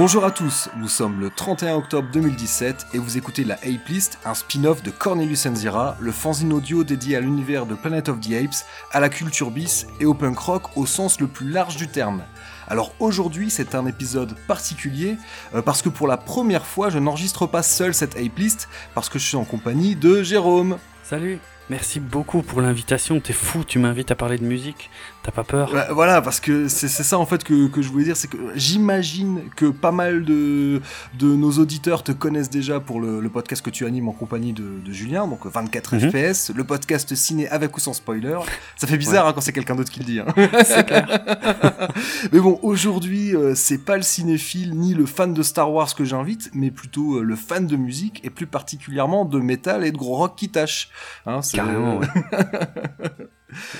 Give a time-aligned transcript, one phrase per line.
[0.00, 4.18] Bonjour à tous, nous sommes le 31 octobre 2017 et vous écoutez la Ape List,
[4.24, 8.32] un spin-off de Cornelius Enzira, le fanzine audio dédié à l'univers de Planet of the
[8.32, 11.86] Apes, à la culture bis et au punk rock au sens le plus large du
[11.86, 12.22] terme.
[12.66, 15.18] Alors aujourd'hui c'est un épisode particulier
[15.54, 19.10] euh, parce que pour la première fois je n'enregistre pas seul cette Ape List parce
[19.10, 20.78] que je suis en compagnie de Jérôme.
[21.02, 24.90] Salut Merci beaucoup pour l'invitation, t'es fou, tu m'invites à parler de musique.
[25.22, 25.72] T'as pas peur?
[25.92, 29.42] Voilà, parce que c'est ça en fait que, que je voulais dire, c'est que j'imagine
[29.54, 30.80] que pas mal de,
[31.18, 34.52] de nos auditeurs te connaissent déjà pour le, le podcast que tu animes en compagnie
[34.52, 36.10] de, de Julien, donc 24 Mhm.
[36.10, 38.36] FPS, le podcast ciné avec ou sans spoiler.
[38.76, 40.20] Ça fait bizarre hein, quand c'est quelqu'un d'autre qui le dit.
[40.20, 40.26] Hein.
[40.64, 41.06] C'est clair.
[42.32, 46.04] mais bon, aujourd'hui, euh, c'est pas le cinéphile ni le fan de Star Wars que
[46.04, 49.96] j'invite, mais plutôt euh, le fan de musique et plus particulièrement de métal et de
[49.98, 50.88] gros rock qui tâche.
[51.26, 51.59] Hein, c'est-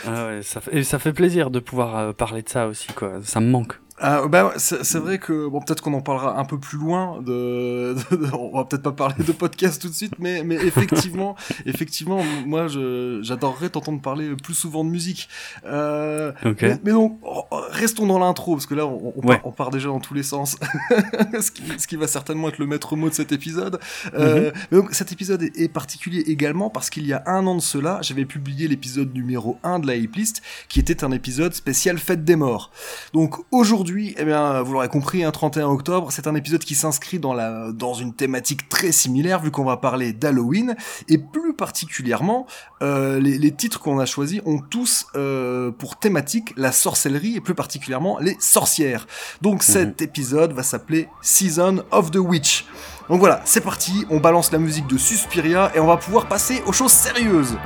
[0.07, 2.89] Ah ouais, ça fait, et ça fait plaisir de pouvoir euh, parler de ça aussi,
[2.93, 3.21] quoi.
[3.23, 3.75] Ça me manque.
[4.03, 7.95] Ah, bah, c'est vrai que bon peut-être qu'on en parlera un peu plus loin de,
[8.11, 11.37] de- de- on va peut-être pas parler de podcast tout de suite mais mais effectivement
[11.67, 15.29] effectivement moi j'adorerais t'entendre parler plus souvent de musique.
[15.67, 16.63] Euh, Ok.
[16.63, 19.37] mais, mais donc oh, oh, restons dans l'intro parce que là on, on, Ouais.
[19.37, 20.57] part, on part déjà dans tous les sens.
[21.41, 23.79] Ce, qui, ce qui va certainement être le maître mot de cet épisode.
[24.15, 27.55] Euh, mais donc cet épisode est, est particulier également parce qu'il y a un an
[27.57, 31.53] de cela j'avais publié l'épisode numéro 1 de la Ape List qui était un épisode
[31.55, 32.71] spécial fête des morts.
[33.13, 37.19] Donc aujourd'hui, eh bien, vous l'aurez compris, un 31 octobre, c'est un épisode qui s'inscrit
[37.19, 40.77] dans la dans une thématique très similaire vu qu'on va parler d'Halloween
[41.09, 42.47] et plus particulièrement,
[42.83, 47.41] euh, les, les titres qu'on a choisis ont tous euh, pour thématique la sorcellerie et
[47.41, 49.07] plus particulièrement les sorcières.
[49.43, 52.67] Donc cet épisode va s'appeler Season of the Witch.
[53.09, 56.63] Donc voilà, c'est parti, on balance la musique de Suspiria et on va pouvoir passer
[56.67, 57.57] aux choses sérieuses.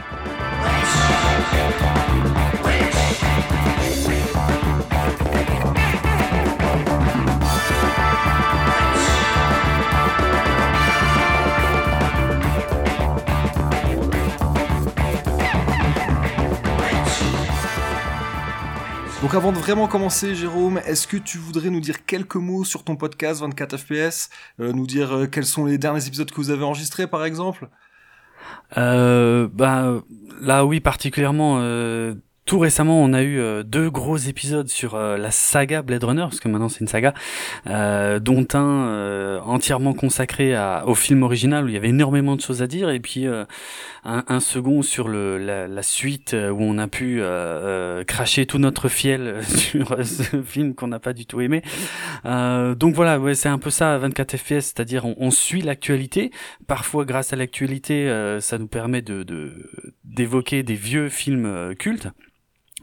[19.25, 22.85] Donc avant de vraiment commencer, Jérôme, est-ce que tu voudrais nous dire quelques mots sur
[22.85, 24.29] ton podcast 24 FPS
[24.61, 27.71] euh, Nous dire euh, quels sont les derniers épisodes que vous avez enregistrés, par exemple?
[28.77, 30.03] Euh, bah,
[30.43, 31.59] là, oui, particulièrement.
[32.45, 36.49] tout récemment, on a eu deux gros épisodes sur la saga Blade Runner, parce que
[36.49, 37.15] maintenant c'est une saga,
[37.65, 40.55] dont un entièrement consacré
[40.85, 43.27] au film original où il y avait énormément de choses à dire, et puis
[44.05, 48.05] un, un second sur le, la, la suite euh, où on a pu euh, euh,
[48.05, 51.63] cracher tout notre fiel sur euh, ce film qu'on n'a pas du tout aimé.
[52.25, 56.31] Euh, donc voilà, ouais, c'est un peu ça, 24 FPS, c'est-à-dire on, on suit l'actualité.
[56.67, 58.09] Parfois, grâce à l'actualité,
[58.41, 59.25] ça nous permet de
[60.05, 62.09] d'évoquer des vieux films cultes.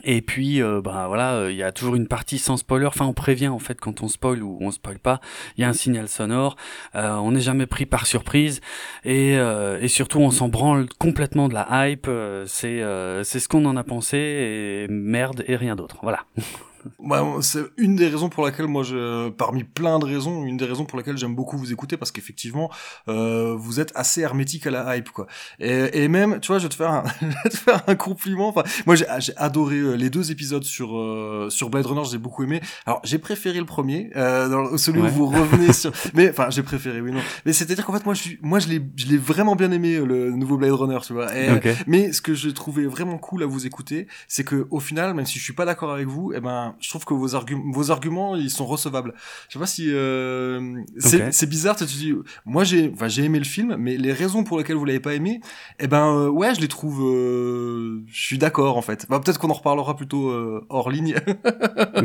[0.04, 2.86] Et puis, euh, bah voilà, euh, il y a toujours une partie sans spoiler.
[2.86, 5.22] Enfin, on prévient en fait quand on spoil ou on spoil pas.
[5.58, 6.56] Il y a un signal sonore.
[6.96, 8.62] Euh, on n'est jamais pris par surprise.
[9.04, 12.10] Et, euh, et surtout, on s'en branle complètement de la hype.
[12.48, 12.82] C'est
[13.24, 15.98] c'est ce qu'on en a pensé et merde et rien d'autre.
[16.02, 16.26] Voilà.
[17.00, 20.66] Bah, c'est une des raisons pour laquelle moi, je, parmi plein de raisons, une des
[20.66, 22.70] raisons pour laquelle j'aime beaucoup vous écouter parce qu'effectivement,
[23.08, 25.28] euh, vous êtes assez hermétique à la hype, quoi.
[25.60, 27.96] Et, et même, tu vois, je vais te faire un, je vais te faire un
[27.96, 28.50] compliment.
[28.50, 32.18] Enfin, moi, j'ai j'ai adoré euh, les deux épisodes sur euh, sur Blade Runner, j'ai
[32.18, 32.62] beaucoup aimé.
[32.86, 35.08] Alors, j'ai préféré le premier, euh, dans celui Ouais.
[35.10, 35.92] où vous revenez sur.
[36.14, 37.20] Mais enfin, j'ai préféré, oui non.
[37.46, 39.98] Mais c'est-à-dire qu'en fait, moi, je suis, moi, je l'ai, je l'ai vraiment bien aimé
[40.00, 41.36] le nouveau Blade Runner, tu vois.
[41.36, 41.68] Et, Ok.
[41.88, 45.26] mais ce que j'ai trouvé vraiment cool à vous écouter, c'est que au final, même
[45.26, 47.92] si je suis pas d'accord avec vous, eh ben, je trouve que vos arguments, vos
[47.92, 49.14] arguments, ils sont recevables.
[49.50, 51.76] Je sais pas si euh, c'est bizarre.
[51.76, 52.14] Tu te dis,
[52.46, 55.14] moi j'ai, enfin j'ai aimé le film, mais les raisons pour lesquelles vous l'avez pas
[55.14, 55.42] aimé,
[55.80, 57.02] eh ben euh, ouais, je les trouve.
[57.04, 59.06] euh, je suis d'accord en fait.
[59.10, 61.16] Bah, peut-être qu'on en reparlera plutôt euh, hors ligne,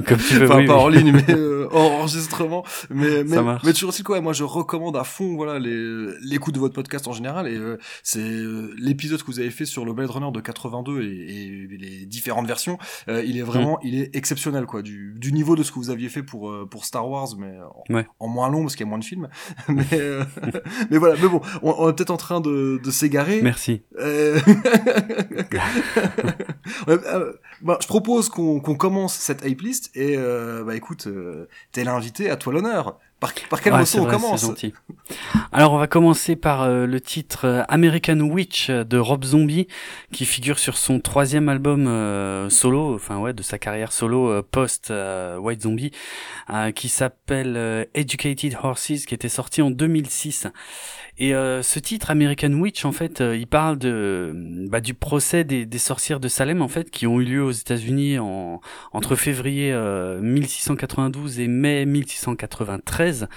[0.06, 0.46] Comme tu veux.
[0.46, 0.80] enfin oui, pas oui.
[0.80, 2.64] hors ligne, mais euh, hors enregistrement.
[2.90, 3.62] Mais mais, Ça marche.
[3.64, 4.20] mais toujours aussi quoi.
[4.20, 5.76] Moi, je recommande à fond voilà les
[6.22, 9.64] l'écoute de votre podcast en général et euh, c'est euh, l'épisode que vous avez fait
[9.64, 12.78] sur le Blade Runner de 82 et, et les différentes versions.
[13.08, 13.86] il est vraiment, Mm.
[13.86, 16.66] il est exceptionnel quoi, du, du niveau de ce que vous aviez fait pour euh,
[16.70, 18.06] pour Star Wars, mais en, Ouais.
[18.18, 19.28] en moins long parce qu'il y a moins de films.
[19.68, 20.24] mais euh,
[20.90, 23.42] mais voilà, mais bon, on, on est peut-être en train de, de s'égarer.
[23.42, 23.82] Merci.
[23.98, 24.38] Euh,
[27.62, 31.08] bah, je propose qu'on qu'on commence cette hype list et bah écoute,
[31.72, 32.98] t'es l'invité, à toi l'honneur.
[33.18, 34.44] Par, par quel Ouais, morceau on commence.
[35.52, 39.68] Alors on va commencer par euh, le titre euh, American Witch de Rob Zombie
[40.12, 44.42] qui figure sur son troisième album euh, solo, enfin ouais de sa carrière solo euh,
[44.42, 45.92] post euh, White Zombie,
[46.50, 50.48] euh, qui s'appelle euh, Educated Horses, qui était sorti en 2006.
[51.18, 54.32] Et euh, ce titre American Witch, en fait, euh, il parle de
[54.68, 57.52] bah, du procès des, des sorcières de Salem, en fait, qui ont eu lieu aux
[57.52, 58.60] États-Unis en
[58.92, 63.05] entre février euh, 1692 et mai 1693.
[63.06, 63.28] 13.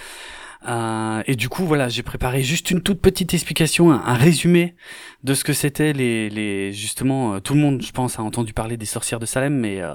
[0.68, 4.76] Euh, et du coup, voilà, j'ai préparé juste une toute petite explication, un, résumé
[5.24, 8.54] de ce que c'était les, les, justement, euh, tout le monde, je pense, a entendu
[8.54, 9.94] parler des sorcières de Salem, mais euh,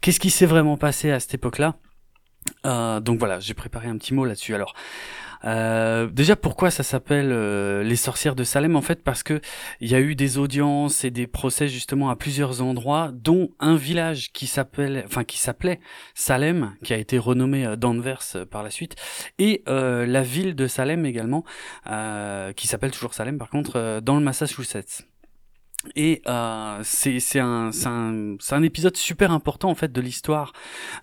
[0.00, 1.74] qu'est-ce qui s'est vraiment passé à cette époque-là?
[2.64, 4.54] Donc voilà, j'ai préparé un petit mot là-dessus.
[4.54, 4.74] Alors,
[5.44, 8.76] euh, déjà, pourquoi ça s'appelle euh, les sorcières de Salem?
[8.76, 9.40] En fait, parce que
[9.80, 13.76] il y a eu des audiences et des procès justement à plusieurs endroits, dont un
[13.76, 15.80] village qui s'appelle, enfin qui s'appelait
[16.14, 18.96] Salem, qui a été renommé euh, Danvers par la suite,
[19.38, 21.44] et la ville de Salem également,
[22.56, 25.06] qui s'appelle toujours Salem par contre, dans le Massachusetts.
[25.94, 30.52] Et euh, c'est un, un, un, épisode super important en fait de l'histoire,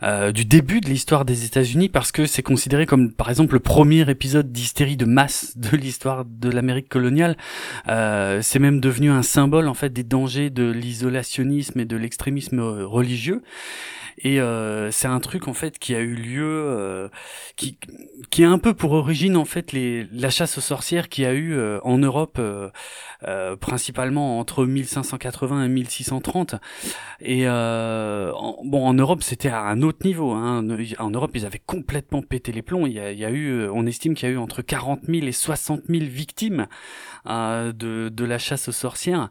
[0.03, 3.59] euh, du début de l'histoire des États-Unis parce que c'est considéré comme par exemple le
[3.59, 7.37] premier épisode d'hystérie de masse de l'histoire de l'Amérique coloniale.
[7.87, 12.59] Euh, c'est même devenu un symbole en fait des dangers de l'isolationnisme et de l'extrémisme
[12.59, 13.41] religieux.
[14.17, 17.09] Et euh, c'est un truc en fait qui a eu lieu, euh,
[17.55, 17.77] qui
[18.29, 21.33] qui a un peu pour origine en fait les la chasse aux sorcières qui a
[21.33, 26.55] eu euh, en Europe euh, principalement entre 1580 et 1630.
[27.21, 30.31] Et en, bon en Europe c'était à un autre niveau.
[30.31, 30.65] Hein.
[30.99, 32.85] En Europe ils avaient complètement pété les plombs.
[32.85, 35.01] Il y a, il y a eu, on estime qu'il y a eu entre 40
[35.07, 36.67] 000 et 60 000 victimes
[37.25, 39.29] de de la chasse aux sorcières,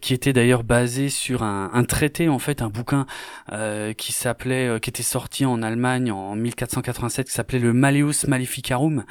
[0.00, 3.06] qui était d'ailleurs basé sur un, un, traité en fait, un bouquin.
[3.52, 7.72] Euh, euh, qui s'appelait, euh, qui était sorti en Allemagne en 1487, qui s'appelait le
[7.72, 9.04] Malleus Maleficarum,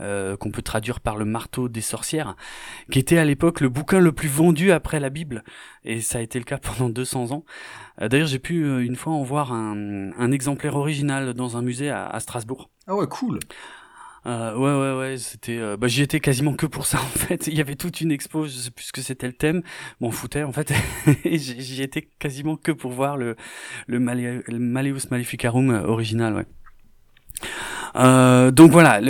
[0.00, 2.36] euh, qu'on peut traduire par le marteau des sorcières,
[2.90, 5.44] qui était à l'époque le bouquin le plus vendu après la Bible,
[5.84, 7.44] et ça a été le cas pendant 200 ans.
[8.00, 12.06] D'ailleurs, j'ai pu une fois en voir un, un exemplaire original dans un musée à,
[12.06, 12.70] à Strasbourg.
[12.86, 13.40] Ah ouais, cool.
[14.28, 15.58] Euh, ouais, ouais, ouais, c'était.
[15.58, 17.46] Euh, bah, j'y étais quasiment que pour ça en fait.
[17.46, 19.62] Il y avait toute une expo, je sais plus ce que c'était le thème.
[20.00, 20.72] M'en foutais en fait.
[21.24, 23.36] j'y étais quasiment que pour voir le
[23.86, 26.46] le, Malleus Maleficarum euh, original, ouais.
[27.96, 29.00] Euh, donc voilà,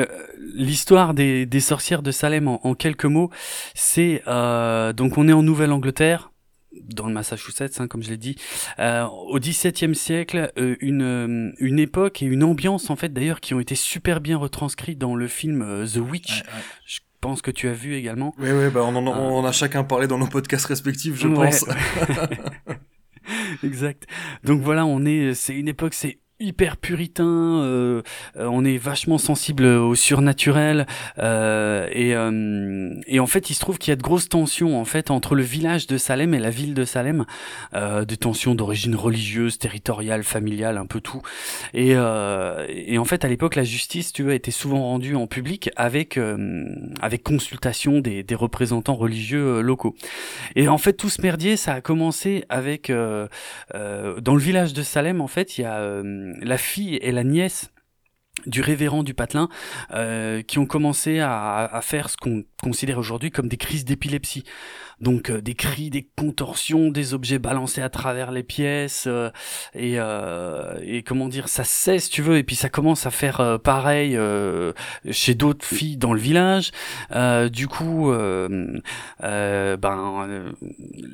[0.55, 3.31] l'histoire des, des sorcières de Salem en, en quelques mots,
[3.75, 6.31] c'est euh, donc on est en Nouvelle-Angleterre,
[6.89, 8.37] dans le Massachusetts, hein, comme je l'ai dit,
[8.79, 13.41] euh, au XVIIe siècle, euh, une, euh, une époque et une ambiance en fait d'ailleurs
[13.41, 16.43] qui ont été super bien retranscrits dans le film euh, The Witch.
[16.87, 18.35] Je pense que tu as vu également.
[18.39, 21.65] Oui, oui, bah on en, on a chacun parlé dans nos podcasts respectifs, je pense.
[23.65, 24.07] exact.
[24.45, 28.03] Donc voilà, on est, c'est une époque, c'est hyper puritain, euh,
[28.37, 30.87] euh, on est vachement sensible au surnaturel
[31.19, 34.81] euh, et, euh, et en fait il se trouve qu'il y a de grosses tensions
[34.81, 37.25] en fait entre le village de Salem et la ville de Salem,
[37.75, 41.23] euh, des tensions d'origine religieuse, territoriale, familiale, un peu tout.
[41.75, 45.71] Et, et en fait à l'époque la justice tu vois était souvent rendue en public
[45.77, 46.19] avec
[47.01, 49.97] avec consultation des, des représentants religieux locaux.
[50.55, 53.29] Et en fait tout ce merdier ça a commencé avec dans
[54.35, 56.03] le village de Salem en fait il y a
[56.41, 57.71] la fille et la nièce
[58.47, 59.49] du révérend du patelin
[59.93, 64.45] euh, qui ont commencé à, à faire ce qu'on considère aujourd'hui comme des crises d'épilepsie.
[65.01, 69.31] Donc euh, des cris, des contorsions, des objets balancés à travers les pièces euh,
[69.75, 73.59] et, euh, et comment dire, ça cesse, tu veux, et puis ça commence à faire
[73.63, 74.19] pareil
[75.11, 76.73] chez d'autres filles dans le village.
[77.53, 78.81] du coup, ben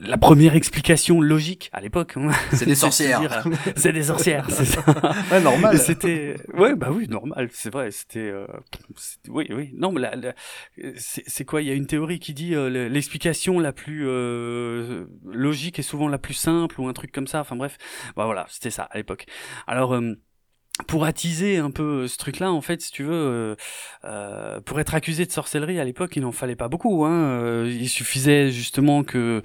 [0.02, 3.44] la première explication logique à l'époque, hein, c'est des sorcières.
[3.76, 4.82] c'est des sorcières, c'est ça.
[5.30, 5.78] Ouais, normal.
[5.78, 7.90] C'était, ouais, bah oui, normal, c'est vrai.
[7.90, 8.32] C'était,
[9.28, 9.70] oui, oui.
[9.74, 10.02] Non, mais
[10.96, 11.62] c'est quoi?
[11.62, 16.18] Il y a une théorie qui dit l'explication la plus euh, logique et souvent la
[16.18, 17.40] plus simple ou un truc comme ça.
[17.40, 17.76] Enfin bref,
[18.16, 19.26] bah voilà, c'était ça à l'époque.
[19.66, 20.14] Alors euh,
[20.88, 23.56] pour attiser un peu ce truc-là, en fait, si tu veux,
[24.04, 27.04] euh, pour être accusé de sorcellerie à l'époque, il n'en fallait pas beaucoup.
[27.04, 27.64] Hein.
[27.64, 29.40] il suffisait justement que,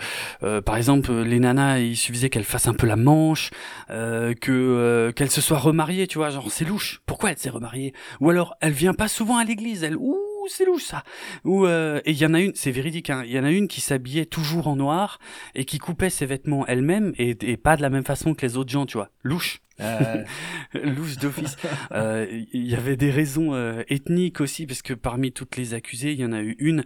[0.66, 3.52] par exemple, les nanas, il suffisait qu'elles fassent un peu la manche,
[3.90, 7.02] que qu'elles se soient remariées, tu vois, genre c'est louche.
[7.06, 9.98] Pourquoi elle s'est remariée Ou alors elle vient pas souvent à l'église, elle.
[9.98, 11.04] Ouh, c'est louche ça.
[11.46, 13.10] Ou euh, et il y en a une, c'est véridique.
[13.10, 15.20] Hein, il y en a une qui s'habillait toujours en noir
[15.56, 18.58] et qui coupait ses vêtements elle-même et, et, pas de la même façon que les
[18.58, 19.10] autres gens, tu vois.
[19.24, 19.62] Louche.
[19.80, 20.24] Euh...
[20.74, 21.56] louche d'office.
[21.92, 26.12] Euh, il y avait des raisons euh, ethniques aussi parce que parmi toutes les accusées,
[26.12, 26.84] il y en a eu une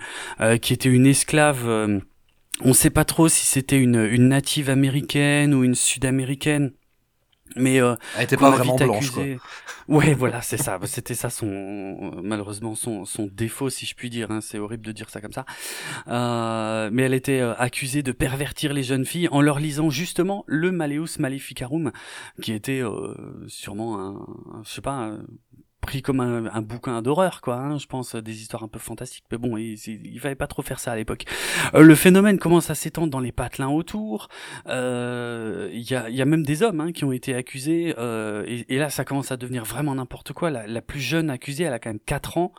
[0.62, 1.68] qui était une esclave.
[1.68, 6.72] on ne sait pas trop si c'était une, une native américaine ou une sud-américaine
[7.56, 9.24] mais euh, elle était pas vraiment blanche quoi.
[9.90, 10.80] Ouais, voilà, c'est ça.
[10.86, 14.32] C'était ça son malheureusement son son défaut si je puis dire.
[14.32, 14.40] Hein.
[14.42, 15.46] C'est horrible de dire ça comme ça.
[16.08, 20.46] Euh, mais elle était euh, accusée de pervertir les jeunes filles en leur lisant justement
[20.48, 21.92] le Malleus Maleficarum,
[22.42, 23.14] qui était euh,
[23.48, 25.18] sûrement un, je sais pas
[25.84, 27.58] pris comme un, un bouquin d'horreur, quoi.
[27.58, 29.26] Hein, je pense des histoires un peu fantastiques.
[29.32, 31.26] Mais bon, il, il, fallait pas trop faire ça à l'époque.
[31.76, 34.30] Euh, le phénomène commence à s'étendre dans les patelins autour.
[34.68, 37.94] Euh, il y, a, y a même des hommes hein, qui ont été accusés.
[37.98, 40.50] Euh, et, là, ça commence à devenir vraiment n'importe quoi.
[40.50, 42.54] La, la, plus jeune accusée, elle a quand même 4 ans.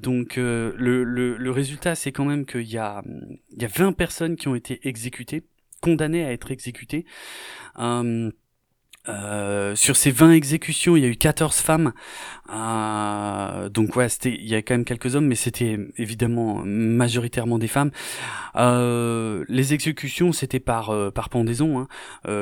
[0.00, 3.02] donc le, le, le, résultat, c'est quand même qu'il y a,
[3.50, 5.44] il y a 20 personnes qui ont été exécutées,
[5.80, 7.04] condamnées à être exécutées.
[7.78, 8.30] Euh,
[9.08, 11.92] euh, sur ces 20 exécutions, il y a eu 14 femmes.
[12.54, 17.66] Euh, donc ouais, il y a quand même quelques hommes, mais c'était évidemment majoritairement des
[17.66, 17.90] femmes.
[18.54, 21.80] Euh, les exécutions, c'était par par pendaison.
[21.80, 21.88] Hein.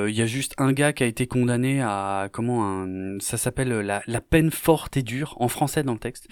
[0.09, 2.87] Il y a juste un gars qui a été condamné à comment
[3.21, 6.29] ça s'appelle la, la peine forte et dure en français dans le texte,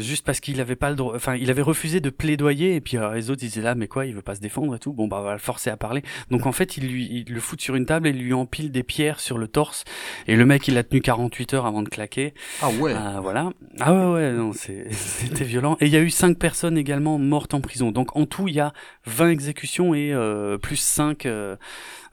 [0.00, 2.98] juste parce qu'il avait pas le droit, enfin il avait refusé de plaidoyer et puis
[3.14, 4.92] les autres disaient là mais quoi, il veut pas se défendre et tout.
[4.92, 6.02] Bon bah on va le forcer à parler.
[6.30, 9.20] Donc en fait il lui le fout sur une table et lui empile des pierres
[9.24, 9.84] sur le torse
[10.26, 12.34] et le mec il a tenu 48 heures avant de claquer.
[12.62, 12.94] Ah ouais.
[12.94, 13.50] Euh, voilà.
[13.80, 17.54] Ah ouais ouais non c'était violent et il y a eu cinq personnes également mortes
[17.54, 17.90] en prison.
[17.90, 18.72] Donc en tout il y a
[19.06, 21.56] 20 exécutions et euh, plus 5 euh,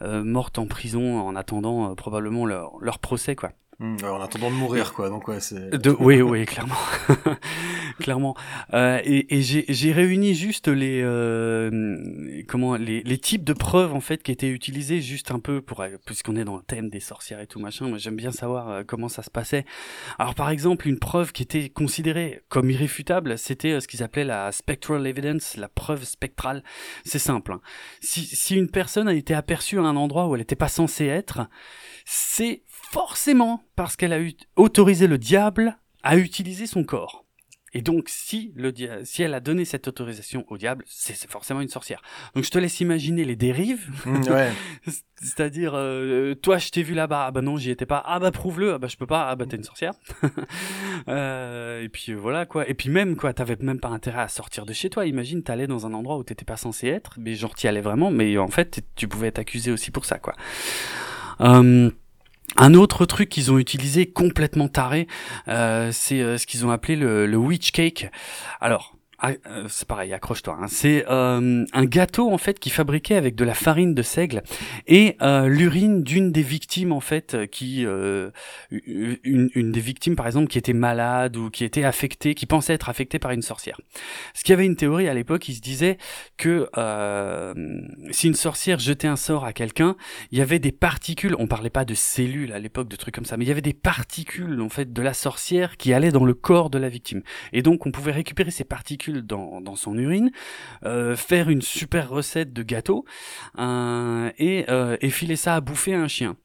[0.01, 3.51] euh, mortes en prison en attendant probablement leur, leur procès quoi.
[3.81, 5.09] Mmh, en attendant de mourir, quoi.
[5.09, 5.71] Donc ouais, c'est.
[5.71, 6.75] De, oui, oui, clairement,
[8.00, 8.38] clairement.
[8.75, 14.00] Euh, et, et j'ai réuni juste les euh, comment les, les types de preuves en
[14.00, 17.39] fait qui étaient utilisées juste un peu pour puisqu'on est dans le thème des sorcières
[17.39, 17.88] et tout machin.
[17.88, 19.65] Moi, j'aime bien savoir euh, comment ça se passait.
[20.19, 24.25] Alors, par exemple, une preuve qui était considérée comme irréfutable, c'était euh, ce qu'ils appelaient
[24.25, 26.63] la spectral evidence, la preuve spectrale.
[27.03, 27.53] C'est simple.
[27.53, 27.61] Hein.
[28.00, 31.07] Si si une personne a été aperçue à un endroit où elle n'était pas censée
[31.07, 31.47] être,
[32.05, 32.61] c'est
[32.91, 34.19] forcément parce qu'elle a
[34.55, 37.25] autorisé le diable à utiliser son corps.
[37.74, 38.74] Et donc, si, le
[39.05, 42.01] si elle a donné cette autorisation au diable, c'est forcément une sorcière.
[42.36, 43.89] Donc, je te laisse imaginer les dérives.
[44.05, 44.51] Mmh, ouais.
[45.15, 47.27] C'est-à-dire, euh, toi, je t'ai vu là-bas.
[47.27, 48.03] Ah bah non, j'y étais pas.
[48.05, 48.74] Ah bah prouve-le.
[48.74, 49.29] Ah bah je peux pas.
[49.29, 49.93] Ah bah t'es une sorcière.
[51.07, 52.67] euh, et puis voilà quoi.
[52.67, 55.05] Et puis même quoi, t'avais même pas intérêt à sortir de chez toi.
[55.05, 58.12] Imagine, t'allais dans un endroit où t'étais pas censé être, mais genre t'y allais vraiment.
[58.12, 60.36] Mais en fait, tu pouvais être accusé aussi pour ça quoi.
[61.39, 61.89] Euh,
[62.58, 65.08] un autre truc qu'ils ont utilisé complètement taré,
[65.48, 68.12] euh, c'est euh, ce qu'ils ont appelé le, le witch cake.
[68.60, 70.57] Alors, ah, euh, c'est pareil, accroche-toi.
[70.59, 70.65] Hein.
[70.67, 74.41] C'est euh, un gâteau en fait qui fabriquait avec de la farine de seigle
[74.87, 78.31] et euh, l'urine d'une des victimes en fait qui une,
[79.53, 82.89] une, des victimes par exemple qui était malade ou qui était affectée, qui pensait être
[82.89, 83.79] affectée par une sorcière.
[84.33, 85.99] Ce qui avait une théorie à l'époque, il se disait
[86.37, 86.67] que
[88.09, 89.95] si une sorcière jetait un sort à quelqu'un,
[90.31, 91.35] il y avait des particules.
[91.37, 93.61] On parlait pas de cellules à l'époque, de trucs comme ça, mais il y avait
[93.61, 97.21] des particules en fait de la sorcière qui allaient dans le corps de la victime.
[97.53, 100.32] Et donc on pouvait récupérer ces particules dans, dans son urine,
[100.84, 103.06] euh, faire une super recette de gâteau
[103.60, 106.38] euh, et, euh, et filer ça à bouffer à un chien.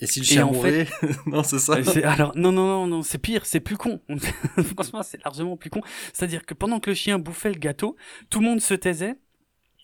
[0.00, 0.86] Et si le chien mourait,
[1.26, 1.76] non, c'est ça.
[2.04, 4.00] Alors non, non, non, non, c'est pire, c'est plus con.
[4.74, 5.82] Franchement, c'est largement plus con.
[6.14, 7.96] C'est-à-dire que pendant que le chien bouffait le gâteau,
[8.30, 9.16] tout le monde se taisait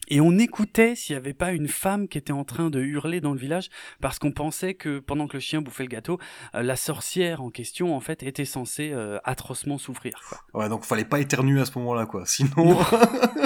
[0.09, 3.21] et on écoutait s'il n'y avait pas une femme qui était en train de hurler
[3.21, 3.69] dans le village
[4.01, 6.19] parce qu'on pensait que pendant que le chien bouffait le gâteau,
[6.55, 10.21] euh, la sorcière en question en fait était censée euh, atrocement souffrir.
[10.29, 10.63] Quoi.
[10.63, 12.25] Ouais, donc fallait pas éternuer à ce moment-là quoi.
[12.27, 12.79] Sinon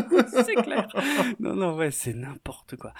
[0.44, 0.88] c'est clair.
[1.38, 2.92] Non non ouais, c'est n'importe quoi.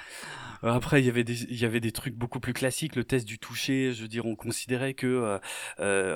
[0.65, 3.05] Euh, après il y avait des il y avait des trucs beaucoup plus classiques, le
[3.05, 5.39] test du toucher, je veux dire on considérait que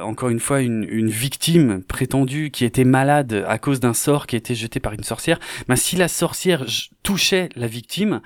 [0.03, 4.37] encore une fois une, une victime prétendue qui était malade à cause d'un sort qui
[4.37, 6.65] a été jeté par une sorcière, ben si la sorcière
[7.03, 8.21] touchait la victime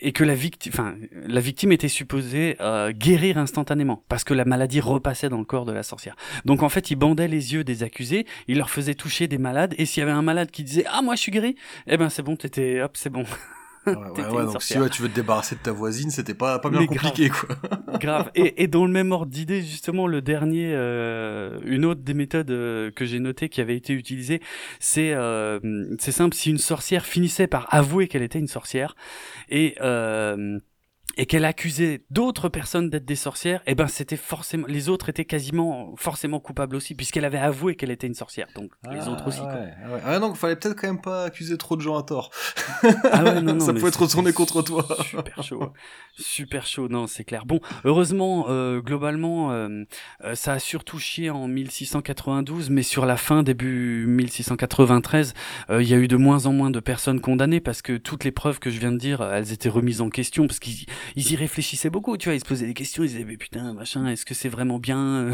[0.00, 0.94] et que la victime, enfin,
[1.26, 5.64] la victime était supposée euh, guérir instantanément parce que la maladie repassait dans le corps
[5.64, 6.14] de la sorcière.
[6.44, 9.74] Donc en fait, il bandait les yeux des accusés, il leur faisait toucher des malades
[9.78, 11.56] et s'il y avait un malade qui disait ah moi je suis guéri,
[11.86, 13.24] eh ben c'est bon, t'étais hop c'est bon.
[13.86, 13.94] Ouais,
[14.30, 17.28] ouais, donc si tu veux te débarrasser de ta voisine, c'était pas, pas bien compliqué,
[17.28, 17.58] grave.
[17.60, 17.98] quoi.
[17.98, 18.30] grave.
[18.34, 22.50] Et, et dans le même ordre d'idée, justement, le dernier, euh, une autre des méthodes
[22.50, 24.40] euh, que j'ai notées qui avait été utilisée,
[24.80, 25.60] c'est euh,
[25.98, 28.96] c'est simple, si une sorcière finissait par avouer qu'elle était une sorcière,
[29.50, 30.58] et euh,
[31.16, 35.08] et qu'elle accusait d'autres personnes d'être des sorcières, et eh ben c'était forcément les autres
[35.08, 38.48] étaient quasiment forcément coupables aussi puisqu'elle avait avoué qu'elle était une sorcière.
[38.54, 39.40] Donc les ah, autres aussi.
[39.40, 39.94] Ouais, quoi.
[39.94, 40.00] ouais.
[40.04, 42.30] Ah donc fallait peut-être quand même pas accuser trop de gens à tort.
[42.82, 44.86] Ah ouais, non, non, ça pouvait être retourné contre toi.
[45.04, 45.72] Super chaud,
[46.16, 46.88] super chaud.
[46.88, 47.46] Non, c'est clair.
[47.46, 49.84] Bon, heureusement, euh, globalement, euh,
[50.24, 55.34] euh, ça a surtout chié en 1692, mais sur la fin début 1693,
[55.70, 58.24] euh, il y a eu de moins en moins de personnes condamnées parce que toutes
[58.24, 61.32] les preuves que je viens de dire, elles étaient remises en question parce qu'ils ils
[61.32, 64.06] y réfléchissaient beaucoup, tu vois, ils se posaient des questions, ils disaient mais putain machin,
[64.06, 65.28] est-ce que c'est vraiment bien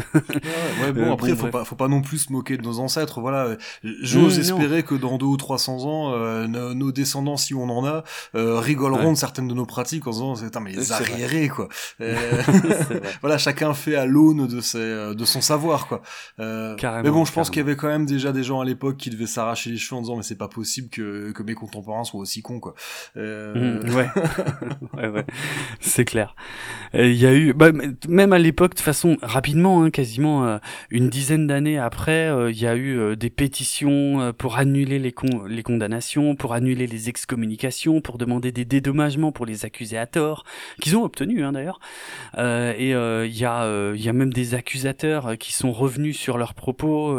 [0.81, 3.57] ouais, bon après faut pas faut pas non plus se moquer de nos ancêtres, voilà.
[3.83, 8.03] J'ose espérer que dans deux ou trois cents ans, nos, descendants, si on en a,
[8.33, 11.69] rigoleront de certaines de nos pratiques en disant putain mais les arriérés quoi.
[13.21, 16.01] voilà, chacun fait à l'aune de ses de son savoir quoi.
[16.37, 19.09] mais bon, je pense qu'il y avait quand même déjà des gens à l'époque qui
[19.09, 22.19] devaient s'arracher les cheveux en disant mais c'est pas possible que, que mes contemporains soient
[22.19, 22.73] aussi cons quoi.
[23.17, 23.81] Euh...
[23.81, 24.09] Mmh, ouais.
[24.93, 25.25] ouais, ouais.
[25.79, 26.35] c'est clair.
[26.93, 27.71] Il y a eu, bah,
[28.09, 30.57] même à l'époque, de façon rapidement, hein, quasiment euh,
[30.89, 35.13] une dizaine d'années après, euh, il y a eu euh, des pétitions pour annuler les,
[35.13, 40.05] con les condamnations, pour annuler les excommunications, pour demander des dédommagements pour les accusés à
[40.05, 40.43] tort,
[40.81, 41.79] qu'ils ont obtenu hein, d'ailleurs.
[42.37, 46.53] et il y a, il y a même des accusateurs qui sont revenus sur leurs
[46.53, 47.17] propos.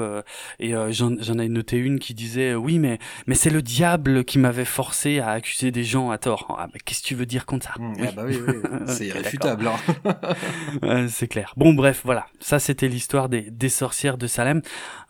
[0.61, 4.64] et j'en ai noté une qui disait oui, mais mais c'est le diable qui m'avait
[4.64, 6.56] forcé à accuser des gens à tort.
[6.58, 7.75] Ah, qu'est-ce que tu veux dire contre ça?
[7.78, 8.55] Mmh, ah bah oui, oui,
[8.87, 9.69] c'est irréfutable.
[9.69, 11.07] Hein.
[11.09, 11.55] c'est clair.
[11.57, 12.27] Bon, bref, voilà.
[12.41, 14.62] Ça, c'était l'histoire des, des sorcières de Salem.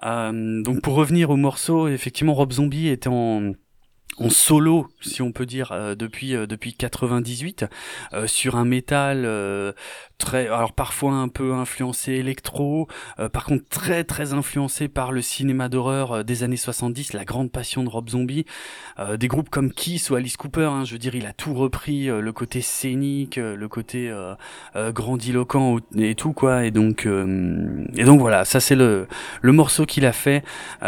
[0.05, 3.53] Euh, donc, pour revenir au morceau, effectivement, Rob Zombie était en
[4.19, 7.65] en solo, si on peut dire, euh, depuis euh, depuis 98,
[8.13, 9.27] euh, sur un métal
[10.19, 12.87] très, alors parfois un peu influencé électro,
[13.33, 17.83] par contre très très influencé par le cinéma d'horreur des années 70, la grande passion
[17.83, 18.45] de Rob Zombie,
[19.19, 22.07] des groupes comme Kiss ou Alice Cooper, hein, je veux dire, il a tout repris,
[22.07, 24.15] le côté scénique, le côté
[24.77, 29.09] grandiloquent et tout quoi, et donc et donc voilà, ça c'est le
[29.41, 30.45] le morceau qu'il a fait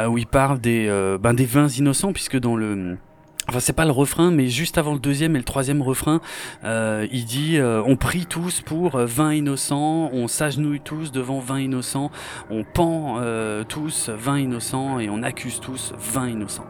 [0.09, 0.87] où il parle des
[1.21, 2.99] ben des vins innocents puisque dans le
[3.49, 6.21] Enfin, c'est pas le refrain, mais juste avant le deuxième et le troisième refrain,
[6.65, 11.41] euh, il dit euh, On prie tous pour 20 euh, innocents, on s'agenouille tous devant
[11.41, 12.11] 20 innocents,
[12.51, 13.21] on pend
[13.69, 16.67] tous 20 innocents et on accuse tous 20 innocents.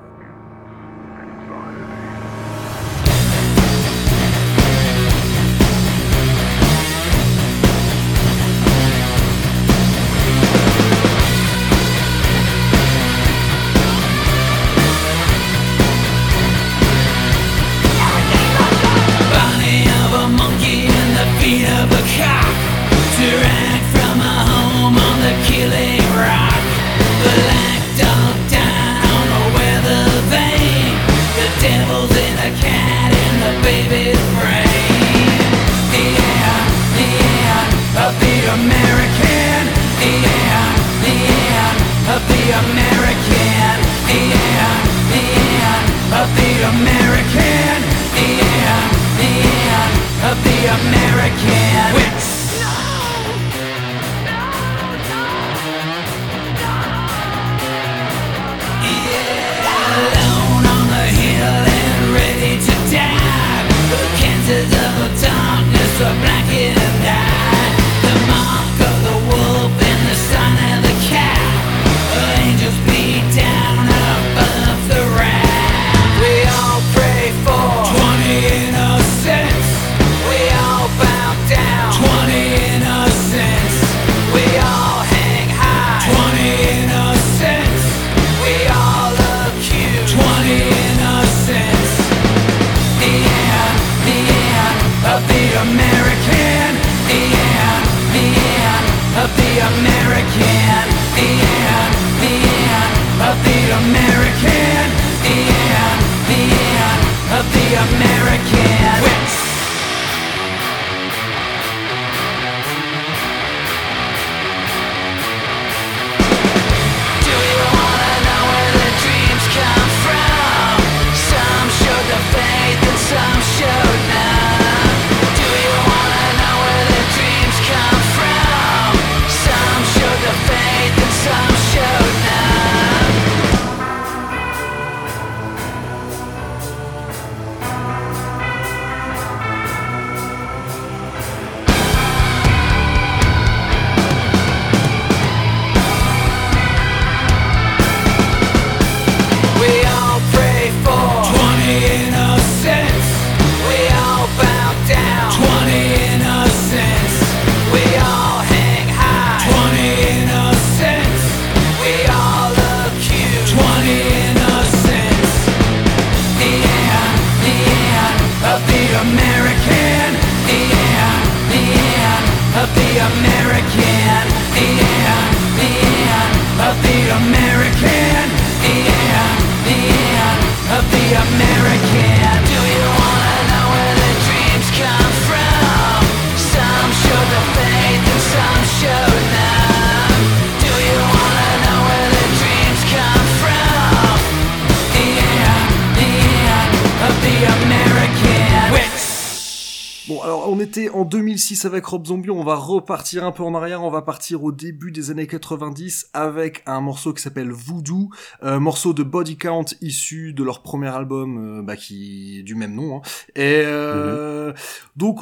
[201.65, 204.53] 2006 avec Rob Zombie, on va repartir un peu en arrière, on va partir au
[204.53, 208.11] début des années 90 avec un morceau qui s'appelle Voodoo,
[208.43, 212.75] euh, morceau de Body Count issu de leur premier album, euh, bah, qui du même
[212.75, 212.97] nom.
[212.97, 213.03] Hein.
[213.35, 214.55] Et euh, mhm.
[214.97, 215.21] donc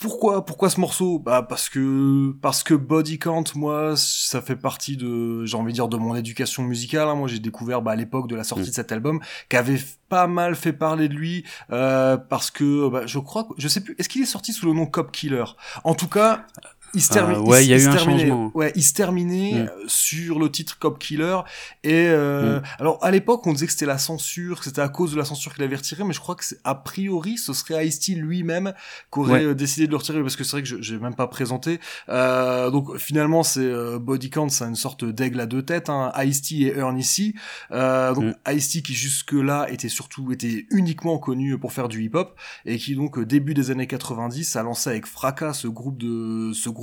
[0.00, 0.46] pourquoi?
[0.46, 1.18] Pourquoi ce morceau?
[1.18, 5.74] Bah parce que parce que Body Count moi ça fait partie de j'ai envie de
[5.74, 7.14] dire de mon éducation musicale hein.
[7.14, 8.68] moi j'ai découvert bah, à l'époque de la sortie mm.
[8.68, 13.18] de cet album qu'avait pas mal fait parler de lui euh, parce que bah, je
[13.18, 15.44] crois je sais plus est-ce qu'il est sorti sous le nom Cop Killer?
[15.84, 16.46] En tout cas
[16.94, 17.38] il se termine.
[17.38, 18.50] ouais, il y a eu un changement.
[18.54, 19.56] Ouais, il se terminait mm.
[19.56, 21.38] euh, sur le titre Cop Killer.
[21.82, 22.62] Et euh, mm.
[22.78, 25.24] alors à l'époque, on disait que c'était la censure, que c'était à cause de la
[25.24, 28.74] censure qu'il avait retiré, mais je crois que a priori, ce serait Ice-T lui-même
[29.12, 31.26] qui aurait euh, décidé de le retirer parce que c'est vrai que je même pas
[31.26, 31.80] présenté.
[32.08, 36.12] Euh, donc finalement, c'est euh, Body Count, c'est une sorte d'aigle à deux têtes, hein,
[36.22, 37.34] Ice-T et C.
[37.72, 38.52] Euh, donc mm.
[38.52, 42.94] Ice-T qui jusque là était surtout était uniquement connu pour faire du hip-hop et qui
[42.94, 46.79] donc début des années 90 a lancé avec fracas ce groupe de ce groupe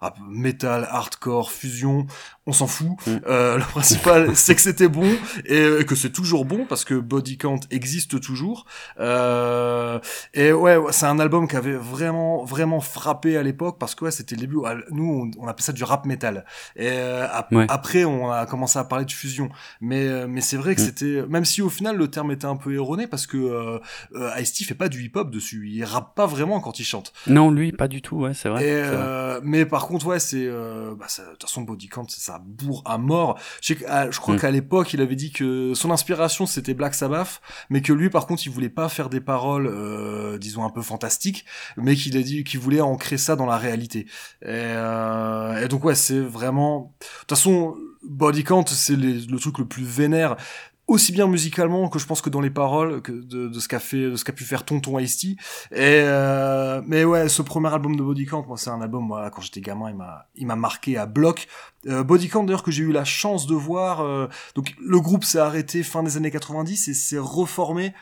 [0.00, 2.06] ah, metal, hardcore, fusion,
[2.50, 2.88] on s'en fout.
[3.06, 3.10] Mm.
[3.26, 5.08] Euh, le principal, c'est que c'était bon
[5.46, 8.66] et que c'est toujours bon parce que Body Count existe toujours.
[8.98, 9.98] Euh,
[10.34, 14.10] et ouais, c'est un album qui avait vraiment, vraiment frappé à l'époque parce que ouais,
[14.10, 14.58] c'était le début.
[14.90, 16.44] Nous, on, appelait ça du rap metal.
[16.76, 17.26] Et euh,
[17.68, 19.50] après, on a commencé à parler de fusion.
[19.80, 20.84] Mais, mais c'est vrai que mm.
[20.84, 24.64] c'était, même si au final le terme était un peu erroné parce que euh, Ice-T
[24.64, 25.68] fait pas du hip-hop dessus.
[25.68, 27.12] Il rappe pas vraiment quand il chante.
[27.26, 28.16] Non, lui, pas du tout.
[28.16, 28.66] Ouais, c'est vrai.
[28.66, 32.98] Et, mais par contre, ouais, c'est, bah, de toute façon, Body Count, ça bourre à
[32.98, 33.38] mort.
[33.62, 34.40] Je, je crois mm.
[34.40, 38.26] qu'à l'époque, il avait dit que son inspiration c'était Black Sabbath, mais que lui, par
[38.26, 41.44] contre, il voulait pas faire des paroles, euh, disons un peu fantastiques,
[41.76, 44.06] mais qu'il a dit qu'il voulait ancrer ça dans la réalité.
[44.42, 46.94] Et, euh, et donc ouais, c'est vraiment.
[47.00, 50.36] De toute façon, Body Count, c'est le truc le plus vénère
[50.90, 53.78] aussi bien musicalement que je pense que dans les paroles que de, de ce qu'a
[53.78, 55.36] fait de ce qu'a pu faire Tonton Ice et
[55.78, 59.40] euh, mais ouais ce premier album de Body Count moi c'est un album moi quand
[59.40, 61.46] j'étais gamin il m'a il m'a marqué à bloc.
[61.86, 65.82] Euh, d'ailleurs que j'ai eu la chance de voir euh, donc le groupe s'est arrêté
[65.82, 67.94] fin des années 90 et s'est reformé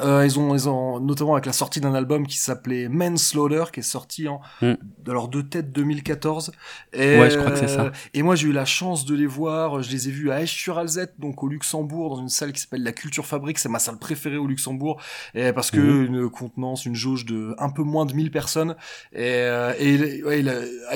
[0.00, 3.80] euh, ils ont, ils ont notamment avec la sortie d'un album qui s'appelait Manslaughter, qui
[3.80, 4.74] est sorti en mm.
[5.06, 6.52] alors de tête 2014.
[6.94, 7.92] Et, ouais, je crois que c'est ça.
[8.14, 9.82] Et moi, j'ai eu la chance de les voir.
[9.82, 12.92] Je les ai vus à Esch-sur-Alzette, donc au Luxembourg, dans une salle qui s'appelle la
[12.92, 13.58] Culture Fabrique.
[13.58, 14.98] C'est ma salle préférée au Luxembourg,
[15.34, 16.06] et parce que mm.
[16.06, 18.76] une contenance, une jauge de un peu moins de 1000 personnes.
[19.12, 20.42] Et, euh, et ouais,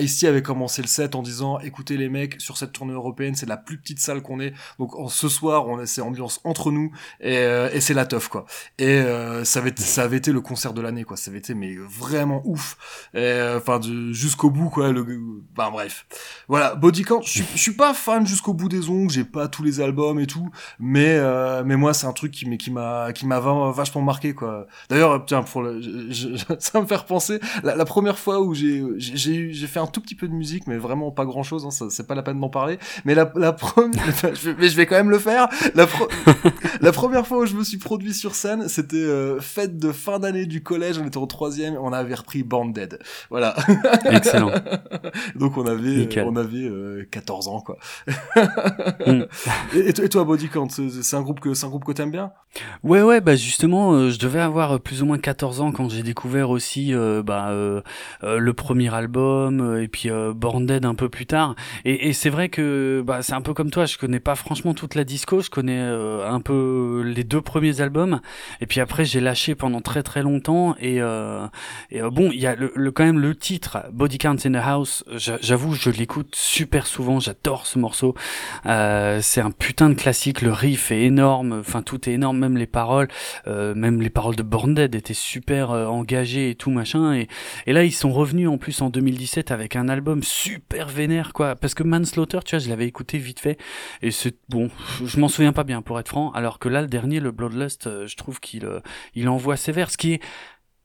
[0.01, 3.47] Ice avait commencé le set en disant "Écoutez les mecs, sur cette tournée européenne, c'est
[3.47, 4.55] la plus petite salle qu'on ait.
[4.79, 8.29] Donc ce soir, on a ces ambiance entre nous, et, euh, et c'est la teuf
[8.29, 8.47] quoi."
[8.79, 11.17] Et euh, ça, avait, ça avait été le concert de l'année, quoi.
[11.17, 12.77] Ça avait été mais vraiment ouf.
[13.15, 13.81] Euh, enfin,
[14.13, 14.93] jusqu'au bout, quoi.
[14.93, 16.07] Ben bref.
[16.49, 17.23] Voilà, Bodycount.
[17.23, 19.11] Je suis pas fan jusqu'au bout des ongles.
[19.11, 22.57] J'ai pas tous les albums et tout, mais euh, mais moi, c'est un truc qui,
[22.59, 24.67] qui m'a qui m'a vachement marqué, quoi.
[24.89, 25.81] D'ailleurs, tiens, pour le,
[26.59, 30.15] ça me fait repenser la, première fois où j'ai j'ai j'ai fait un tout petit
[30.15, 31.67] peu de musique, mais vraiment pas grand chose.
[31.67, 32.79] Hein, c'est pas la peine d'en parler.
[33.05, 34.03] Mais la, la première,
[34.59, 35.49] mais je vais quand même le faire.
[36.81, 40.19] La première fois où je me suis produit sur scène, c'était euh, fête de fin
[40.19, 42.99] d'année du collège, on était en troisième, on avait repris Band Dead.
[43.31, 43.57] Voilà.
[44.05, 44.53] Excellent.
[45.35, 46.71] Donc on avait, on avait
[47.11, 47.79] 14 euh, ans, quoi.
[49.07, 49.23] Mm.
[49.77, 52.33] et, toi, Body Count, c'est un groupe que, c'est un groupe que t'aimes bien?
[52.83, 56.03] Ouais, ouais, bah justement, euh, je devais avoir plus ou moins 14 ans quand j'ai
[56.03, 56.93] découvert aussi,
[57.25, 57.51] bah,
[58.23, 61.55] le premier album, et puis Born Dead un peu plus tard.
[61.87, 64.75] Et, et c'est vrai que, bah, c'est un peu comme toi, je connais pas franchement
[64.75, 68.21] toute la disco, je connais un peu les deux premiers albums,
[68.61, 70.75] et puis après, j'ai lâché pendant très très longtemps.
[70.81, 71.47] Et, euh,
[71.91, 72.57] et euh, bon, il y a
[72.95, 75.05] quand même le titre Body Counts in the House.
[75.17, 77.21] J'avoue, je l'écoute super souvent.
[77.21, 78.15] J'adore ce morceau.
[78.67, 80.43] Euh, c'est un putain de classique.
[80.43, 81.61] Le riff est énorme.
[81.61, 82.39] Enfin, tout est énorme.
[82.39, 83.09] Même les paroles,
[83.47, 87.15] même les paroles de Born Dead étaient super engagées et tout machin.
[87.15, 87.29] Et,
[87.67, 91.57] et là, ils sont revenus en plus en 2017 avec un album super vénère, quoi.
[91.57, 93.59] Parce que Manslaughter, tu vois, je l'avais écouté vite fait.
[94.03, 94.71] Et c'est bon,
[95.05, 96.31] je m'en souviens pas bien pour être franc.
[96.33, 98.81] Alors que là, le dernier, le Bloodlust, je trouve qu'il euh,
[99.15, 100.23] il envoie sévère, ce qui est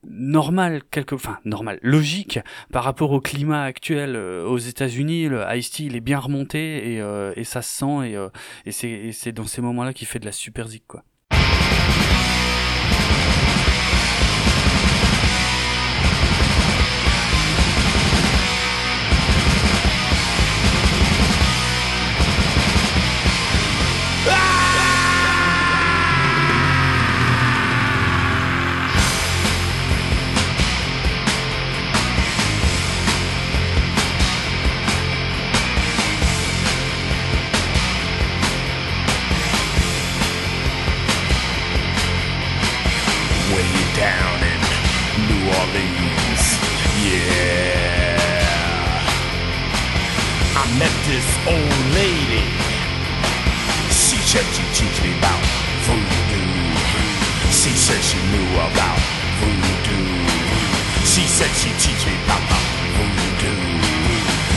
[0.03, 2.39] normal quelque enfin normal logique
[2.71, 5.27] par rapport au climat actuel euh, aux États-Unis.
[5.27, 8.15] Le Ice-T il est bien remonté et, euh, ça se sent
[8.65, 11.03] et, et c'est dans ces moments-là qu'il fait de la super zik quoi
[58.52, 59.00] about
[59.40, 60.08] voodoo.
[61.06, 62.44] She said she teach me about
[62.98, 63.82] voodoo.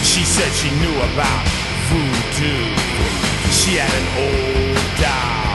[0.03, 1.45] She said she knew about
[1.91, 2.65] voodoo.
[3.51, 5.55] She had an old doll.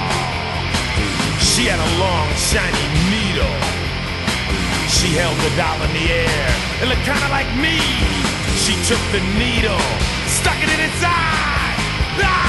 [1.40, 3.58] She had a long shiny needle.
[4.88, 6.48] She held the doll in the air.
[6.82, 7.80] It looked kinda like me.
[8.64, 9.84] She took the needle,
[10.28, 11.76] stuck it in its eye.
[12.22, 12.49] Ah!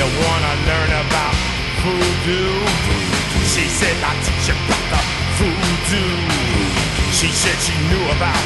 [0.00, 1.36] You wanna learn about
[1.84, 2.56] voodoo?
[3.52, 5.00] She said, I'll teach about the
[5.36, 6.16] voodoo.
[7.12, 8.44] She said she knew about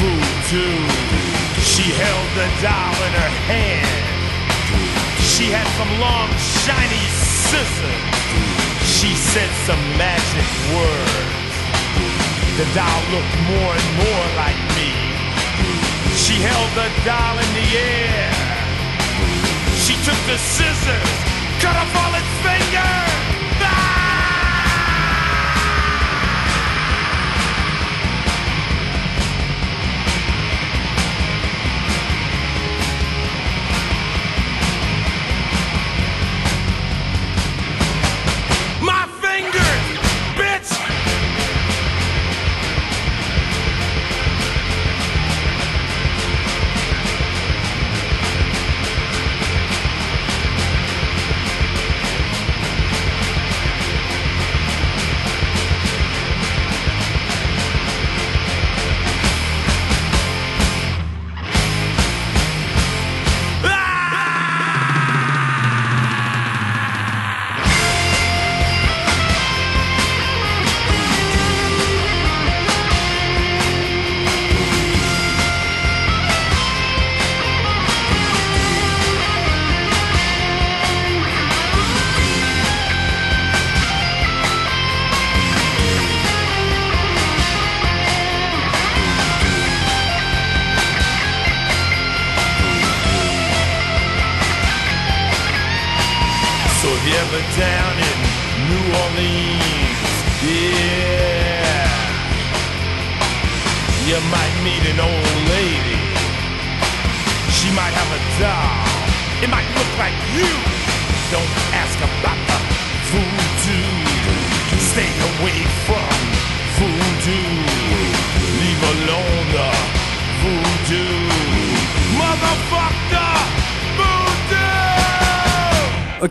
[0.00, 0.72] voodoo.
[1.60, 4.08] She held the doll in her hand.
[5.20, 6.32] She had some long,
[6.64, 8.04] shiny scissors.
[8.88, 11.56] She said some magic words.
[12.56, 14.96] The doll looked more and more like me.
[16.16, 18.35] She held the doll in the air.
[19.86, 21.10] She took the scissors,
[21.60, 23.15] cut off all its fingers.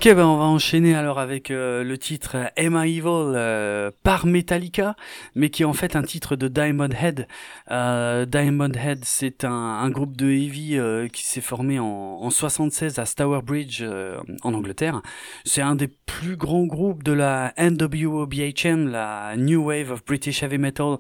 [0.06, 3.90] Ok, ben on va enchaîner alors avec euh, le titre Am I Evil euh,
[4.26, 4.96] Metallica,
[5.36, 7.28] mais qui est en fait un titre de Diamond Head.
[7.72, 13.00] Euh, Diamond Head, c'est un, groupe de heavy euh, qui s'est formé en, en 76
[13.00, 15.02] à Stour Bridge euh, en Angleterre.
[15.44, 20.58] C'est un des plus grands groupes de la NWOBHM, la New Wave of British Heavy
[20.58, 20.98] Metal,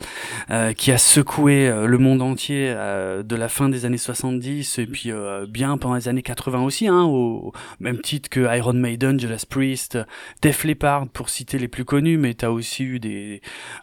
[0.49, 5.11] euh, qui a secoué le monde entier de la fin des années 70 et puis
[5.47, 9.45] bien pendant les années 80 aussi, hein, au, au même titre que Iron Maiden, Judas
[9.49, 9.97] Priest,
[10.41, 13.14] Def Leppard pour citer les plus connus, mais t'as aussi eu des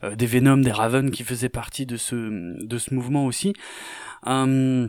[0.04, 3.52] euh, des Venom, des Raven qui faisaient partie de ce mouvement aussi.
[4.24, 4.88] Hum,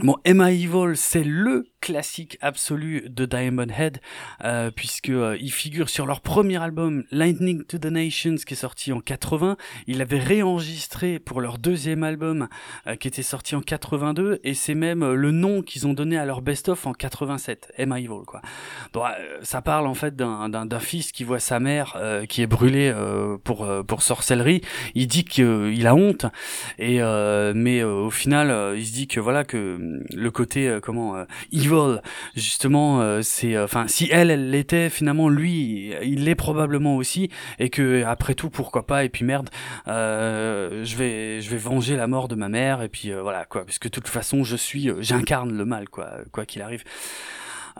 [0.00, 3.98] Bon, Emma Evil, c'est le classique absolu de Diamond Head,
[4.44, 8.92] euh, puisque euh, figure sur leur premier album Lightning to the Nations qui est sorti
[8.92, 9.56] en 80.
[9.88, 12.48] Il avait réenregistré pour leur deuxième album
[12.86, 16.16] euh, qui était sorti en 82, et c'est même euh, le nom qu'ils ont donné
[16.16, 18.40] à leur best-of en 87, Emma Evil quoi.
[18.92, 19.02] Donc
[19.42, 22.94] ça parle en fait d'un fils qui voit sa mère qui est brûlée
[23.42, 24.60] pour pour sorcellerie.
[24.94, 26.26] Il dit qu'il a honte,
[26.78, 27.00] et
[27.54, 31.24] mais au final il se dit que voilà que le côté comment
[32.34, 38.04] justement c'est enfin si elle elle l'était finalement lui il l'est probablement aussi et que
[38.04, 39.50] après tout pourquoi pas et puis merde
[39.88, 43.64] euh, je vais je vais venger la mort de ma mère et puis voilà quoi.
[43.64, 46.84] Puisque de toute façon je suis j'incarne le mal quoi quoi qu'il arrive.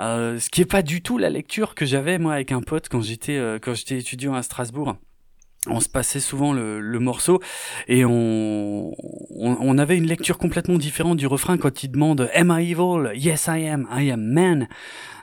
[0.00, 2.88] Euh, ce qui est pas du tout la lecture que j'avais moi avec un pote
[2.88, 4.96] quand j'étais quand j'étais étudiant à Strasbourg
[5.68, 7.40] on se passait souvent le, le morceau
[7.86, 12.50] et on, on, on, avait une lecture complètement différente du refrain quand il demande Am
[12.50, 13.12] I evil?
[13.14, 14.68] Yes I am, I am man.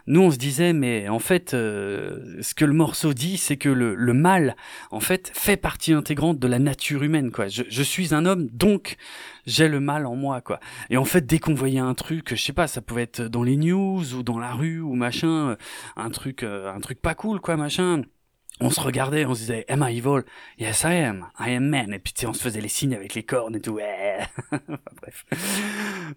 [0.08, 3.68] Nous on se disait mais en fait euh, ce que le morceau dit c'est que
[3.68, 4.56] le, le, mal
[4.92, 7.50] en fait fait partie intégrante de la nature humaine quoi.
[7.50, 8.96] Je, je suis un homme donc
[9.46, 10.62] j'ai le mal en moi quoi.
[10.90, 13.44] Et en fait dès qu'on voyait un truc, je sais pas, ça pouvait être dans
[13.44, 15.58] les news ou dans la rue ou machin,
[15.98, 18.04] un truc euh, un truc pas cool quoi machin
[18.60, 20.24] on se regardait, on se disait, am I evil?
[20.58, 21.28] Yes, I am.
[21.40, 21.94] I am man.
[21.94, 23.80] Et puis, tu sais, on se faisait les signes avec les cornes et tout.
[25.02, 25.26] Bref.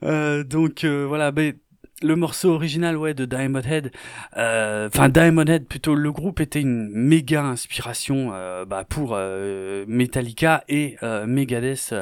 [0.03, 1.55] Euh, donc, euh, voilà, ben,
[2.03, 3.93] le morceau original ouais de Diamond Head
[4.37, 9.85] euh, enfin Diamond Head plutôt le groupe était une méga inspiration euh, bah, pour euh,
[9.89, 11.95] Metallica et Megadeth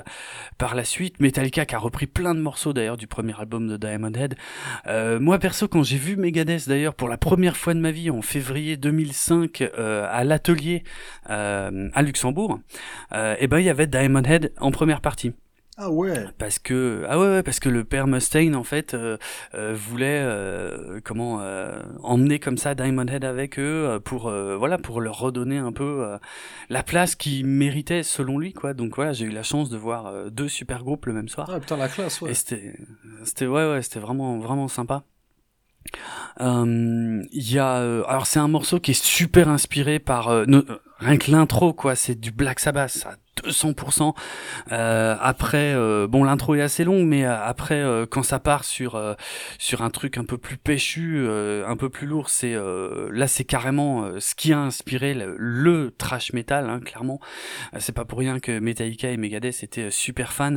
[0.58, 1.20] par la suite.
[1.20, 4.34] Metallica qui a repris plein de morceaux d'ailleurs du premier album de Diamond Head.
[5.20, 8.22] Moi perso quand j'ai vu Megadeth d'ailleurs pour la première fois de ma vie en
[8.22, 10.84] février 2005 à l'atelier
[11.26, 12.60] à Luxembourg
[13.12, 15.32] et eh ben il y avait Diamond Head en première partie
[15.76, 16.26] ah ouais.
[16.36, 19.16] Parce que ah ouais, ouais parce que le père Mustaine en fait euh,
[19.54, 21.40] euh, voulait euh, comment
[22.02, 26.18] emmener comme ça Diamond Head avec eux pour voilà pour leur redonner un peu
[26.68, 28.74] la place qu'ils méritaient selon lui quoi.
[28.74, 31.48] Donc voilà, j'ai eu la chance de voir deux super groupes le même soir.
[31.50, 32.32] Ah putain la classe ouais.
[32.32, 32.74] Et c'était
[33.24, 35.04] c'était ouais ouais, c'était vraiment vraiment sympa.
[36.40, 40.28] Il y a alors c'est un morceau qui est super inspiré par
[40.98, 44.14] rien que l'intro quoi, c'est du Black Sabbath, ça 200%.
[44.72, 49.00] Euh, après, euh, bon, l'intro est assez longue, mais euh, après, quand ça part sur
[49.58, 52.54] sur un truc un peu plus péchu, un peu plus lourd, c'est
[53.12, 57.20] là, c'est carrément ce qui a inspiré le, trash metal, hein, clairement.
[57.78, 60.56] c'est pas pour rien que Metallica et Megadeth étaient super fans.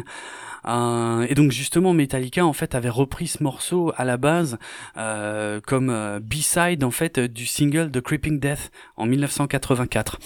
[0.65, 4.57] et donc justement, Metallica en fait avait repris ce morceau à la base
[4.95, 10.19] comme B-side en fait du single de Creeping Death en 1984,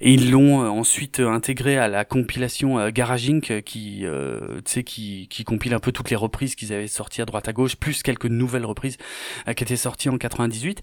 [0.00, 4.60] et ils l'ont ensuite intégré à la la compilation euh, Garage Inc euh, qui, euh,
[4.62, 7.74] qui, qui compile un peu toutes les reprises qu'ils avaient sorties à droite à gauche,
[7.74, 8.98] plus quelques nouvelles reprises
[9.56, 10.80] qui étaient sorties en 98.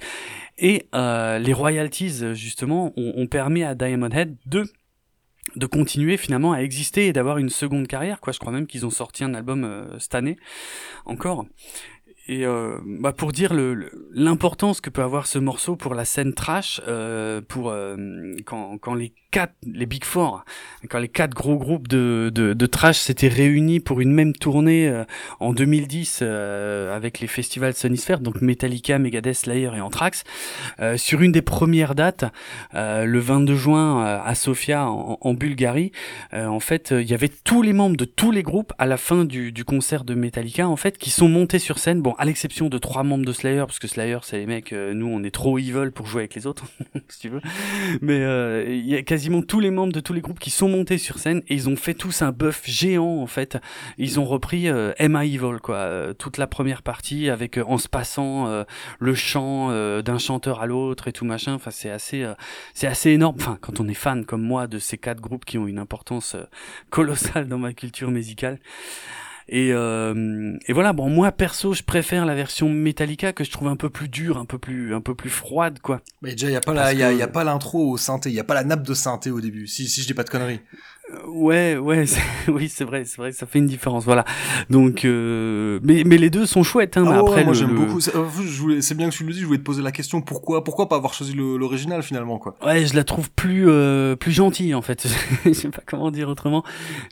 [0.57, 4.65] Et les royalties justement ont, ont permis à Diamond Head de
[5.55, 8.83] de continuer finalement à exister et d'avoir une seconde carrière quoi je crois même qu'ils
[8.83, 10.37] ont sorti un album cette année
[11.05, 11.45] encore
[12.27, 13.53] et euh, bah pour dire
[14.11, 17.95] l'importance que peut avoir ce morceau pour la scène trash, euh, pour euh,
[18.45, 20.43] quand, quand les quatre, les Big Four,
[20.89, 24.87] quand les quatre gros groupes de, de, de trash s'étaient réunis pour une même tournée
[24.87, 25.03] euh,
[25.39, 30.23] en 2010 euh, avec les festivals Sonisphere, donc Metallica, Megadeth, Slayer et Anthrax,
[30.97, 32.25] sur une des premières dates,
[32.73, 35.91] le 22 juin à Sofia en, en Bulgarie,
[36.31, 39.25] en fait, il y avait tous les membres de tous les groupes à la fin
[39.25, 42.01] du, du concert de Metallica, en fait, qui sont montés sur scène.
[42.01, 44.93] Bon, à l'exception de trois membres de Slayer, parce que Slayer, c'est les mecs, euh,
[44.93, 46.65] nous, on est trop evil pour jouer avec les autres,
[47.09, 47.41] si tu veux.
[48.01, 50.69] Mais euh, il y a quasiment tous les membres de tous les groupes qui sont
[50.69, 53.57] montés sur scène et ils ont fait tous un buff géant en fait.
[53.97, 57.87] Ils ont repris euh, Emma Evil, quoi, euh, toute la première partie avec en se
[57.87, 58.65] passant
[58.99, 59.69] le chant
[60.01, 61.53] d'un chanteur à l'autre et tout machin.
[61.53, 62.25] Enfin, c'est assez,
[62.73, 63.35] c'est assez énorme.
[63.39, 66.35] Enfin, quand on est fan comme moi de ces quatre groupes qui ont une importance
[66.89, 68.59] colossale dans ma culture musicale.
[69.47, 73.67] Et, euh, et voilà, bon, moi perso, je préfère la version Metallica que je trouve
[73.67, 76.01] un peu plus dure, un peu plus, un peu plus froide, quoi.
[76.21, 77.97] Mais déjà, il y a pas la, il y, a, y a pas l'intro au
[77.97, 79.67] synthé, il y a pas la nappe de synthé au début.
[79.67, 80.61] Si, si je dis pas de conneries.
[81.27, 82.05] Ouais, ouais,
[82.47, 84.25] oui, c'est vrai, c'est vrai, ça fait une différence, voilà.
[84.69, 86.97] Donc, euh, mais mais les deux sont chouettes.
[86.97, 87.99] Hein, ah après, moi j'aime beaucoup.
[87.99, 89.41] C'est bien que tu le dis.
[89.41, 92.55] Je voulais te poser la question pourquoi, pourquoi pas avoir choisi l'original finalement, quoi?
[92.65, 95.07] Ouais, je la trouve plus euh, plus gentille en fait.
[95.45, 96.63] je sais pas comment dire autrement.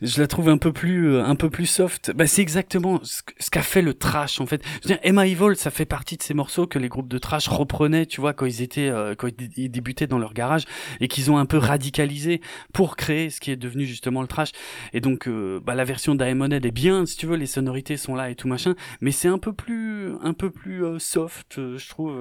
[0.01, 2.11] Je la trouve un peu plus euh, un peu plus soft.
[2.15, 3.21] Bah c'est exactement ce,
[3.51, 4.63] qu'a fait le trash en fait.
[4.81, 7.19] Je veux dire, Emma Evil, ça fait partie de ces morceaux que les groupes de
[7.19, 9.27] trash reprenaient, tu vois, quand ils étaient quand
[9.57, 10.65] ils débutaient dans leur garage
[10.99, 12.41] et qu'ils ont un peu radicalisé
[12.73, 14.51] pour créer ce qui est devenu justement le trash.
[14.93, 18.15] Et donc, euh, bah, la version d'Aemonhead est bien, si tu veux, les sonorités sont
[18.15, 21.89] là et tout machin, mais c'est un peu plus, un peu plus euh, soft, je
[21.89, 22.13] trouve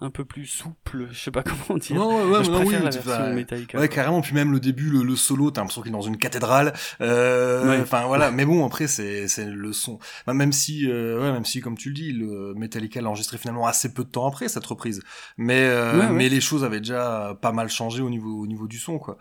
[0.00, 1.94] un peu plus souple, je sais pas comment dire.
[1.94, 3.78] Non, ouais, je non, préfère oui, la tu- version enfin, Metallica.
[3.78, 4.20] Ouais, carrément.
[4.20, 6.72] Puis même le début, le, le solo, t'as l'impression qu'il est dans une cathédrale.
[7.00, 7.78] Euh, Ouais.
[7.80, 8.32] Enfin voilà.
[8.32, 10.00] Mais bon, après c'est c'est le son.
[10.26, 13.38] Bah, même si, euh, ouais, même si comme tu le dis, le Metallica l'a enregistré
[13.38, 15.02] finalement assez peu de temps après cette reprise.
[15.36, 16.12] Mais euh, Ouais, ouais.
[16.12, 19.18] mais les choses avaient déjà pas mal changé au niveau au niveau du son quoi.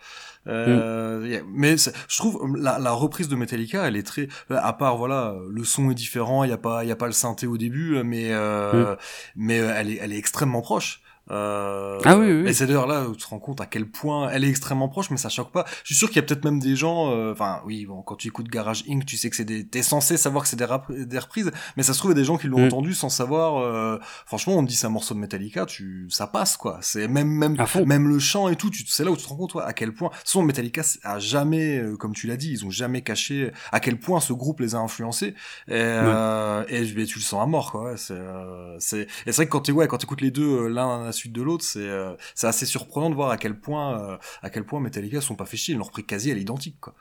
[0.48, 1.46] Euh, Mm.
[1.54, 4.28] Mais je trouve la, la reprise de Metallica, elle est très.
[4.50, 6.44] À part voilà, le son est différent.
[6.44, 8.96] Il y a pas il y a pas le synthé au début, mais euh,
[9.36, 11.02] mais euh, elle est elle est extrêmement proche.
[11.32, 12.50] Euh, Ah oui, oui, oui.
[12.50, 14.90] Et c'est d'ailleurs là où tu te rends compte à quel point elle est extrêmement
[14.90, 15.66] proche, mais ça choque pas.
[15.84, 18.16] Je suis sûr qu'il y a peut-être même des gens, euh, enfin oui, bon, quand
[18.16, 20.66] tu écoutes Garage Inc, tu sais que c'est des, t'es censé savoir que c'est des,
[20.66, 22.66] rap- des reprises, mais ça se trouve il y a des gens qui l'ont Mm.
[22.66, 23.58] entendu sans savoir.
[23.64, 26.80] euh, franchement, on te dit c'est un morceau de Metallica, tu, ça passe quoi.
[26.82, 27.56] C'est même même
[27.86, 29.74] même le chant et tout, tu, c'est là où tu te rends compte ouais, à
[29.74, 30.10] quel point.
[30.26, 33.98] Son Metallica a jamais, euh, comme tu l'as dit, ils ont jamais caché à quel
[34.00, 35.34] point ce groupe les a influencés.
[35.68, 37.84] Et, euh, et tu le sens à mort quoi.
[37.92, 40.68] ouais, c'est euh, c'est et c'est vrai que quand tu ouais quand t'écoutes les deux
[40.68, 44.50] l'un de l'autre, c'est euh, c'est assez surprenant de voir à quel point euh, à
[44.50, 45.74] quel point Metallica sont pas fait chier.
[45.74, 46.96] Ils l'ont repris quasi à l'identique quoi.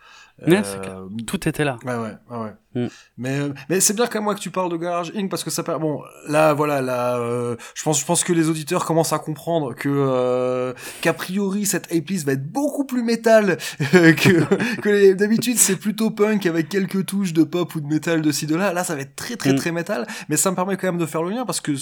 [0.46, 1.02] Ouais, clair.
[1.26, 1.78] Tout était là.
[1.84, 2.52] Ouais, ouais, ouais.
[2.72, 2.86] Mm.
[3.18, 5.42] Mais, euh, mais c'est bien quand même moi que tu parles de Garage Inc parce
[5.42, 8.84] que ça per- bon là voilà là euh, je pense je pense que les auditeurs
[8.84, 13.56] commencent à comprendre que euh, qu'a priori cette ape list va être beaucoup plus métal
[13.80, 18.22] que que les- d'habitude c'est plutôt punk avec quelques touches de pop ou de métal
[18.22, 19.56] de ci de là là ça va être très très Mm.
[19.56, 21.72] très métal mais ça me permet quand même de faire le lien parce que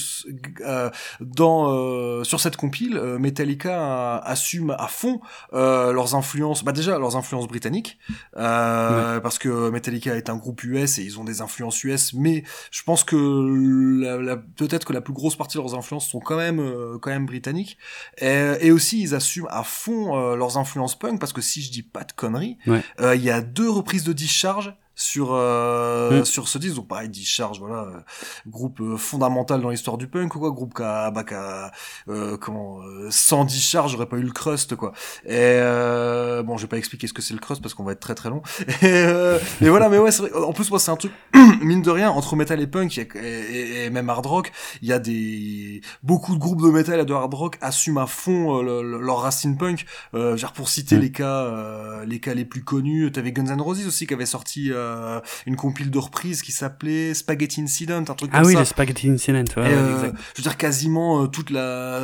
[0.65, 0.89] euh,
[1.21, 3.79] dans euh, sur cette compile euh, Metallica
[4.17, 5.21] euh, assume à fond
[5.53, 7.99] euh, leurs influences bah déjà leurs influences britanniques
[8.39, 8.48] euh,
[9.21, 12.83] parce que Metallica est un groupe US et ils ont des influences US, mais je
[12.83, 13.17] pense que
[14.03, 16.99] la, la- peut-être que la plus grosse partie de leurs influences sont quand même euh,
[16.99, 17.79] quand même britanniques.
[18.19, 21.71] Et, et aussi ils assument à fond euh, leurs influences punk parce que si je
[21.71, 22.83] dis pas de conneries, Ouais.
[23.01, 26.25] euh, il y a deux reprises de Discharge sur euh, Mm.
[26.25, 26.75] sur ce disque.
[26.75, 28.01] Donc pareil Discharge voilà euh,
[28.49, 30.51] groupe euh, fondamental dans l'histoire du punk ou quoi.
[30.51, 31.71] Groupe qui a, bah, qui a,
[32.09, 34.93] euh, comment euh, sans Discharge j'aurais pas eu le crust quoi.
[35.25, 37.93] Et euh, bon je vais pas expliquer ce que c'est le crust parce qu'on va
[37.93, 38.43] être très très long.
[38.83, 41.13] Et, euh, mais voilà mais ouais vrai en plus moi c'est un truc
[41.63, 44.51] mine de rien entre metal et punk et, et- et même hard rock
[44.83, 48.07] il y a des beaucoup de groupes de metal et de hard rock assument à
[48.07, 49.87] fond le- le- leur racine punk.
[50.15, 51.01] Euh, genre pour citer Mm.
[51.01, 54.27] les cas euh, les cas les plus connus t'avais Guns N' Roses aussi qui avait
[54.27, 54.88] sorti euh,
[55.47, 58.65] une compile de reprises qui s'appelait Spaghetti Incident un truc Ah comme oui, ça le
[58.65, 60.17] Spaghetti Incident, ouais, euh, exact.
[60.35, 62.01] je veux dire quasiment euh, toute la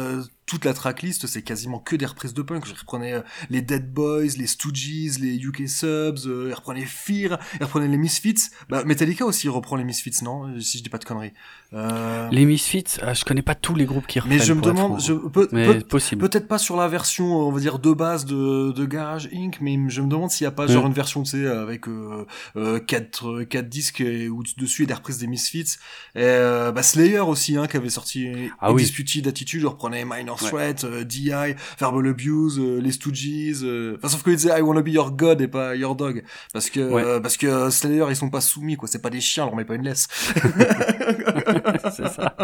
[0.47, 3.21] toute la tracklist c'est quasiment que des reprises de punk je reprenais euh,
[3.51, 7.97] les Dead Boys les Stooges les UK Subs euh, ils reprenaient Fear ils reprenaient les
[7.97, 11.33] Misfits bah Metallica aussi reprend les Misfits non si je dis pas de conneries
[11.73, 14.39] euh, Les Misfits, ah, je connais pas tous les groupes qui reprennent.
[14.39, 15.49] mais je me être demande je peut-
[15.89, 16.21] possible.
[16.29, 19.77] Peut-être pas sur la version, on va dire, de base de, de Garage Inc., mais
[19.89, 20.87] je me demande s'il y a pas genre Mm.
[20.89, 24.95] une version, tu sais, avec euh, euh, quatre, quatre disques et, où dessus a des
[24.95, 25.79] reprises des Misfits.
[26.15, 28.29] Et, euh, bah, Slayer aussi, hein, qui avait sorti
[28.61, 28.83] Ah oui.
[28.83, 31.31] Disputed Attitude, je reprenais Minor Threat, euh, DI,
[31.79, 33.63] Verbal Abuse, euh, les Stooges.
[33.63, 36.23] euh, Enfin, sauf qu'ils disaient I wanna be your god et pas your dog.
[36.53, 37.03] Parce que, Ouais.
[37.05, 38.89] euh, parce que Slayer, ils sont pas soumis, quoi.
[38.89, 40.07] C'est pas des chiens, on leur met pas une laisse.
[41.97, 42.35] c'est ça.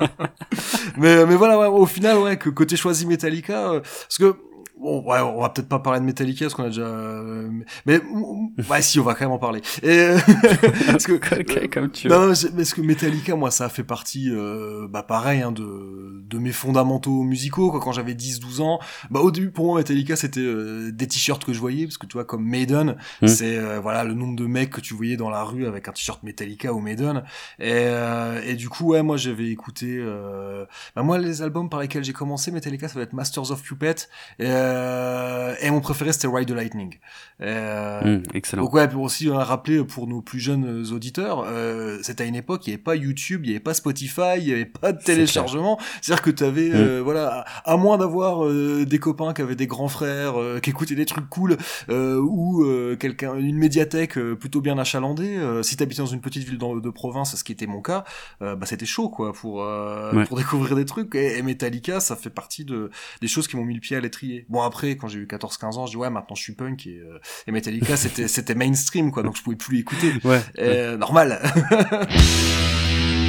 [0.96, 4.36] mais mais voilà ouais, au final ouais que côté choisi Metallica euh, parce que
[4.80, 7.50] bon ouais on va peut-être pas parler de Metallica parce qu'on a déjà euh,
[7.86, 8.00] mais
[8.70, 10.18] ouais si on va quand même en parler et euh,
[10.86, 12.14] parce que ok, comme tu veux.
[12.14, 16.38] non, parce que Metallica, moi, ça a fait partie, euh, bah, pareil, hein, de, de
[16.38, 18.78] mes fondamentaux musicaux, quoi, quand j'avais 10-12 ans.
[19.10, 22.06] Bah, au début, pour moi, Metallica, c'était euh, des t-shirts que je voyais, parce que
[22.06, 23.26] tu vois, comme Maiden, Mm.
[23.28, 25.92] c'est, euh, voilà, le nombre de mecs que tu voyais dans la rue avec un
[25.92, 27.24] t-shirt Metallica ou Maiden.
[27.58, 30.64] Et, euh, et du coup, ouais, moi, j'avais écouté, euh,
[30.94, 33.94] bah, moi, les albums par lesquels j'ai commencé, Metallica, ça va être Masters of Puppet,
[34.38, 36.98] et, euh, et mon préféré, c'était Ride the Lightning.
[37.40, 38.62] Euh, Hum, excellent.
[38.64, 42.26] donc ouais, pour aussi hein, rappeler pour nos plus jeunes euh, auditeurs, euh, c'était à
[42.26, 44.64] une époque, il n'y avait pas YouTube, il n'y avait pas Spotify, il n'y avait
[44.66, 45.78] pas de téléchargement.
[46.02, 49.54] C'est-à-dire que tu avais, euh, voilà, à à moins d'avoir euh, des copains qui avaient
[49.56, 51.56] des grands frères, euh, qui écoutaient des trucs cool,
[51.90, 55.36] euh, ou euh, quelqu'un, une médiathèque plutôt bien achalandée.
[55.36, 58.04] euh, si t'habitais dans une petite ville de province, ce qui était mon cas,
[58.40, 60.24] bah c'était chaud quoi pour euh, Ouais.
[60.24, 61.14] pour découvrir des trucs.
[61.14, 62.90] Et, et Metallica, ça fait partie de
[63.20, 64.46] des choses qui m'ont mis le pied à l'étrier.
[64.48, 66.98] Bon après, quand j'ai eu 14-15 ans, je dis ouais, maintenant je suis punk et,
[66.98, 70.12] euh, et Metallica c'était c'était mainstream quoi, donc je pouvais plus écouter.
[70.24, 70.40] Ouais.
[70.58, 71.40] Euh, normal.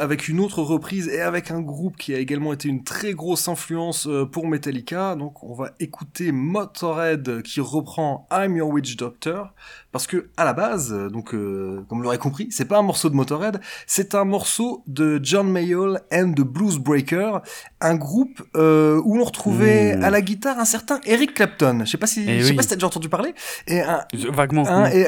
[0.00, 3.48] avec une autre reprise et avec un groupe qui a également été une très grosse
[3.48, 5.14] influence euh, pour Metallica.
[5.14, 9.52] Donc on va écouter Motorhead qui reprend I'm Your Witch Doctor
[9.92, 12.82] parce que à la base, euh, donc euh, comme vous l'aurez compris, c'est pas un
[12.82, 17.38] morceau de Motorhead, c'est un morceau de John Mayall and the Blues Breaker,
[17.80, 20.04] un groupe euh, où l'on retrouvait Mmh.
[20.04, 21.80] à la guitare un certain Eric Clapton.
[21.84, 22.56] Je sais pas si, Eh je sais oui.
[22.56, 23.34] pas si t'as déjà entendu parler.
[23.66, 24.86] Et un, Vaguement.
[24.86, 25.06] Et,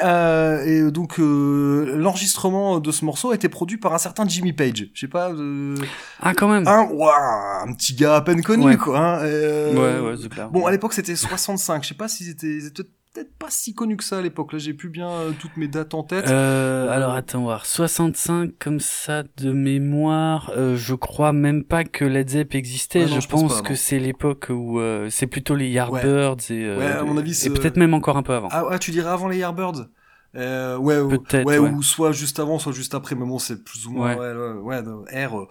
[0.67, 4.82] et donc euh, l'enregistrement de ce morceau a été produit par un certain Jimmy Page.
[4.95, 5.75] Je sais pas, euh,
[6.21, 6.67] Ah, quand même.
[6.67, 8.77] un, ouah, un petit gars à peine connu Ouais.
[8.77, 8.99] quoi.
[8.99, 9.73] hein, et, euh,
[10.03, 10.51] Ouais, ouais, c'est clair.
[10.51, 11.83] Bon, à l'époque c'était 65.
[11.83, 14.55] Je sais pas s'ils étaient, ils étaient peut-être pas si connus que ça à l'époque.
[14.55, 16.29] Là, j'ai plus bien euh, toutes mes dates en tête.
[16.29, 22.31] Euh, alors attends voir 65 comme ça de mémoire je crois même pas que Led
[22.31, 23.63] Zepp existait non, je, je pense pense pas, non.
[23.65, 24.81] que c'est l'époque où
[25.11, 28.23] c'est plutôt les Yardbirds et, Ouais, à mon avis, c'est- et peut-être même encore un
[28.23, 29.89] peu avant Ah ouais, tu dirais avant les Yardbirds?
[30.35, 31.59] Euh, ouais, ouais, ouais.
[31.59, 35.27] ou soit juste avant, soit juste après, mais bon, c'est plus ou moins, ouais, ouais,
[35.27, 35.49] R, euh,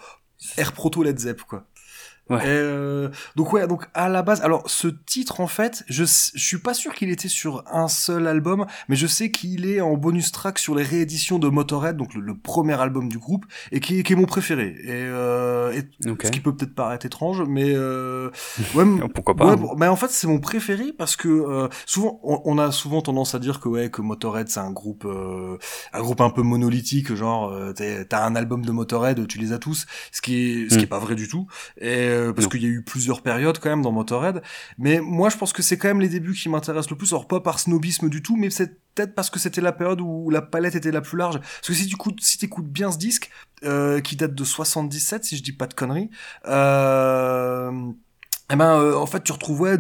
[0.61, 1.65] R proto Led Zepp, quoi.
[2.35, 2.41] Ouais.
[2.45, 6.59] Euh, donc ouais, donc à la base, alors ce titre en fait, je, je suis
[6.59, 10.31] pas sûr qu'il était sur un seul album, mais je sais qu'il est en bonus
[10.31, 13.99] track sur les rééditions de Motorhead, donc le, le premier album du groupe, et qui,
[13.99, 14.75] est- qui est mon préféré.
[14.83, 18.29] Et, euh, et ce qui peut peut-être paraître étrange, mais euh,
[18.75, 19.55] ouais, pourquoi pas Ouais, hein.
[19.57, 23.01] bon, mais en fait c'est mon préféré parce que euh, souvent on, on a souvent
[23.01, 25.57] tendance à dire que ouais que Motorhead c'est un groupe euh,
[25.93, 29.59] un groupe un peu monolithique genre euh, t'as un album de Motorhead tu les as
[29.59, 30.83] tous ce qui est ce qui Mm.
[30.83, 31.47] est pas vrai du tout
[31.79, 31.87] et
[32.29, 34.41] euh, parce qu'il y a eu plusieurs périodes quand même dans Motorhead.
[34.77, 37.11] Mais moi je pense que c'est quand même les débuts qui m'intéressent le plus.
[37.13, 40.29] Alors pas par snobisme du tout mais c'est peut-être parce que c'était la période où
[40.29, 41.39] la palette était la plus large.
[41.39, 43.29] Parce que si tu écoutes si t'écoutes bien ce disque
[43.63, 46.09] euh, qui date de 77 si je dis pas de conneries
[46.47, 47.71] euh,
[48.51, 49.77] eh ben euh, en fait tu retrouves ouais,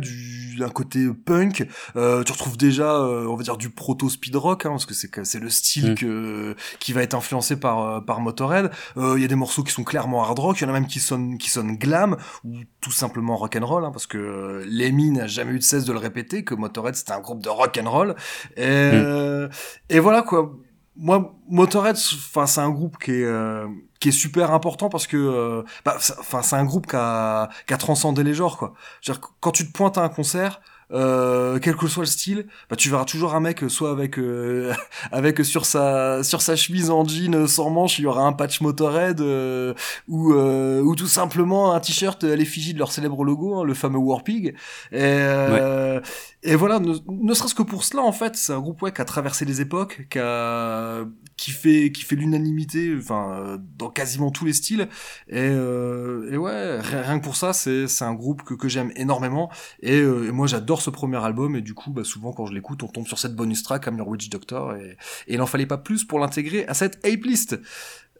[0.55, 4.35] du un côté punk euh, tu retrouves déjà euh, on va dire du proto speed
[4.35, 5.95] rock hein, parce que c'est c'est le style Mm.
[5.95, 8.71] que qui va être influencé par euh, par Motorhead.
[8.97, 10.73] Euh, il y a des morceaux qui sont clairement hard rock il y en a
[10.73, 14.17] même qui sonnent qui sonnent glam ou tout simplement rock and roll hein, parce que
[14.17, 17.41] euh, Lemmy n'a jamais eu de cesse de le répéter que Motorhead c'était un groupe
[17.41, 18.15] de rock and roll.
[18.57, 19.47] Et euh,
[19.89, 20.53] et voilà quoi.
[20.95, 23.67] Moi Motorhead enfin c'est un groupe qui est euh,
[24.01, 27.49] qui est super important parce que euh, bah, c'est- enfin c'est un groupe qui a
[27.67, 30.61] qui a transcendé les genres quoi C'est-à-dire quand tu te pointes à un concert
[30.93, 34.19] euh, quel que soit le style, bah tu verras toujours un mec euh, soit avec
[34.19, 34.73] euh,
[35.13, 38.33] avec euh, sur sa sur sa chemise en jean sans manche, il y aura un
[38.33, 39.73] patch Motorhead euh,
[40.09, 43.73] ou euh, ou tout simplement un t-shirt à l'effigie de leur célèbre logo, hein, le
[43.73, 44.47] fameux Warpig.
[44.47, 44.53] Et
[44.99, 46.01] euh,
[46.43, 49.01] et voilà, ne, ne serait-ce que pour cela en fait, c'est un groupe ouais qui
[49.01, 51.05] a traversé les époques, qui a
[51.41, 54.87] qui fait qui fait l'unanimité, enfin dans quasiment tous les styles.
[55.27, 58.91] Et, euh, et ouais, rien, que pour ça, c'est c'est un groupe que que j'aime
[58.95, 59.49] énormément.
[59.81, 62.53] Et, euh, et moi j'adore ce premier album et du coup bah, souvent quand je
[62.53, 65.65] l'écoute on tombe sur cette bonus track I'm Witch Doctor et, et il n'en fallait
[65.65, 67.57] pas plus pour l'intégrer à cette ape list.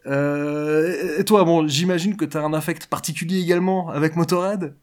[0.06, 4.74] Euh, et toi bon j'imagine que t'as un affect particulier également avec Motorhead.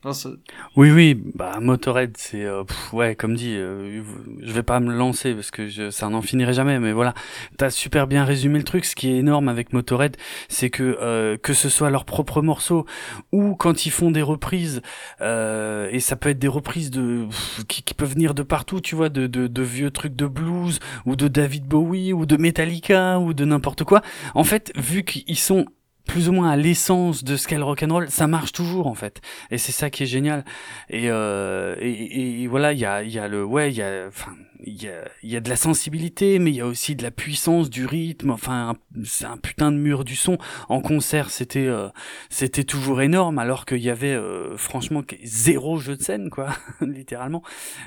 [0.75, 2.63] Oui, oui, bah Motorhead, c'est euh,
[2.93, 4.01] ouais, comme dit, euh,
[4.41, 7.13] je vais pas me lancer parce que ça n'en finirait jamais, mais voilà,
[7.57, 8.85] t'as super bien résumé le truc.
[8.85, 10.17] Ce qui est énorme avec Motorhead,
[10.47, 12.85] c'est que euh, que ce soit leurs propres morceaux
[13.31, 14.81] ou quand ils font des reprises,
[15.21, 18.95] euh, et ça peut être des reprises de pff, qui, peuvent venir de partout, tu
[18.95, 23.33] vois, de, de, vieux trucs de blues ou de David Bowie ou de Metallica ou
[23.33, 24.01] de n'importe quoi.
[24.35, 25.65] En fait, vu qu'ils sont
[26.09, 29.21] plus ou moins à l'essence de ce qu'est le rock'n'roll, ça marche toujours en fait.
[29.51, 30.43] Et c'est ça qui est génial.
[30.89, 34.31] Et, euh, et, voilà, il y a, y a le, ouais, il y a, enfin,
[34.65, 37.11] il y a, y a de la sensibilité, mais il y a aussi de la
[37.11, 38.31] puissance, du rythme.
[38.31, 40.39] Enfin, c'est un putain de mur du son.
[40.67, 41.89] En concert, c'était, euh,
[42.31, 46.49] c'était toujours énorme, alors qu'il y avait, euh, franchement, zéro jeu de scène, quoi,
[46.81, 47.43] littéralement.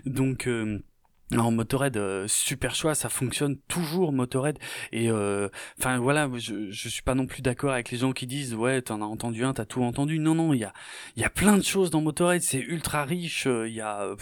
[0.07, 0.49] Donc
[1.33, 4.59] non, Motorhead, euh, super choix, ça fonctionne toujours Motorhead.
[4.93, 8.27] Et euh, enfin voilà, je, je suis pas non plus d'accord avec les gens qui
[8.27, 10.19] disent ouais t'en as entendu un, t'as tout entendu.
[10.19, 10.73] Non non, il y a
[11.17, 13.47] il y a plein de choses dans Motorhead, c'est ultra riche.
[13.47, 14.15] euh, Il y a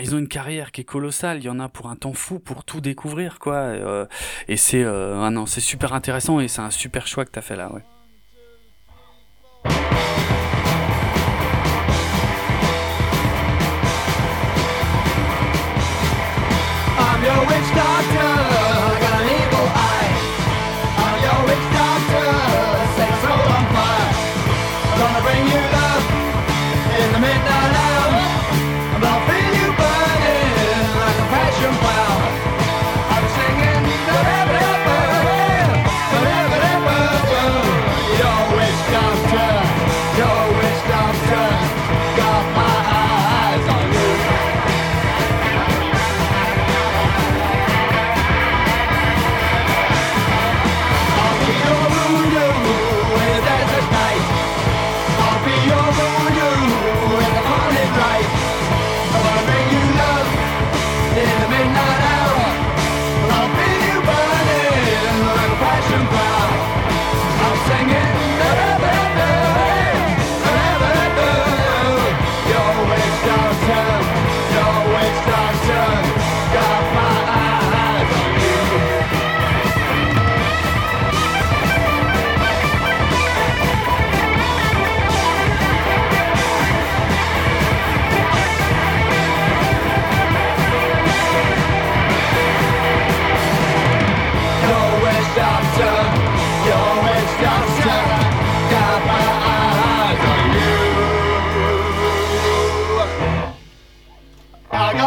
[0.00, 1.38] ils ont une carrière qui est colossale.
[1.38, 4.08] Il y en a pour un temps fou pour tout découvrir quoi.
[4.48, 7.56] Et, c'est ah non c'est super intéressant et c'est un super choix que t'as fait
[7.56, 7.82] là ouais.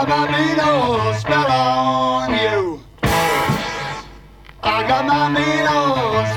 [0.07, 0.29] got
[1.19, 2.79] spell on you.
[4.63, 6.36] I got my needles.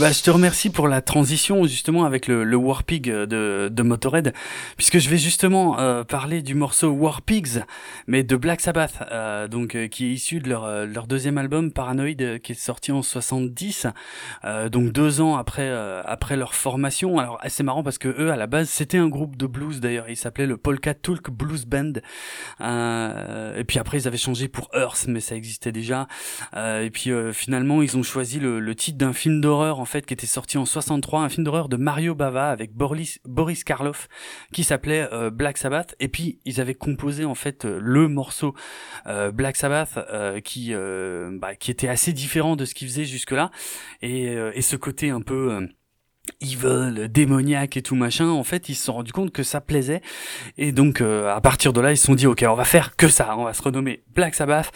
[0.00, 4.32] Bah, je te remercie pour la transition justement avec le, Warpig de, Motorhead,
[4.78, 7.64] puisque je vais justement euh, parler du morceau Warpigs,
[8.06, 12.38] mais de Black Sabbath, euh, donc euh, qui est issu de leur, deuxième album Paranoid,
[12.42, 13.88] qui est sorti en 70,
[14.46, 15.70] euh, donc deux ans après
[16.06, 17.18] après leur formation.
[17.18, 20.08] Alors c'est marrant parce que eux à la base c'était un groupe de blues d'ailleurs,
[20.08, 21.92] ils s'appelaient le Polka Tulk Blues Band,
[22.58, 26.08] et puis après ils avaient changé pour Earth, mais ça existait déjà.
[26.56, 30.14] Et puis finalement ils ont choisi le, le titre d'un film d'horreur en fait qui
[30.14, 34.08] était sorti en 63, un film d'horreur de Mario Bava avec Boris, Boris Karloff
[34.52, 35.94] qui s'appelait euh, Black Sabbath.
[36.00, 38.54] Et puis ils avaient composé en fait euh, le morceau
[39.06, 39.98] euh, Black Sabbath
[40.44, 43.50] qui bah, qui était assez différent de ce qu'ils faisaient jusque là
[44.02, 45.68] et, et ce côté un peu
[46.40, 50.00] evil, démoniaque et tout machin, en fait, ils se sont rendus compte que ça plaisait.
[50.58, 52.96] Et donc, euh, à partir de là, ils se sont dit, ok, on va faire
[52.96, 54.70] que ça, on va se renommer Black Sabbath.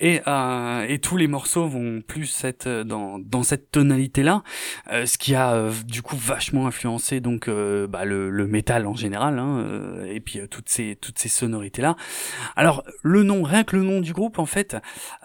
[0.00, 4.42] Et, euh, et tous les morceaux vont plus être dans, dans cette tonalité-là,
[4.92, 8.86] euh, ce qui a euh, du coup vachement influencé donc euh, bah, le, le métal
[8.86, 11.96] en général, hein, euh, et puis toutes ces toutes ces sonorités-là.
[12.56, 14.76] Alors, le nom, rien que le nom du groupe, en fait,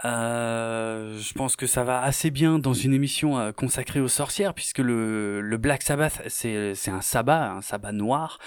[0.04, 5.42] je pense que ça va assez bien dans une émission consacrée aux sorcières, puisque le,
[5.42, 8.38] le Black Sabbath, c'est un sabbat, un sabbat noir.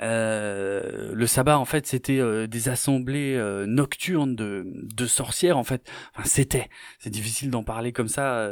[0.00, 5.90] Euh, le sabbat, en fait, c'était euh, des assemblées euh, nocturnes de, sorcières, en fait.
[6.14, 6.68] Enfin, c'était.
[6.98, 8.46] C'est difficile d'en parler comme ça,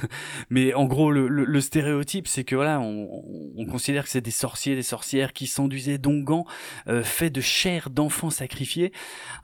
[0.50, 3.22] mais en gros, le, stéréotype, c'est que voilà, on,
[3.56, 6.46] on considère que c'est des sorciers, des sorcières qui s'enduisaient d'onguents
[7.04, 8.92] faits de chair d'enfants sacrifiés,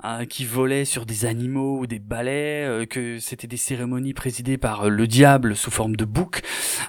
[0.05, 4.91] euh, qui volaient sur des animaux ou des balais, que c'était des cérémonies présidées par
[4.91, 6.43] le diable sous forme de bouc,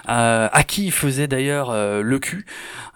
[0.06, 2.46] à qui faisait d'ailleurs euh, le cul,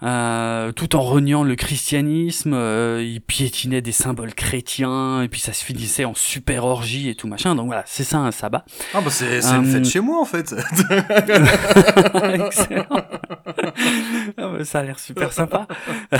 [0.03, 5.53] euh, tout en reniant le christianisme, euh, il piétinait des symboles chrétiens, et puis ça
[5.53, 8.65] se finissait en super orgie et tout machin, donc voilà, c'est ça un sabbat.
[8.93, 10.53] Ah bah c'est une fête chez moi en fait.
[12.45, 12.85] Excellent.
[14.37, 15.67] Ah bah, ça a l'air super sympa.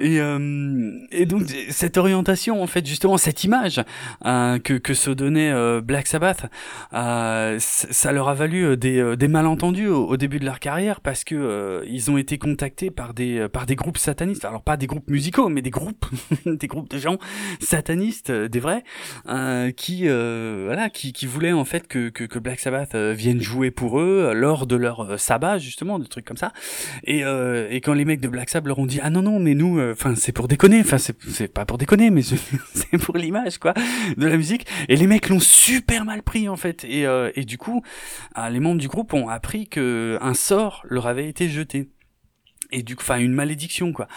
[0.00, 3.82] Et, euh, et donc cette orientation, en fait, justement cette image
[4.24, 6.46] euh, que, se donnait euh, Black Sabbath,
[6.92, 12.16] ça leur a valu des, malentendus au, début de leur carrière parce que ils ont
[12.16, 14.44] été contactés par des par des groupes satanistes.
[14.44, 16.06] Alors pas des groupes musicaux, mais des groupes
[16.46, 17.18] des groupes de gens
[17.60, 18.84] satanistes, des vrais,
[19.76, 24.66] qui voilà qui, voulaient en fait que, que, Black Sabbath vienne jouer pour eux lors
[24.66, 26.52] de leur sabbat justement, des trucs comme ça.
[27.04, 27.20] Et
[27.82, 30.14] quand les mecs de Black Sabbath leur ont dit ah non non mais nous enfin
[30.16, 32.22] c'est pour déconner enfin c'est pas pour déconner mais
[32.74, 33.74] c'est pour l'image quoi
[34.16, 34.66] de la musique.
[34.88, 36.84] Et les mecs l'ont super mal pris en fait.
[36.84, 37.82] Et euh, et du coup
[38.38, 41.88] euh, les membres du groupe ont appris que un sort leur avait été jeté
[42.72, 44.08] et du coup enfin une malédiction quoi.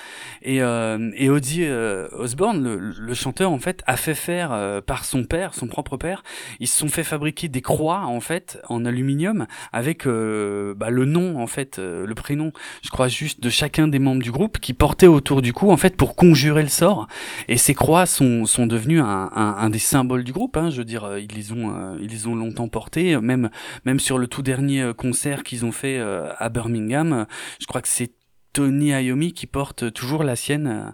[0.42, 4.82] Et euh, et Ozzy euh, Osbourne le, le chanteur en fait a fait faire euh,
[4.82, 6.24] par son père son propre père
[6.60, 11.06] ils se sont fait fabriquer des croix en fait en aluminium avec euh, bah, le
[11.06, 14.60] nom en fait euh, le prénom je crois juste de chacun des membres du groupe
[14.60, 17.08] qui portait autour du cou en fait pour conjurer le sort.
[17.48, 20.78] Et ces croix sont sont devenues un, un, un des symboles du groupe hein, je
[20.78, 23.50] veux dire euh, ils les ont ils les ont longtemps portés même
[23.86, 27.26] même sur le tout dernier concert qu'ils ont fait à Birmingham.
[27.60, 28.12] Je crois que c'est
[28.60, 30.92] Tony Iommi qui porte toujours la sienne euh,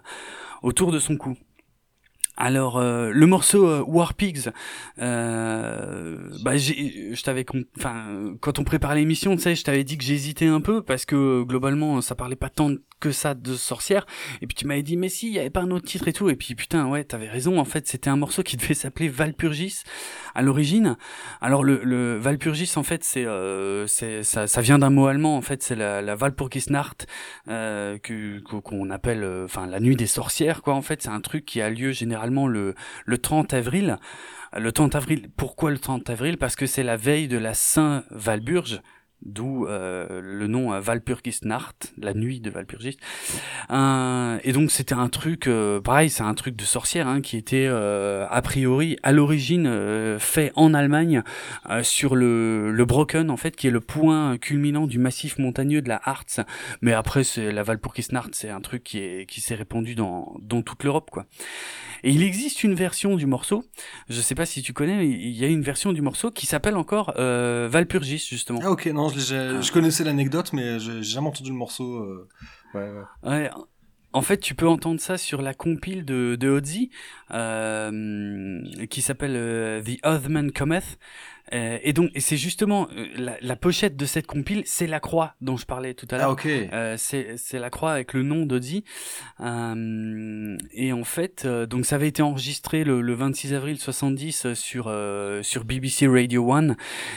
[0.62, 1.36] autour de son cou.
[2.36, 4.50] Alors euh, le morceau euh, War Pigs,
[5.00, 10.46] euh, bah je t'avais, quand on prépare l'émission, tu sais, je t'avais dit que j'hésitais
[10.46, 12.70] un peu parce que globalement ça parlait pas tant
[13.00, 14.06] que ça de sorcière.
[14.40, 16.12] Et puis tu m'avais dit mais si, il y avait pas un autre titre et
[16.12, 16.28] tout.
[16.28, 17.58] Et puis putain ouais, t'avais raison.
[17.58, 19.82] En fait c'était un morceau qui devait s'appeler Valpurgis
[20.34, 20.96] à l'origine.
[21.40, 25.76] Alors le, Valpurgis en fait c'est, euh, ça, vient d'un mot allemand en fait c'est
[25.76, 27.06] la, la Walpurgisnacht
[27.48, 31.20] euh, que- qu'on appelle euh, enfin la nuit des sorcières quoi en fait c'est un
[31.20, 32.74] truc qui a lieu généralement le
[33.04, 33.98] le 30 avril
[34.56, 36.38] le 30 avril pourquoi le 30 avril?
[36.38, 38.80] Parce que c'est la veille de la Saint Valburge
[39.22, 42.98] d'où euh, le nom euh, Walpurgisnacht la nuit de Walpurgis
[43.70, 47.36] euh, et donc c'était un truc euh, pareil c'est un truc de sorcière hein, qui
[47.36, 51.22] était euh, a priori à l'origine euh, fait en Allemagne
[51.82, 55.88] sur le, le Brocken en fait qui est le point culminant du massif montagneux de
[55.88, 56.44] la Harz.
[56.80, 60.84] Mais après c'est la Walpurgisnacht c'est un truc qui qui s'est répandu dans dans toute
[60.84, 61.26] l'Europe quoi
[62.04, 63.64] et il existe une version du morceau
[64.08, 66.46] je sais pas si tu connais mais il y a une version du morceau qui
[66.46, 71.02] s'appelle encore euh, Valpurgis justement Ah ok, non, je, l'ai- je connaissais l'anecdote, mais j'ai
[71.02, 71.96] j'ai jamais entendu le morceau.
[71.98, 72.28] euh,
[72.74, 73.30] Ouais, ouais.
[73.30, 73.50] Ouais,
[74.12, 76.90] en fait, tu peux entendre ça sur la compile de, de Ozzy,
[77.60, 80.98] euh, qui s'appelle euh, The Othman Cometh.
[81.52, 85.00] Euh, et donc, et c'est justement euh, la, la pochette de cette compile, c'est la
[85.00, 86.28] croix dont je parlais tout à l'heure.
[86.28, 86.46] Ah ok.
[86.46, 88.46] Euh, c'est c'est la croix avec le nom.
[89.40, 94.92] Euh, et en fait, donc ça avait été enregistré le, le 26 avril 70 sur
[95.42, 96.76] sur BBC Radio 1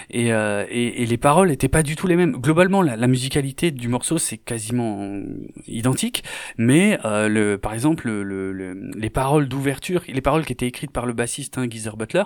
[0.10, 2.34] et, et, et les paroles étaient pas du tout les mêmes.
[2.38, 5.20] Globalement, la, la musicalité du morceau c'est quasiment
[5.68, 6.24] identique,
[6.58, 10.92] mais le par exemple le, le- le- les paroles d'ouverture, les paroles qui étaient écrites
[10.92, 12.24] par le bassiste hein, Geezer Butler,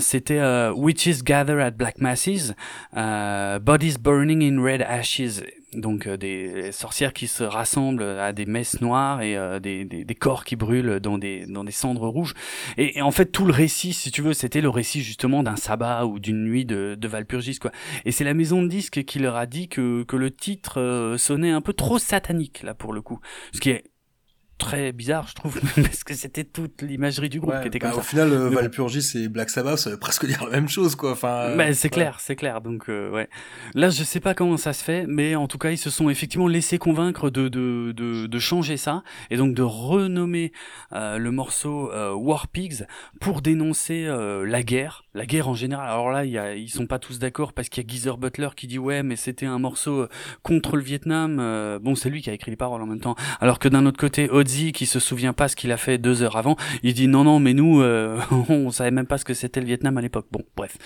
[0.00, 0.72] c'était euh,
[1.22, 2.52] Gather at black masses,
[2.96, 5.42] euh, bodies burning in red ashes.
[5.72, 10.14] Donc euh, des sorcières qui se rassemblent à des messes noires et euh, des, des,
[10.16, 12.34] corps qui brûlent dans des dans des cendres rouges.
[12.76, 16.06] Et, en fait tout le récit, si tu veux, c'était le récit justement d'un sabbat
[16.06, 17.70] ou d'une nuit de, de Valpurgis quoi.
[18.04, 21.52] Et c'est la maison de disques qui leur a dit que que le titre sonnait
[21.52, 23.20] un peu trop satanique là pour le coup,
[23.52, 23.84] ce qui est
[24.60, 27.90] très bizarre je trouve parce que c'était toute l'imagerie du groupe Ouais, qui était bah,
[27.90, 28.08] comme au ça.
[28.08, 28.56] final, euh, Mais.
[28.56, 31.12] Valpurgis et Black Sabbath, ça veut presque dire la même chose, quoi.
[31.12, 31.90] Enfin, euh, Bah, c'est ouais.
[31.90, 32.60] clair, c'est clair.
[32.60, 33.28] Donc euh, ouais.
[33.74, 36.08] Là, je sais pas comment ça se fait, mais en tout cas, ils se sont
[36.10, 40.52] effectivement laissés convaincre de de de, de changer ça et donc de renommer
[40.92, 42.84] le morceau War Pigs
[43.20, 44.06] pour dénoncer
[44.46, 45.88] la guerre, la guerre en général.
[45.88, 48.48] Alors là, y a, ils sont pas tous d'accord parce qu'il y a Geezer Butler
[48.56, 50.06] qui dit ouais, mais c'était un morceau
[50.42, 51.78] contre le Vietnam.
[51.82, 53.16] Bon, c'est lui qui a écrit les paroles en même temps.
[53.40, 54.28] Alors que d'un autre côté,
[54.72, 57.38] Qui se souvient pas ce qu'il a fait deux heures avant, il dit non non,
[57.38, 60.26] mais nous, euh, on savait même pas ce que c'était le Vietnam à l'époque.
[60.30, 60.76] Bon, bref.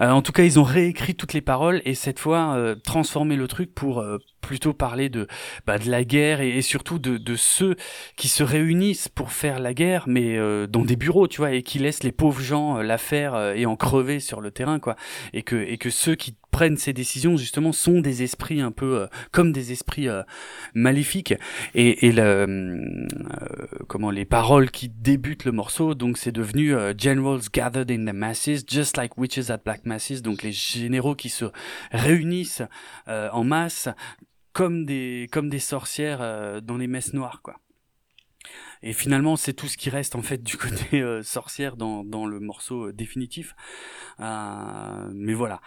[0.00, 3.36] Euh, en tout cas, ils ont réécrit toutes les paroles et cette fois euh, transformé
[3.36, 4.18] le truc pour euh,
[4.48, 5.26] plutôt parler de
[5.66, 7.76] bah, de la guerre et, surtout de, ceux
[8.16, 11.62] qui se réunissent pour faire la guerre, mais euh, dans des bureaux, tu vois, et
[11.62, 14.78] qui laissent les pauvres gens euh, la faire euh, et en crever sur le terrain,
[14.78, 14.96] quoi.
[15.34, 19.06] Et que et que ceux qui prennent ces décisions justement sont des esprits un peu
[19.32, 20.08] comme des esprits
[20.74, 21.34] maléfiques
[21.74, 22.10] et,
[23.86, 28.64] comment les paroles qui débutent le morceau donc c'est devenu generals gathered in the masses
[28.66, 31.44] just like witches at black masses donc les généraux qui se
[31.92, 32.62] réunissent
[33.06, 33.90] en masse
[34.58, 37.56] comme des comme des sorcières euh, dans les messes noires quoi
[38.82, 42.26] et finalement c'est tout ce qui reste en fait du côté euh, sorcière dans dans
[42.26, 43.54] le morceau euh, définitif
[44.20, 45.60] Euh, mais voilà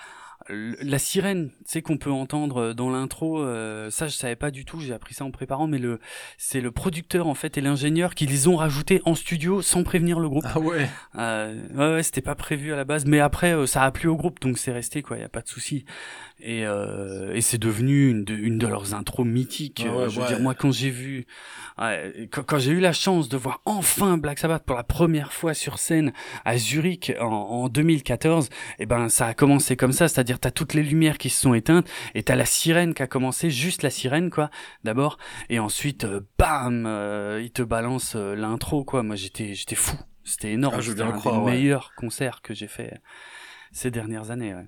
[0.49, 3.45] L- la sirène, tu sais qu'on peut entendre dans l'intro,
[3.91, 5.99] ça je savais pas du tout, j'ai appris ça en préparant, mais le
[6.39, 10.19] c'est le producteur en fait et l'ingénieur qui les ont rajoutés en studio sans prévenir
[10.19, 10.47] le groupe.
[10.47, 10.89] Ah ouais.
[11.13, 14.39] Ouais, ouais, c'était pas prévu à la base, mais après ça a plu au groupe,
[14.41, 15.85] donc c'est resté quoi, y a pas de souci.
[16.43, 19.85] Et, euh, et c'est devenu une de, une de leurs intros mythiques.
[19.87, 20.27] Ah ouais, je veux ouais.
[20.27, 21.25] dire, moi quand j'ai vu,
[21.79, 25.33] ouais, quand, quand j'ai eu la chance de voir enfin Black Sabbath pour la première
[25.33, 26.13] fois sur scène
[26.43, 30.73] à Zurich en, en 2014, et ben ça a commencé comme ça, c'est-à-dire t'as toutes
[30.73, 33.89] les lumières qui se sont éteintes et t'as la sirène qui a commencé, juste la
[33.91, 34.49] sirène quoi,
[34.83, 35.17] d'abord,
[35.49, 39.03] et ensuite euh, bam, euh, il te balance euh, l'intro quoi.
[39.03, 42.53] Moi j'étais j'étais fou, c'était énorme, Ah, je c'était un croire, des meilleurs concerts que
[42.53, 42.99] j'ai fait
[43.71, 44.53] ces dernières années.
[44.53, 44.67] Ouais.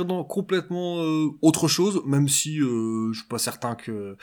[0.00, 4.16] Dans complètement euh, autre chose, même si euh, je suis pas certain que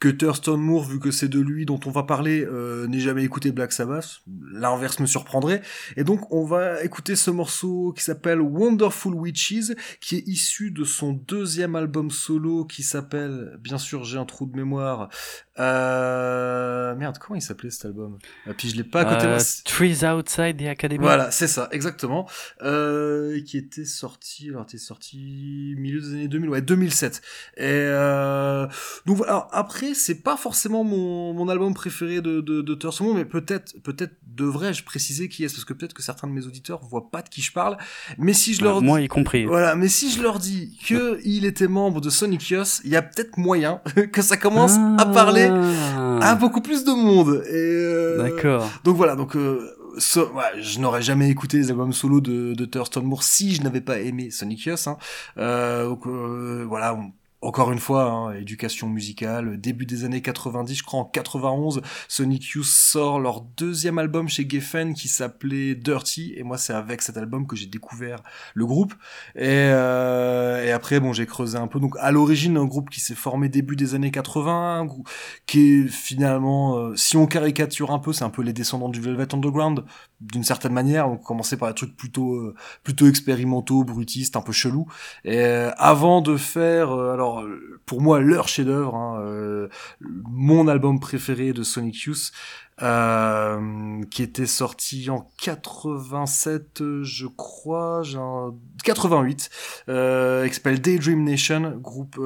[0.00, 3.24] que Thurston Moore, vu que c'est de lui dont on va parler, euh, n'ait jamais
[3.24, 4.20] écouté Black Sabbath.
[4.52, 5.62] L'inverse me surprendrait.
[5.96, 10.84] Et donc, on va écouter ce morceau qui s'appelle Wonderful Witches, qui est issu de
[10.84, 15.08] son deuxième album solo qui s'appelle, bien sûr, j'ai un trou de mémoire.
[15.58, 16.94] Euh...
[16.94, 18.18] Merde, comment il s'appelait cet album?
[18.48, 19.26] Et Puis je l'ai pas à côté.
[19.26, 21.00] Euh, Trees Outside the Academy.
[21.00, 22.28] Voilà, c'est ça, exactement.
[22.62, 27.20] Euh, qui était sorti, alors était sorti milieu des années 2000, ouais, 2007.
[27.56, 28.66] Et euh,
[29.06, 29.32] donc voilà.
[29.32, 33.24] Alors, après, c'est pas forcément mon, mon album préféré de de, de Thurston Moore, mais
[33.24, 37.10] peut-être peut-être devrais-je préciser qui est, parce que peut-être que certains de mes auditeurs voient
[37.10, 37.76] pas de qui je parle.
[38.18, 39.44] Mais si je Bah, leur moi y compris.
[39.46, 42.96] voilà, mais si je leur dis que il était membre de Sonic Youth, il y
[42.96, 43.80] a peut-être moyen
[44.12, 47.42] que ça commence à parler à Ah, beaucoup plus de monde.
[47.48, 48.68] Et euh, D'accord.
[48.84, 52.64] donc voilà, donc euh, so- ouais, je n'aurais jamais écouté les albums solo de, de
[52.64, 54.86] Thurston Moore si je n'avais pas aimé Sonic Youth.
[54.86, 54.96] Hein.
[55.38, 56.94] Euh, donc euh, voilà.
[56.94, 57.12] on-
[57.44, 62.44] encore une fois, hein, éducation musicale, début des années 90, je crois en 91, Sonic
[62.50, 67.16] Youth sort leur deuxième album chez Geffen qui s'appelait Dirty, et moi c'est avec cet
[67.16, 68.22] album que j'ai découvert
[68.54, 68.94] le groupe.
[69.36, 71.80] Et, euh, et après, bon, j'ai creusé un peu.
[71.80, 75.04] Donc à l'origine, un groupe qui s'est formé début des années 80, un grou-
[75.46, 79.00] qui est finalement, euh, si on caricature un peu, c'est un peu les descendants du
[79.00, 79.84] Velvet Underground,
[80.20, 81.08] d'une certaine manière.
[81.10, 84.86] On commençait par des trucs plutôt, euh, plutôt expérimentaux, brutistes, un peu chelous.
[85.24, 89.68] Et euh, avant de faire, euh, euh, pour moi leur chef-d'œuvre, hein, euh,
[90.00, 92.32] mon album préféré de Sonic Youth,
[92.82, 98.54] euh, qui était sorti en 87, euh, je crois, genre
[98.84, 99.50] 88,
[99.88, 102.20] euh, Daydream Nation, groupe,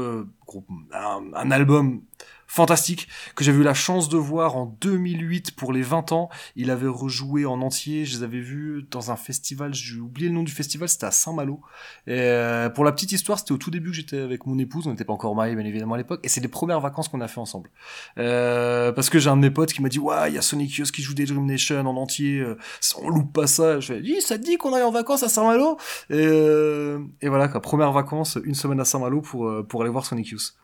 [0.95, 2.01] un album
[2.49, 6.31] fantastique que j'avais eu la chance de voir en 2008 pour les 20 ans.
[6.57, 8.05] Il avait rejoué en entier.
[8.05, 9.75] Je les avais vus dans un festival.
[9.75, 10.89] J'ai oublié le nom du festival.
[10.89, 11.61] C'était à Saint-Malo.
[12.09, 14.87] Euh, pour la petite histoire, c'était au tout début que j'étais avec mon épouse.
[14.87, 16.21] On n'était pas encore mariés, bien évidemment, à l'époque.
[16.25, 17.71] Et c'est les premières vacances qu'on a fait ensemble.
[18.19, 20.43] Euh, parce que j'ai un de mes potes qui m'a dit, ouais, il y a
[20.43, 22.41] Sonic Youth qui joue des Dream Nation en entier.
[22.41, 22.57] Euh,
[23.03, 23.79] on loupe pas ça.
[23.81, 25.77] Je lui ai dit, ça te dit qu'on aille en vacances à Saint-Malo?
[26.11, 27.61] Et, euh, et voilà, quoi.
[27.61, 30.55] Première vacances, une semaine à Saint-Malo pour, euh, pour aller voir Sonic Youth.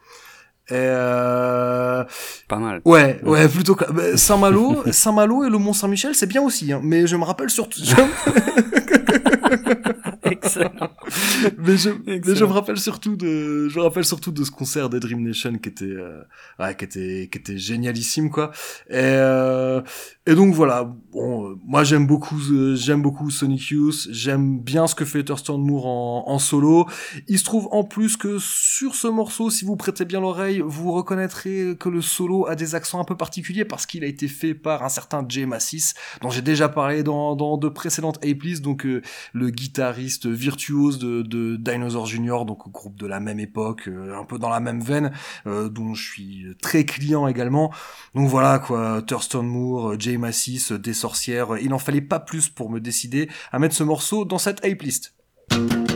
[0.70, 2.04] Et euh...
[2.48, 2.80] Pas mal.
[2.86, 6.72] Ouais, ouais, plutôt que bah, Saint-Malo, Saint-Malo et le Mont Saint-Michel, c'est bien aussi.
[6.72, 7.80] Hein, mais je me rappelle surtout.
[10.44, 10.90] Excellent.
[11.58, 14.90] mais, je, mais je me rappelle surtout de, je me rappelle surtout de ce concert
[14.90, 16.22] des Dream Nation qui était, euh,
[16.58, 18.50] ouais, qui était, qui était génialissime quoi.
[18.88, 19.80] Et, euh,
[20.26, 20.92] et donc voilà.
[21.12, 24.08] Bon, euh, moi j'aime beaucoup, euh, j'aime beaucoup Sonic Youth.
[24.10, 26.86] J'aime bien ce que fait Thurston Moore en, en solo.
[27.28, 30.92] Il se trouve en plus que sur ce morceau, si vous prêtez bien l'oreille, vous
[30.92, 34.54] reconnaîtrez que le solo a des accents un peu particuliers parce qu'il a été fait
[34.54, 38.86] par un certain Jay Massis, dont j'ai déjà parlé dans, dans de précédentes A-Please, donc
[38.86, 39.02] euh,
[39.32, 44.24] le guitariste virtuose de, de Dinosaur Jr., donc groupe de la même époque, euh, un
[44.24, 45.12] peu dans la même veine,
[45.46, 47.72] euh, dont je suis très client également.
[48.14, 52.48] Donc voilà quoi, Thurston Moore, Jay Massis, euh, des sorcières, il n'en fallait pas plus
[52.48, 55.14] pour me décider à mettre ce morceau dans cette A-List.
[55.50, 55.93] Here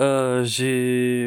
[0.00, 1.17] euh, j'ai,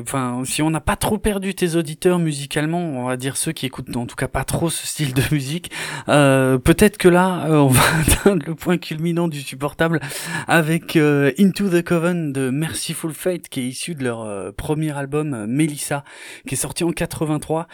[0.46, 3.96] si on n'a pas trop perdu tes auditeurs musicalement, on va dire ceux qui écoutent
[3.96, 5.72] en tout cas pas trop ce style de musique,
[6.10, 10.00] euh, peut-être que là, euh, on va atteindre le point culminant du supportable
[10.48, 15.46] avec euh, Into the Coven de Merciful Fate, qui est issu de leur premier album
[15.46, 16.04] Melissa,
[16.48, 17.68] qui est sorti en 83.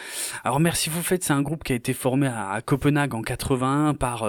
[0.44, 4.26] Alors Merciful Fate, c'est un groupe qui a été formé à, Copenhague en 81 par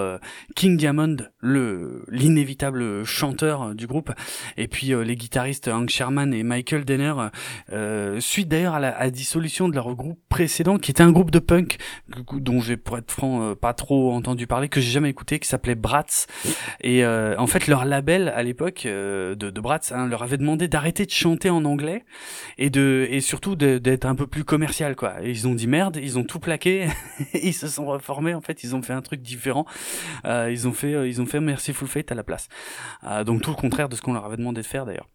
[0.54, 4.12] King Diamond, le l'inévitable chanteur du groupe,
[4.56, 7.14] et puis les guitaristes Hank Sherman et Michael Denner,
[8.20, 11.38] suite d'ailleurs à la à dissolution de leur groupe précédent, qui était un groupe de
[11.38, 11.78] punk,
[12.32, 15.48] dont j'ai pour être franc euh, pas trop entendu parler, que j'ai jamais écouté, qui
[15.48, 16.26] s'appelait Bratz.
[16.82, 20.36] Et euh, en fait, leur label à l'époque euh, de, de Bratz hein, leur avait
[20.36, 22.04] demandé d'arrêter de chanter en anglais
[22.58, 25.22] et de et surtout d'être un peu plus commercial quoi.
[25.22, 26.88] Et ils ont dit merde, ils ont tout plaqué,
[27.34, 29.66] ils se sont reformés en fait, ils ont fait un truc différent.
[30.24, 32.48] Euh, ils ont fait euh, ils ont fait Merciful Fate à la place.
[33.04, 35.08] Euh, donc tout le contraire de ce qu'on leur avait demandé de faire d'ailleurs.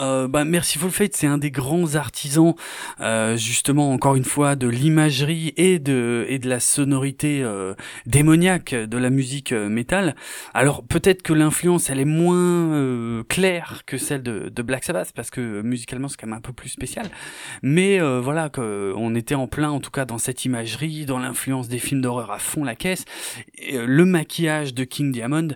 [0.00, 2.54] Euh, bah, Merciful Fate, c'est un des grands artisans,
[3.00, 7.74] euh, justement, encore une fois, de l'imagerie et de et de la sonorité euh,
[8.06, 10.16] démoniaque de la musique euh, métal.
[10.52, 15.12] Alors peut-être que l'influence, elle est moins euh, claire que celle de, de Black Sabbath,
[15.14, 17.08] parce que euh, musicalement, c'est quand même un peu plus spécial.
[17.62, 21.68] Mais voilà, que on était en plein, en tout cas, dans cette imagerie, dans l'influence
[21.68, 23.04] des films d'horreur à fond la caisse,
[23.56, 25.48] et, le maquillage de King Diamond,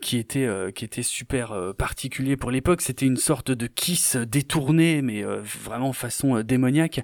[0.00, 2.82] qui était qui était super particulier pour l'époque.
[2.82, 7.00] C'était une sorte de kiss détourné, mais euh, vraiment façon euh, démoniaque.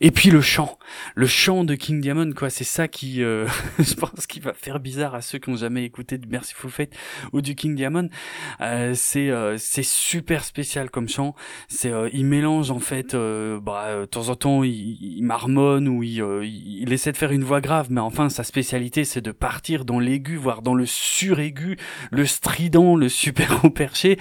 [0.00, 0.78] Et puis le chant,
[1.14, 2.50] le chant de King Diamond, quoi.
[2.50, 3.46] C'est ça qui, euh,
[3.78, 6.92] je pense, qui va faire bizarre à ceux qui ont jamais écouté de Merciful Fate
[7.32, 8.08] ou du King Diamond.
[8.94, 11.34] C'est c'est super spécial comme chant.
[11.68, 17.12] C'est il mélange en fait, bah, de temps en temps il, marmonne ou il, essaie
[17.12, 20.62] de faire une voix grave, mais enfin sa spécialité c'est de partir dans l'aigu, voire
[20.62, 21.76] dans le suraigu,
[22.10, 24.18] le strident, le super haut perché,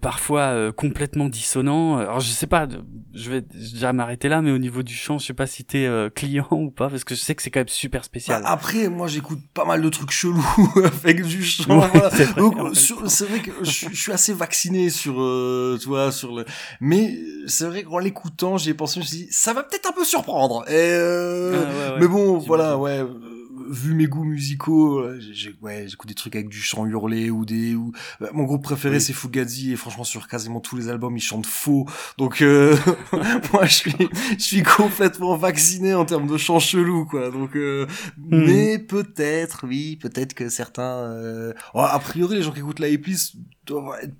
[0.00, 1.98] parfois complètement dissonant.
[1.98, 2.66] Alors je sais pas,
[3.14, 5.86] je vais déjà m'arrêter là, mais au niveau du chant, je sais pas si t'es
[5.86, 8.42] euh, client ou pas, parce que je sais que c'est quand même super spécial.
[8.42, 10.44] Bah, après, moi, j'écoute pas mal de trucs chelous
[10.84, 11.80] avec du chant.
[11.80, 12.10] Ouais, voilà.
[12.10, 12.94] c'est vrai, Donc, c'est
[13.42, 16.44] que je, je suis assez vacciné sur, euh, tu vois, sur le.
[16.80, 19.92] Mais c'est vrai qu'en l'écoutant, j'ai pensé, je me suis dit, ça va peut-être un
[19.92, 20.64] peu surprendre.
[20.68, 23.04] Et euh, Ah, ouais, ouais, mais bon, voilà, ouais.
[23.70, 25.20] Vu mes goûts musicaux, euh,
[25.62, 27.74] ouais, j'écoute des trucs avec du chant hurlé ou des.
[27.76, 27.92] Ou...
[28.20, 29.00] bah, mon groupe préféré Oui.
[29.00, 31.86] c'est Fugazi et franchement sur quasiment tous les albums ils chantent faux.
[32.18, 32.76] Donc euh,
[33.52, 33.94] moi je suis
[34.38, 37.30] je suis complètement vacciné en termes de chant chelou quoi.
[37.30, 37.86] Donc euh,
[38.18, 38.44] Mhm.
[38.46, 41.52] mais peut-être oui, peut-être que certains euh...
[41.74, 43.36] oh, a priori les gens qui écoutent la épice
[43.66, 44.16] doivent être-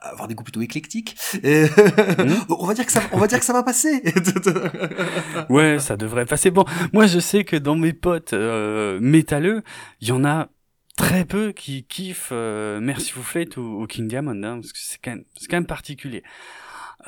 [0.00, 1.66] avoir des goûts plutôt éclectiques et
[2.48, 4.02] on va dire que ça on va dire que ça va passer.
[5.48, 6.50] Ouais, ça devrait passer.
[6.50, 9.62] Bon, moi je sais que dans mes potes euh, métalleux,
[10.00, 10.48] il y en a
[10.96, 14.98] très peu qui kiffent euh, Merciful Fate ou, ou King Diamond, hein, parce que c'est
[15.02, 16.22] quand même, c'est quand même particulier.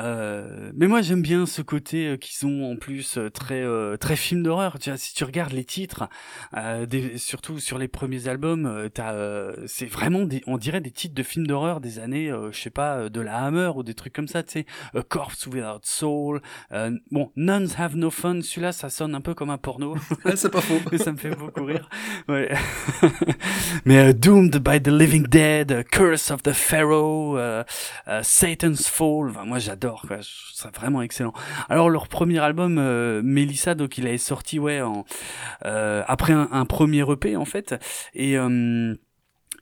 [0.00, 3.96] Euh, mais moi j'aime bien ce côté euh, qu'ils ont en plus euh, très euh,
[3.96, 4.78] très film d'horreur.
[4.78, 6.08] Tu vois, si tu regardes les titres,
[6.56, 10.80] euh, des, surtout sur les premiers albums, euh, t'as, euh, c'est vraiment des, on dirait
[10.80, 13.82] des titres de films d'horreur des années, euh, je sais pas, de la Hammer ou
[13.82, 14.42] des trucs comme ça.
[14.42, 16.40] Tu sais, A Corpse Without Soul.
[16.72, 18.40] Euh, bon, Nuns Have No Fun.
[18.42, 19.96] Celui-là, ça sonne un peu comme un porno.
[20.34, 20.80] C'est pas faux.
[20.90, 21.88] Mais ça me fait beaucoup rire.
[22.28, 22.52] Ouais.
[23.84, 27.38] Mais euh, Doomed by the Living Dead, Curse of the Pharaoh,
[28.22, 29.30] Satan's Fall.
[29.30, 29.83] Enfin, moi, j'adore.
[30.52, 31.32] Ça vraiment excellent.
[31.68, 35.04] Alors, leur premier album, euh, Melissa, donc il est sorti ouais en
[35.64, 37.74] euh, après un, un premier EP en fait.
[38.14, 38.94] Et euh,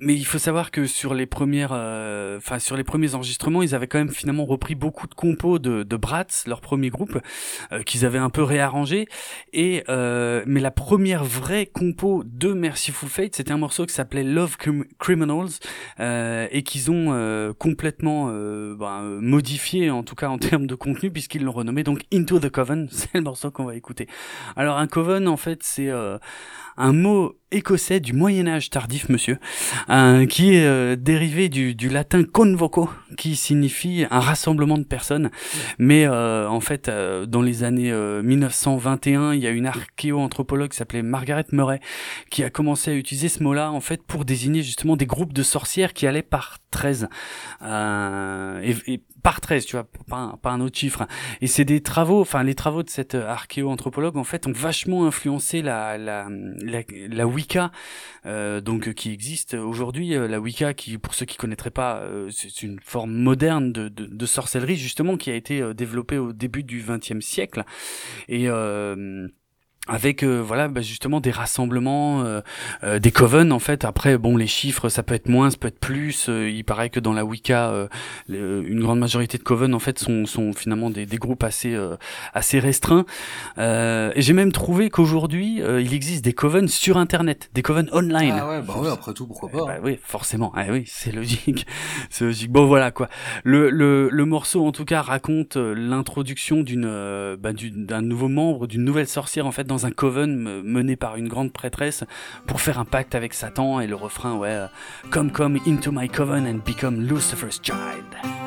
[0.03, 3.74] mais il faut savoir que sur les premières, euh, enfin sur les premiers enregistrements, ils
[3.74, 7.19] avaient quand même finalement repris beaucoup de compos de, de Bratz, leur premier groupe,
[7.70, 9.07] euh, qu'ils avaient un peu réarrangé.
[9.53, 14.24] Et euh, mais la première vraie compo de Merciful Fate, c'était un morceau qui s'appelait
[14.24, 15.51] Love Crim- Criminals
[16.01, 18.74] euh, et qu'ils ont euh, complètement euh,
[19.20, 22.89] modifié, en tout cas en termes de contenu, puisqu'ils l'ont renommé donc Into the Coven.
[22.91, 24.09] C'est le morceau qu'on va écouter.
[24.57, 25.91] Alors un coven, en fait, c'est
[26.77, 29.39] un mot écossais du Moyen Âge tardif, monsieur,
[29.90, 35.31] euh, qui est euh, dérivé du, latin convoco, qui signifie un rassemblement de personnes.
[35.78, 40.77] Mais euh, en fait, dans les années euh, 1921, il y a une archéo-anthropologue qui
[40.77, 41.81] s'appelait Margaret Murray,
[42.31, 45.43] qui a commencé à utiliser ce mot-là en fait pour désigner justement des groupes de
[45.43, 47.09] sorcières qui allaient par 13.
[47.62, 51.07] Euh, et, et par 13, tu vois, pas un, pas un autre chiffre.
[51.40, 55.07] Et c'est des travaux, enfin les travaux de cette euh, archéo-anthropologue en fait ont vachement
[55.07, 56.28] influencé la la
[56.61, 57.70] la, la Wicca,
[58.27, 60.15] euh, donc euh, qui existe aujourd'hui.
[60.15, 64.07] Euh, La Wicca, qui pour ceux qui connaîtraient pas, c'est une forme moderne de, de,
[64.07, 67.65] de sorcellerie justement qui a été développée au début du XXe siècle
[68.28, 69.28] et euh,
[69.88, 72.40] avec euh, voilà bah, justement des rassemblements euh,
[72.84, 75.66] euh, des coven en fait après bon les chiffres ça peut être moins ça peut
[75.68, 77.88] être plus euh, il paraît que dans la Wicca euh,
[78.28, 81.74] le- une grande majorité de coven en fait sont, sont finalement des, des groupes assez
[81.74, 81.96] euh,
[82.32, 83.04] assez restreints
[83.59, 87.88] euh, et j'ai même trouvé qu'aujourd'hui euh, il existe des coven sur internet des coven
[87.92, 89.64] online Ah ouais, bah ouais, après tout, pourquoi eh pas.
[89.66, 90.52] bah oui, forcément.
[90.54, 91.66] Ah oui, c'est logique.
[92.10, 92.50] c'est logique.
[92.50, 93.09] Bon, voilà quoi.
[93.44, 96.86] Le, le, le morceau, en tout cas, raconte l'introduction d'une,
[97.40, 101.28] bah, d'une- d'un nouveau membre, d'une nouvelle sorcière, en fait, dans coven mené par une
[101.28, 102.04] grande prêtresse
[102.46, 103.80] pour faire un pacte avec Satan.
[103.80, 104.66] Et le refrain, ouais, euh,
[105.10, 108.41] Come, come into my coven and become Lucifer's child.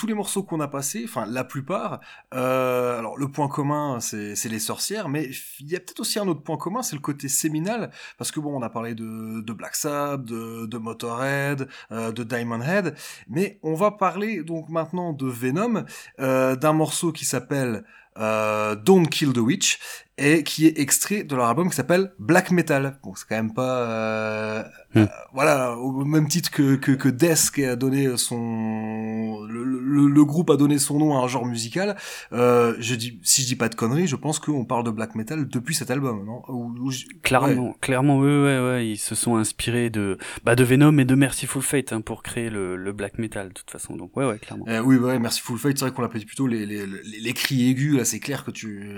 [0.00, 2.00] Tous les morceaux qu'on a passés, enfin la plupart,
[2.32, 5.28] euh, alors le point commun, c'est les sorcières, mais
[5.58, 8.40] il y a peut-être aussi un autre point commun, c'est le côté séminal, parce que
[8.40, 12.94] bon, on a parlé de, Black Sabbath, de, Motorhead, euh, de Diamond Head,
[13.28, 15.84] mais on va parler donc maintenant de Venom,
[16.18, 17.84] euh, d'un morceau qui s'appelle
[18.16, 19.78] Don't Kill the Witch
[20.20, 22.98] et qui est extrait de leur album qui s'appelle Black Metal.
[23.02, 24.98] Bon, c'est quand même pas euh, Hmm.
[25.02, 30.08] euh, voilà au même titre que que, que Death qui a donné son le, le,
[30.08, 31.96] le groupe a donné son nom à un genre musical.
[32.32, 35.14] Euh, je dis si je dis pas de conneries, je pense qu'on parle de black
[35.14, 36.42] metal depuis cet album, non?
[36.48, 37.74] Ou- ou je- Clairement, ouais.
[37.80, 41.62] clairement, oui, ouais, ouais, ils se sont inspirés de, bah, de Venom et de Merciful
[41.62, 43.94] Fate hein, pour créer le, le black metal de toute façon.
[43.96, 44.64] Donc ouais, ouais, clairement.
[44.68, 45.78] Euh, oui, ouais, merci Full Fight.
[45.78, 47.96] C'est vrai qu'on l'appelle plutôt les, les, les, les cris aigus.
[47.96, 48.90] Là, c'est clair que tu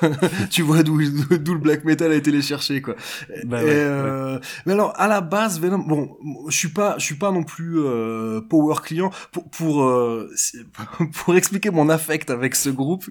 [0.50, 1.00] tu vois d'où
[1.38, 2.94] d'où le black metal a été les chercher, quoi.
[3.44, 6.16] Bah Et, ouais, euh, Mais alors, à la base, Venom, bon,
[6.48, 10.30] je suis pas, je suis pas non plus euh, power client pour pour euh,
[11.12, 13.04] pour expliquer mon affect avec ce groupe,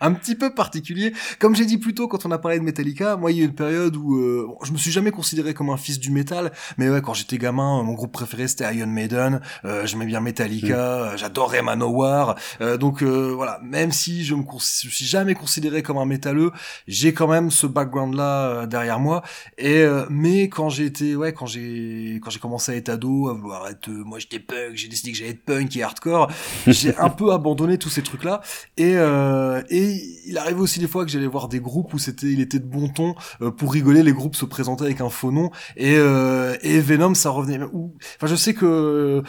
[0.00, 1.12] un petit peu particulier.
[1.38, 3.44] Comme j'ai dit plus tôt quand on a parlé de Metallica, moi, il y a
[3.44, 6.10] eu une période où euh, bon, je me suis jamais considéré comme un fils du
[6.10, 9.40] métal, mais ouais, quand j'étais gamin, mon groupe préféré c'était Iron Maiden.
[9.64, 12.36] Euh, J'aimais bien Metallica, euh, j'adorais Manowar.
[12.60, 16.50] Euh, donc euh, voilà, même si je me suis jamais considéré comme un métalleux,
[16.86, 19.22] j'ai quand même ce background là derrière moi.
[19.58, 23.28] Et euh, mais quand j'ai été ouais quand j'ai quand j'ai commencé à être ado,
[23.28, 26.30] à vouloir être euh, moi j'étais punk, j'ai décidé que j'allais être punk et hardcore,
[26.66, 28.40] j'ai un peu abandonné tous ces trucs là.
[28.76, 32.26] Et euh, et il arrivait aussi des fois que j'allais voir des groupes où c'était
[32.26, 35.32] il était de bon ton euh, pour rigoler, les groupes se présentaient avec un faux
[35.32, 37.60] nom et euh, et Venom ça revenait.
[37.72, 39.22] Ou enfin je sais que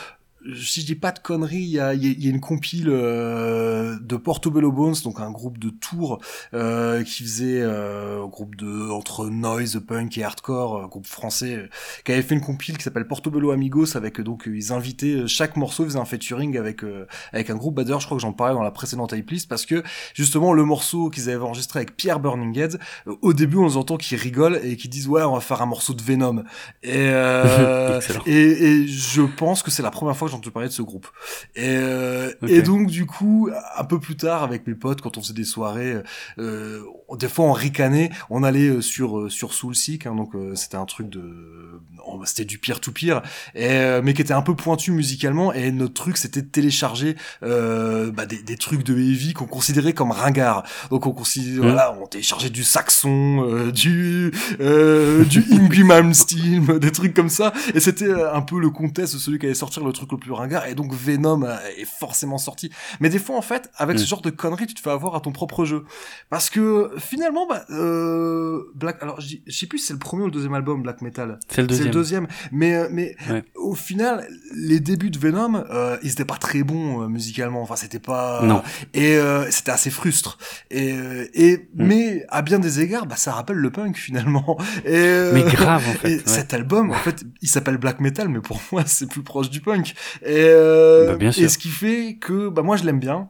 [0.62, 2.40] si je dis pas de conneries, il y a, il y a- y a une
[2.42, 6.20] compile euh, de Portobello Bones, donc un groupe de Tours
[6.54, 11.56] euh, qui faisait euh, un groupe de entre noise, punk et hardcore, un groupe français
[11.56, 11.68] euh,
[12.04, 15.28] qui avait fait une compile qui s'appelle Portobello Amigos avec euh, donc euh, ils invitaient
[15.28, 17.76] chaque morceau ils faisaient un featuring avec euh, avec un groupe.
[17.76, 20.64] Bah, D'ailleurs, je crois que j'en parlais dans la précédente playlist parce que justement le
[20.66, 22.78] morceau qu'ils avaient enregistré avec Pierre Burning Heads,
[23.08, 25.62] euh, au début on les entend qu'ils rigolent et qu'ils disent ouais on va faire
[25.62, 26.44] un morceau de Venom
[26.84, 30.74] et euh, et, et je pense que c'est la première fois que j'entends parler de
[30.74, 31.08] ce groupe.
[31.56, 35.22] Et, euh, et donc du coup, un peu plus tard avec mes potes, quand on
[35.22, 35.98] faisait des soirées,
[36.40, 36.82] euh,
[37.18, 40.78] des fois on ricanait, on allait euh, sur euh, sur Soulseek, hein, donc euh, c'était
[40.78, 41.82] un truc de,
[42.26, 43.22] c'était du pire tout pire,
[43.54, 45.54] et, euh, mais qui était un peu pointu musicalement.
[45.54, 49.94] Et notre truc, c'était de télécharger euh, bah, des, des trucs de heavy qu'on considérait
[49.94, 50.64] comme ringards.
[50.90, 51.62] Donc on considérait, Mhm.
[51.62, 57.54] voilà, on téléchargeait du Saxon, euh, du euh, du Ingrid Malmsteen, des trucs comme ça.
[57.74, 60.18] Et c'était euh, un peu le contest de celui qui allait sortir le truc le
[60.18, 60.68] plus ringard.
[60.68, 62.72] Et donc Venom euh, est forcément sorti.
[63.00, 64.08] Mais des fois, en fait, avec ce Mm.
[64.08, 65.84] genre de conneries, tu te fais avoir à ton propre jeu.
[66.30, 70.26] Parce que finalement, bah, euh, Black, alors je sais plus si c'est le premier ou
[70.28, 71.40] le deuxième album Black Metal.
[71.50, 72.26] C'est le C'est le deuxième.
[72.26, 72.28] deuxième.
[72.52, 73.44] Mais, euh, mais Ouais.
[73.56, 77.62] au final, les débuts de Venom, euh, ils étaient pas très bons euh, musicalement.
[77.62, 78.42] Enfin, c'était pas.
[78.44, 78.62] Non.
[78.94, 80.38] Et euh, c'était assez frustre.
[80.72, 80.96] Et,
[81.34, 81.86] et Mm.
[81.86, 84.58] mais à bien des égards, bah, ça rappelle le punk finalement.
[84.86, 86.16] Et, Mais grave en et fait.
[86.18, 86.22] ouais.
[86.26, 89.62] cet album, en fait, il s'appelle Black Metal, mais pour moi, c'est plus proche du
[89.62, 89.94] punk.
[90.22, 91.44] Et, euh, Bah, bien sûr.
[91.44, 93.30] et ce qui fait que, bah, moi, je l'aime bien.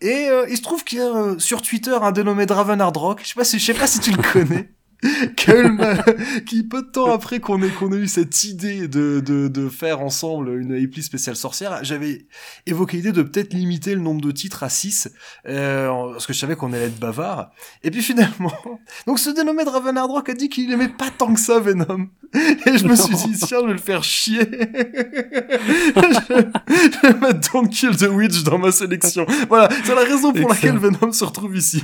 [0.00, 2.96] Et euh, il se trouve qu'il y a euh, sur Twitter un dénommé Draven Hard
[2.96, 3.20] Rock.
[3.22, 4.70] Je sais pas si, je sais pas si tu le connais.
[5.48, 9.48] le- qui peu de temps après qu'on ait qu'on ait eu cette idée de, de,
[9.48, 12.26] de faire ensemble une appli spéciale sorcière, j'avais
[12.66, 15.08] évoqué l'idée de peut-être limiter le nombre de titres à 6
[15.48, 17.50] euh, parce que je savais qu'on allait être bavard.
[17.82, 18.52] Et puis finalement,
[19.06, 22.08] donc ce dénommé Draven Hard Rock a dit qu'il aimait pas tant que ça Venom.
[22.34, 24.40] Et je me suis dit tiens, je vais le faire chier.
[24.40, 25.96] je,
[26.68, 29.24] je vais mettre Don't Kill the Witch dans ma sélection.
[29.48, 30.76] Voilà, c'est la raison pour laquelle.
[30.78, 31.82] Venom se retrouve ici.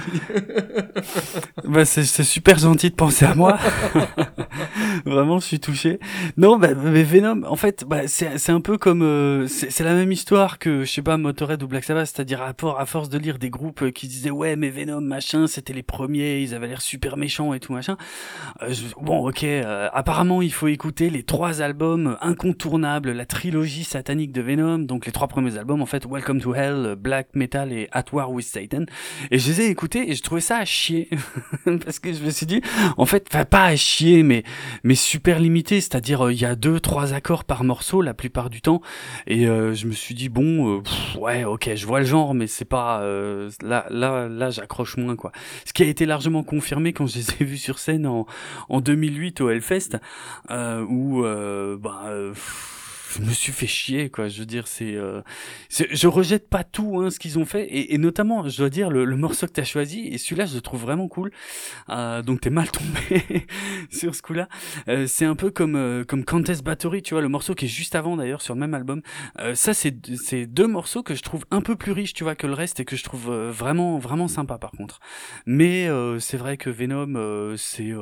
[1.65, 3.59] Bah, c'est super gentil de penser à moi.
[5.05, 5.99] Vraiment, je suis touché.
[6.37, 9.85] Non, bah, mais Venom, en fait, bah, c'est c'est un peu comme euh, c'est c'est
[9.85, 13.09] la même histoire que je sais pas Motorhead ou Black Sabbath, c'est-à-dire à, à force
[13.09, 16.55] de lire des groupes euh, qui disaient ouais mais Venom machin, c'était les premiers, ils
[16.55, 17.97] avaient l'air super méchants et tout machin.
[18.63, 19.45] Euh, je- bon, ok.
[19.45, 25.07] euh, apparemment, il faut écouter les trois albums incontournables, la trilogie satanique de Venom, donc
[25.07, 28.47] les trois premiers albums en fait, Welcome to Hell, Black Metal et At War with
[28.47, 28.85] Satan.
[29.31, 31.09] Et je les ai écoutés et je trouvais ça à chier
[31.85, 32.61] parce que je me suis dit,
[32.97, 34.43] en fait, pas à chier, mais
[34.85, 38.51] mais super limité, c'est-à-dire euh, il y a deux trois accords par morceau la plupart
[38.51, 38.81] du temps.
[39.27, 40.83] Et euh, je me suis dit bon, euh,
[41.19, 43.03] ouais, ok, je vois le genre, mais c'est pas
[43.63, 45.33] là là là j'accroche moins quoi.
[45.65, 48.27] Ce qui a été largement confirmé quand je les ai vus sur scène en
[48.69, 49.99] en 2008 au Hellfest,
[50.51, 52.05] où bah,
[53.17, 54.29] je me suis fait chier quoi.
[54.29, 55.21] Je veux dire, c'est, euh,
[55.71, 58.91] je rejette pas tout hein, ce qu'ils ont fait et, et notamment, je dois dire
[58.91, 61.31] le, le morceau que t'as choisi et celui-là, je le trouve vraiment cool.
[61.91, 63.47] Euh, donc t'es mal tombé
[63.91, 64.49] sur ce coup-là.
[64.89, 67.69] Euh, c'est un peu comme euh, comme Countess Battery, tu vois, le morceau qui est
[67.69, 69.03] juste avant d'ailleurs sur le même album.
[69.41, 72.35] Euh, ça, c'est c'est deux morceaux que je trouve un peu plus riches, tu vois,
[72.35, 75.01] que le reste et que je trouve euh, vraiment vraiment sympa par contre.
[75.47, 75.89] Mais
[76.21, 77.93] c'est vrai que Venom, c'est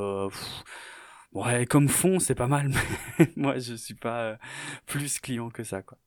[1.32, 2.70] ouais comme fond, c'est pas mal.
[3.19, 4.36] Mais moi, je suis pas euh,
[4.86, 5.98] plus client que ça, quoi.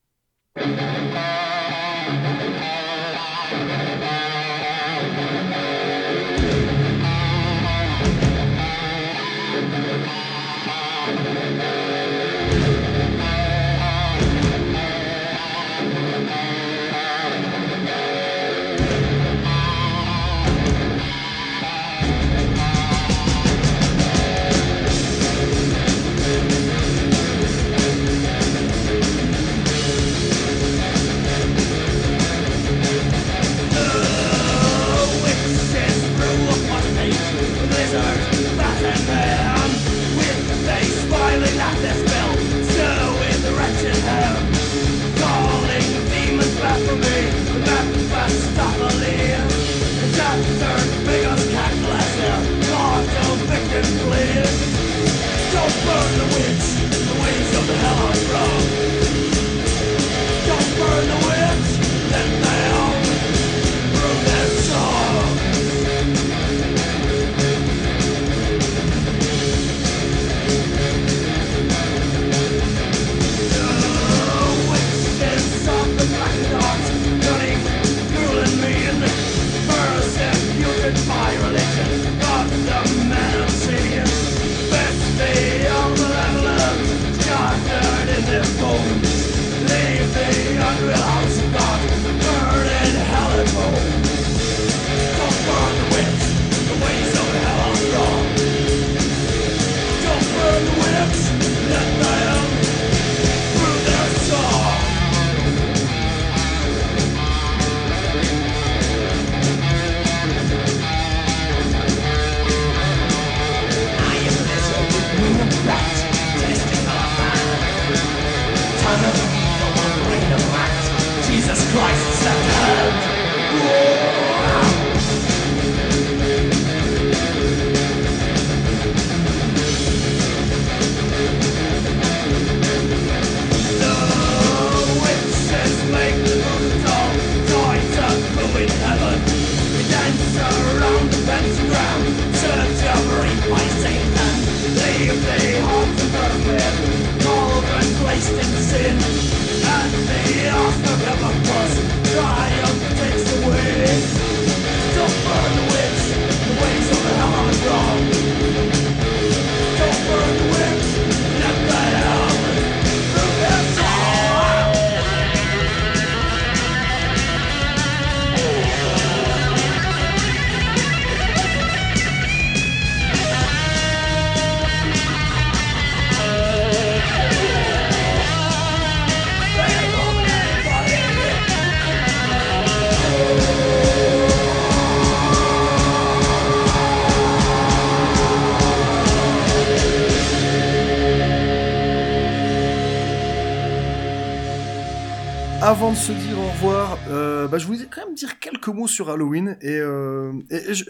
[195.74, 198.86] Avant de se dire au revoir, euh, bah, je voulais quand même dire quelques mots
[198.86, 199.56] sur Halloween.
[199.60, 200.84] Et, euh, et- et je-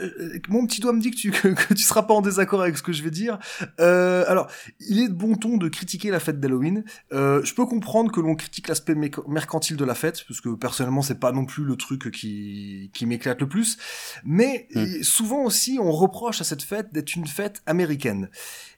[0.51, 2.77] mon petit doigt me dit que tu, que, que tu seras pas en désaccord avec
[2.77, 3.39] ce que je vais dire.
[3.81, 4.47] Euh, alors,
[4.81, 6.85] il est de bon ton de critiquer la fête d'Halloween.
[7.15, 8.95] Euh, je peux comprendre que l'on critique l'aspect
[9.27, 13.07] mercantile de la fête, parce que personnellement, c'est pas non plus le truc qui, qui
[13.07, 13.79] m'éclate le plus.
[14.23, 14.79] Mais Mm.
[14.81, 18.29] et souvent aussi, on reproche à cette fête d'être une fête américaine.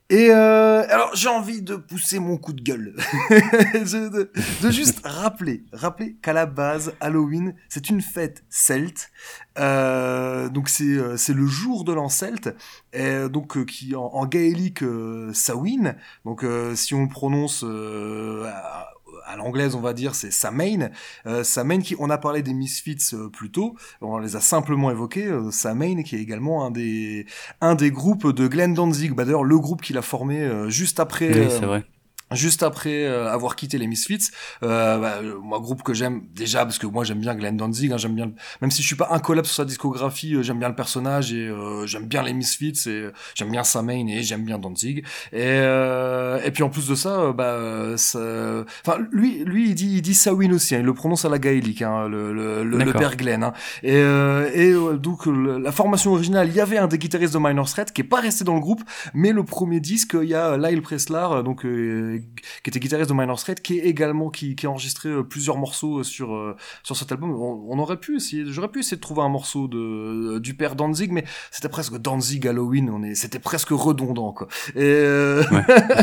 [0.08, 2.94] Et euh, alors j'ai envie de pousser mon coup de gueule,
[3.30, 9.10] de, juste rappeler, rappeler qu'à la base Halloween c'est une fête celte,
[9.58, 12.54] euh, donc c'est euh, c'est le jour de l'an celte,
[12.92, 17.64] et donc euh, qui en, en gaélique euh, Samhain, donc euh, si on le prononce
[17.64, 18.86] euh, à,
[19.27, 20.90] à l'anglaise on va dire c'est Samhain,
[21.27, 24.90] euh, Samhain qui on a parlé des Misfits euh, plus tôt, on les a simplement
[24.90, 27.27] évoqués, euh, Samhain qui est également un des
[27.61, 31.01] un des groupes de Glenn Danzig, bah d'ailleurs le groupe qu'il a formé euh, juste
[31.01, 31.85] après Oui, euh, c'est vrai.
[32.32, 34.31] Juste après euh, avoir quitté les Misfits,
[34.62, 37.93] euh, bah, euh, moi groupe que j'aime déjà parce que moi j'aime bien Glenn Danzig,
[37.93, 40.59] hein, j'aime bien, le- même si je suis pas incollable sur sa discographie, euh, j'aime
[40.59, 44.23] bien le personnage et euh, j'aime bien les Misfits et j'aime bien sa main et
[44.23, 45.05] j'aime bien Danzig.
[45.32, 49.97] Et euh, et puis en plus de ça, bah, ça- enfin lui lui il dit
[49.97, 52.93] il dit Sawin aussi, hein, il le prononce à la gaélique, hein, le le, le,
[52.93, 53.43] père Glenn.
[53.44, 53.53] Hein.
[53.82, 57.39] Et euh, et euh, donc la formation originale, il y avait un des guitaristes de
[57.39, 58.82] Minor Threat qui est pas resté dans le groupe,
[59.15, 62.15] mais le premier disque, il y a Lyle Preslar, donc euh,
[62.62, 65.59] qui était guitariste de Minor Threat, qui est également qui, qui a enregistré euh, plusieurs
[65.59, 67.32] morceaux euh, sur euh, sur cet album.
[67.32, 70.76] On, on aurait pu essayer, j'aurais pu essayer de trouver un morceau de du père
[70.76, 72.90] Danzig, mais c'était presque Danzig Halloween.
[72.90, 74.48] On est, c'était presque redondant quoi.
[74.74, 75.43] Et euh,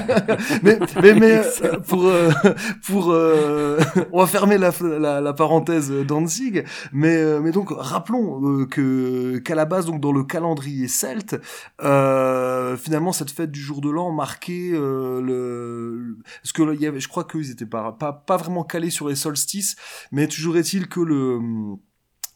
[0.64, 2.32] mais mais mais euh, pour euh,
[2.86, 3.80] pour euh,
[4.12, 9.38] on va fermer la, la la parenthèse Danzig, mais euh, mais donc rappelons euh, que
[9.40, 11.40] qu'à la base donc dans le calendrier celte,
[11.82, 15.22] euh, finalement cette fête du jour de l'an marquait euh,
[16.04, 18.90] le parce que là, y avait, je crois qu'ils étaient pas, pas pas vraiment calés
[18.90, 19.76] sur les solstices,
[20.12, 21.40] mais toujours est-il que le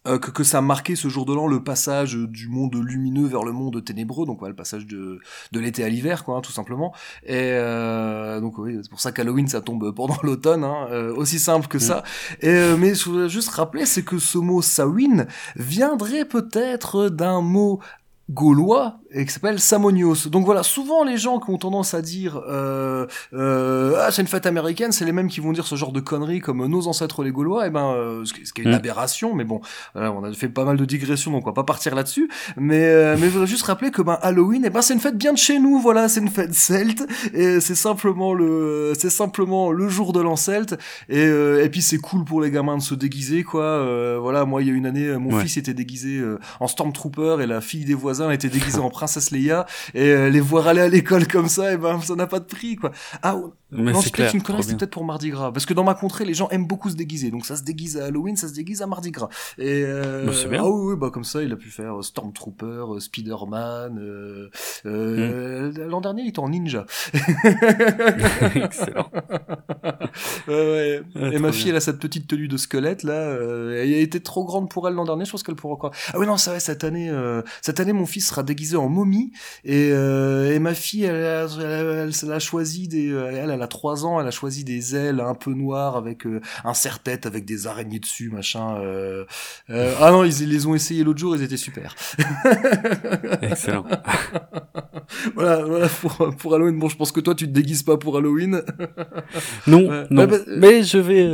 [0.08, 3.44] euh, que, que ça marquait ce jour de l'an le passage du monde lumineux vers
[3.44, 5.20] le monde ténébreux, donc ouais, le passage de,
[5.52, 6.94] de l'été à l'hiver, quoi, hein, tout simplement.
[7.24, 11.40] Et euh, donc oui, c'est pour ça qu'Halloween ça tombe pendant l'automne, hein, euh, aussi
[11.40, 12.04] simple que ça.
[12.42, 17.42] Et, euh, mais je voudrais juste rappeler, c'est que ce mot Samhain viendrait peut-être d'un
[17.42, 17.82] mot
[18.30, 20.28] gaulois et qui s'appelle Samonios.
[20.30, 24.28] Donc voilà, souvent les gens qui ont tendance à dire euh, euh, ah c'est une
[24.28, 27.24] fête américaine, c'est les mêmes qui vont dire ce genre de conneries comme nos ancêtres
[27.24, 27.68] les Gaulois.
[27.68, 28.74] Et ben euh, ce qui est une Mm.
[28.76, 29.62] aberration, mais bon,
[29.94, 32.30] voilà, on a fait pas mal de digressions, donc on va pas partir là-dessus.
[32.58, 35.18] Mais euh, mais je voudrais juste rappeler que ben Halloween, et ben c'est une fête
[35.18, 35.80] bien de chez nous.
[35.80, 37.04] Voilà, c'est une fête celte
[37.34, 40.76] et c'est simplement le c'est simplement le jour de l'an celte.
[41.10, 43.64] Et euh, et puis c'est cool pour les gamins de se déguiser quoi.
[43.64, 45.44] Euh, voilà, moi il y a une année, mon Ouais.
[45.44, 46.22] fils était déguisé
[46.60, 50.42] en Stormtrooper et la fille des voisins était déguisée en princesse Leia et euh, les
[50.42, 52.92] voir aller à l'école comme ça, et ben ça n'a pas de prix quoi.
[53.22, 53.36] Ah
[53.72, 54.78] Mais non, c'est peut-être une connerie, c'est bien.
[54.78, 55.52] peut-être pour Mardi Gras.
[55.52, 57.32] Parce que dans ma contrée, les gens aiment beaucoup se déguiser.
[57.32, 59.28] Donc ça se déguise à Halloween, ça se déguise à Mardi Gras.
[59.58, 60.62] Et euh, Bah, c'est bien.
[60.64, 62.66] Ah oui, bah comme ça, il a pu faire euh, Stormtrooper,
[62.96, 64.00] euh, Spider-Man.
[64.00, 64.50] Euh,
[64.86, 65.90] euh, Hmm.
[65.90, 66.86] L'an dernier, il était en ninja.
[68.56, 69.10] Excellent.
[70.48, 71.02] Ouais, ouais.
[71.16, 71.72] Ah, Et ma fille, bien.
[71.74, 73.14] elle a cette petite tenue de squelette là.
[73.14, 75.26] euh, elle a été trop grande pour elle l'an dernier.
[75.26, 75.92] Je pense qu'elle pourra encore.
[76.14, 76.60] Ah oui non, c'est vrai.
[76.60, 79.32] Cette année, euh, cette année, mon fils sera déguisé en momie
[79.64, 83.08] et, euh, et ma fille, elle, a- elle, elle- elle a choisi des.
[83.10, 84.22] Elle, elle a trois ans.
[84.22, 88.00] Elle a choisi des ailes un peu noires avec euh, un serre-tête avec des araignées
[88.00, 88.78] dessus, machin.
[88.80, 89.26] euh,
[89.70, 91.36] euh, ah non, ils, ils les ont essayé l'autre jour.
[91.36, 91.96] Ils étaient super.
[93.42, 93.86] Excellent.
[95.36, 96.80] voilà, voilà pour, pour Halloween.
[96.80, 98.62] Bon, je pense que toi, tu te déguises pas pour Halloween.
[99.68, 100.04] Non, Ouais.
[100.10, 100.26] non.
[100.28, 101.28] Bah, mais je vais,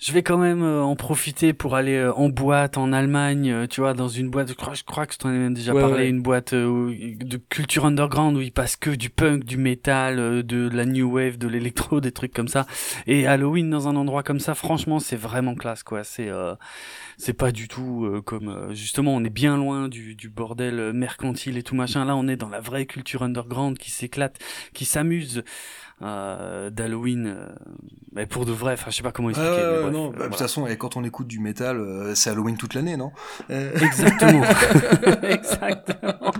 [0.00, 4.08] je vais quand même en profiter pour aller en boîte en Allemagne, tu vois, dans
[4.08, 4.48] une boîte.
[4.48, 6.08] Je crois, je crois que je t'en ai même déjà Ouais, parlé, ouais.
[6.08, 10.68] une boîte de culture underground où ils passent que du punk, du metal, euh, de
[10.72, 12.66] la new wave, de l'électro, des trucs comme ça.
[13.06, 16.04] Et Halloween dans un endroit comme ça, franchement, c'est vraiment classe, quoi.
[16.04, 16.54] C'est, euh,
[17.16, 20.92] c'est pas du tout euh, comme euh, justement, on est bien loin du, du bordel
[20.92, 22.04] mercantile et tout machin.
[22.04, 24.38] Là, on est dans la vraie culture underground qui s'éclate,
[24.74, 25.42] qui s'amuse.
[26.00, 27.48] Euh, d'Halloween euh,
[28.12, 30.08] mais pour de vrai enfin je sais pas comment Ouais, expliquer ouais, mais bref, non,
[30.10, 32.74] euh, bah, de toute façon, et quand on écoute du métal, euh, c'est Halloween toute
[32.74, 33.10] l'année, non?
[33.50, 34.44] Euh, Exactement.
[35.22, 36.32] Exactement.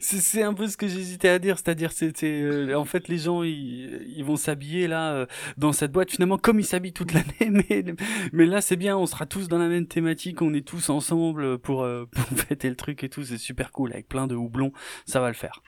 [0.00, 3.42] C'est un peu ce que j'hésitais à dire, c'est-à-dire c'était euh, en fait les gens
[3.42, 5.26] ils, ils vont s'habiller là euh,
[5.56, 7.84] dans cette boîte finalement comme ils s'habillent toute l'année mais
[8.32, 11.58] mais là c'est bien, on sera tous dans la même thématique, on est tous ensemble
[11.58, 14.72] pour euh, pour fêter le truc et tout, c'est super cool avec plein de houblon,
[15.06, 15.62] ça va le faire.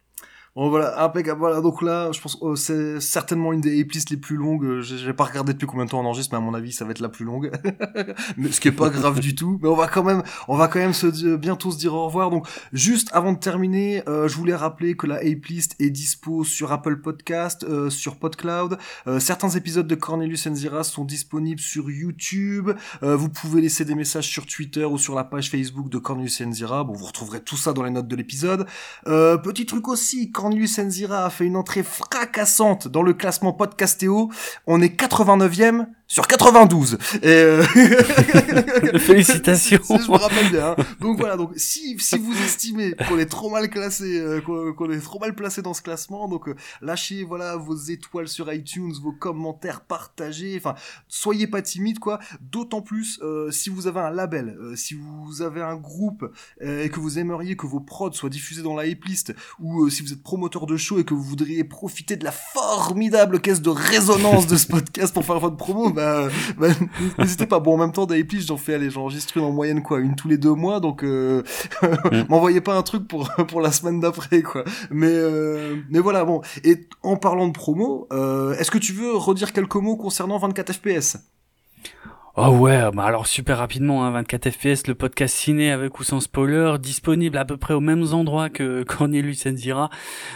[0.57, 1.39] Bon voilà, impeccable.
[1.39, 4.65] Voilà, donc là, je pense que c'est certainement une des playlists les plus longues.
[4.65, 6.87] Euh, J'ai pas regardé depuis combien de temps on enregistre, mais à mon avis, ça
[6.87, 7.51] va être la plus longue.
[8.39, 9.59] mais ce qui est pas grave du tout.
[9.63, 12.07] Mais on va quand même, on va quand même se di- bientôt se dire au
[12.07, 12.31] revoir.
[12.31, 16.73] Donc juste avant de terminer, euh, je voulais rappeler que la A-List est dispo sur
[16.73, 18.79] Apple Podcast, euh, sur PodCloud.
[19.07, 22.71] Euh, certains épisodes de Cornelius Enzira sont disponibles sur YouTube.
[23.03, 26.41] Euh, vous pouvez laisser des messages sur Twitter ou sur la page Facebook de Cornelius
[26.41, 26.83] Enzira.
[26.83, 28.67] Bon, vous retrouverez tout ça dans les notes de l'épisode.
[29.07, 34.31] Euh, petit truc aussi, Cornelius Enzira a fait une entrée fracassante dans le classement Podcastéo.
[34.69, 36.99] On est 89e sur 92.
[37.23, 37.63] Et euh...
[38.99, 39.79] Félicitations.
[39.87, 40.71] Si je me rappelle bien.
[40.79, 40.85] hein.
[41.01, 45.01] Donc voilà, donc si, si vous estimez qu'on est trop mal classé, euh, qu'on est
[45.01, 49.13] trop mal placé dans ce classement, donc euh, lâchez voilà vos étoiles sur iTunes, vos
[49.13, 50.75] commentaires partagés, enfin
[51.09, 52.19] soyez pas timide quoi.
[52.41, 56.31] D'autant plus euh, si vous avez un label, euh, si vous avez un groupe
[56.63, 59.91] euh, et que vous aimeriez que vos prods soient diffusés dans la playlist ou euh,
[59.91, 63.63] si vous êtes promoteur de show et que vous voudriez profiter de la formidable caisse
[63.63, 66.29] de résonance de ce podcast pour faire votre promo, bah,
[66.59, 66.69] bah,
[67.19, 67.59] n'hésitez pas.
[67.59, 70.29] Bon, en même temps, plis, j'en fais, allez, j'enregistre une en moyenne, quoi, une tous
[70.29, 71.43] les deux mois, donc euh,
[72.29, 74.65] m'envoyez pas un truc pour pour la semaine d'après, quoi.
[74.91, 76.43] Mais euh, mais voilà, bon.
[76.65, 80.73] Et en parlant de promo, euh, est-ce que tu veux redire quelques mots concernant 24
[80.73, 81.17] FPS
[82.39, 86.21] Oh ouais, bah alors super rapidement, hein, 24 FPS, le podcast ciné avec ou sans
[86.21, 89.89] spoiler, disponible à peu près aux mêmes endroits que Cornelius Enzira.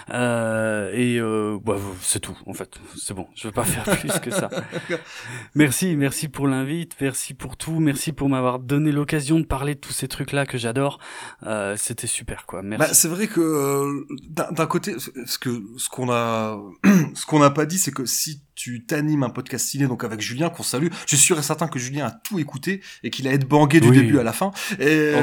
[0.08, 2.80] Euh, et euh, bah, c'est tout, en fait.
[2.96, 4.48] C'est bon, je veux pas faire plus que ça.
[5.54, 9.80] Merci, merci pour l'invite, merci pour tout, merci pour m'avoir donné l'occasion de parler de
[9.80, 11.00] tous ces trucs-là que j'adore.
[11.42, 12.62] Euh, C'était super, quoi.
[12.62, 12.88] Merci.
[12.88, 16.58] Bah, c'est vrai que euh, d'un côté, ce que ce qu'on a
[17.14, 20.20] ce qu'on n'a pas dit, c'est que si tu t'animes un podcast ciné donc avec
[20.20, 23.26] Julien qu'on salue, je suis sûr et certain que Julien a tout écouté et qu'il
[23.26, 23.96] a été bangué du Oui.
[23.96, 24.50] début à la fin.
[24.78, 25.14] Et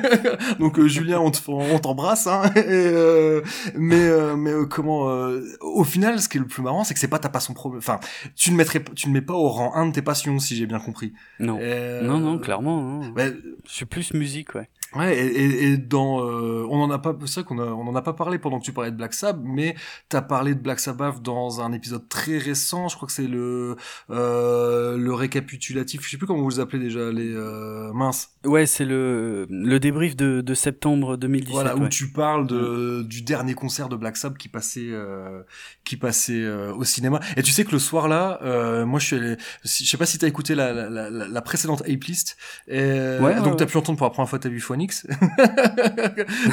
[0.58, 2.26] donc euh, Julien, on te- on t'embrasse.
[2.26, 3.42] Hein, et, euh,
[3.76, 6.94] mais euh, mais euh, comment euh, Au final, ce qui est le plus marrant, c'est
[6.94, 7.78] que c'est pas ta passion problème.
[7.78, 8.00] Enfin,
[8.36, 10.66] tu ne mettrais, tu ne mets pas au rang 1 de tes passions, si j'ai
[10.66, 11.12] bien compris.
[11.40, 11.58] non.
[11.60, 12.80] Euh, non, non, clairement.
[12.82, 13.14] non.
[13.16, 13.32] Je
[13.72, 14.68] suis plus musique, ouais.
[14.94, 17.86] Ouais, et, et, et dans, euh, on en a pas, c'est vrai qu'on a, on
[17.86, 19.74] en a pas parlé pendant que tu parlais de Black Sabbath, mais
[20.08, 22.88] t'as parlé de Black Sabbath dans un épisode très récent.
[22.88, 23.76] Je crois que c'est le,
[24.10, 26.04] euh, le récapitulatif.
[26.04, 28.30] Je sais plus comment vous appelez déjà, les euh, minces.
[28.44, 31.52] Ouais, c'est le, le débrief de, de septembre 2017.
[31.52, 31.88] Voilà, où ouais.
[31.90, 35.42] tu parles de, du dernier concert de Black Sabbath qui passait, euh,
[35.84, 37.20] qui passait euh, au cinéma.
[37.36, 40.06] Et tu sais que le soir là, euh, moi je suis allé, je sais pas
[40.06, 42.36] si t'as écouté la, la, la, la précédente Ape List.
[42.68, 42.78] Et,
[43.18, 44.48] Ouais, donc ouais, t'as pu entendre pour la première fois ta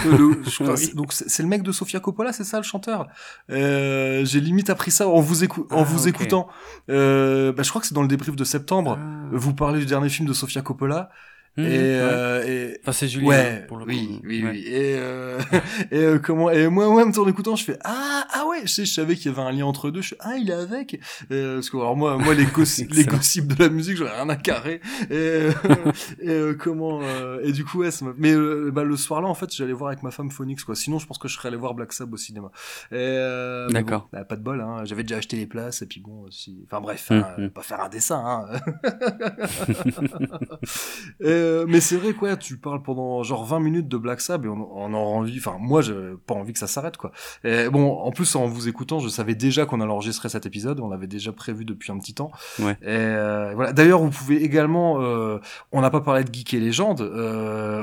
[0.06, 0.94] Le-.
[0.96, 3.08] Donc c'est le mec de Sofia Coppola, c'est ça le chanteur?
[3.50, 6.48] Euh, J'ai limite appris ça en vous, écou- en Ah, vous écoutant.
[6.90, 8.98] Euh, bah, je crois que c'est dans le débrief de septembre.
[9.00, 9.28] Ah.
[9.32, 11.10] Vous parlez du dernier film de Sofia Coppola.
[11.58, 11.76] Mhm, et, ouais.
[11.78, 13.28] euh, et, Enfin, c'est Julien.
[13.28, 14.22] Ouais, pour le oui, coup.
[14.28, 14.52] oui, Ouais.
[14.52, 14.64] oui.
[14.68, 15.40] Et, euh,
[15.92, 18.62] et euh, comment Et moi, moi, en écoutant, je fais ah, ah ouais.
[18.64, 20.02] Je sais, je savais qu'il y avait un lien entre deux.
[20.02, 21.00] Je fais ah, il est avec.
[21.32, 24.10] Euh, parce que alors moi, moi, les gossips, les gossips de la musique, j'en ai
[24.12, 24.82] rien à carrer.
[25.10, 25.52] Et, euh,
[26.22, 28.36] et euh, comment euh, Et du coup, ouais, ça mais
[28.72, 30.76] bah, le soir là, en fait, j'allais voir avec ma femme Phoenix, quoi.
[30.76, 32.52] Sinon, je pense que je serais allé voir Black Sabbath au cinéma.
[32.92, 34.10] Et, euh, D'accord.
[34.12, 34.60] bon, bah, pas de bol.
[34.62, 34.84] Hein.
[34.86, 35.82] J'avais déjà acheté les places.
[35.82, 36.64] Et puis bon, si...
[36.66, 37.50] enfin bref, Hum, hein, hum.
[37.50, 38.46] pas faire un dessin.
[38.52, 38.60] Hein.
[41.46, 44.50] Euh, mais c'est vrai quoi, tu parles pendant genre 20 minutes de Black Sabbath et
[44.50, 45.94] on, on a envie, enfin moi j'ai
[46.26, 47.12] pas envie que ça s'arrête quoi.
[47.44, 50.80] Et bon, en plus en vous écoutant, je savais déjà qu'on allait enregistrer cet épisode,
[50.80, 52.32] on l'avait déjà prévu depuis un petit temps.
[52.60, 52.74] Ouais.
[52.82, 53.74] Et euh, voilà.
[53.74, 55.40] D'ailleurs, vous pouvez également, euh,
[55.72, 57.02] on n'a pas parlé de Geek et Légende,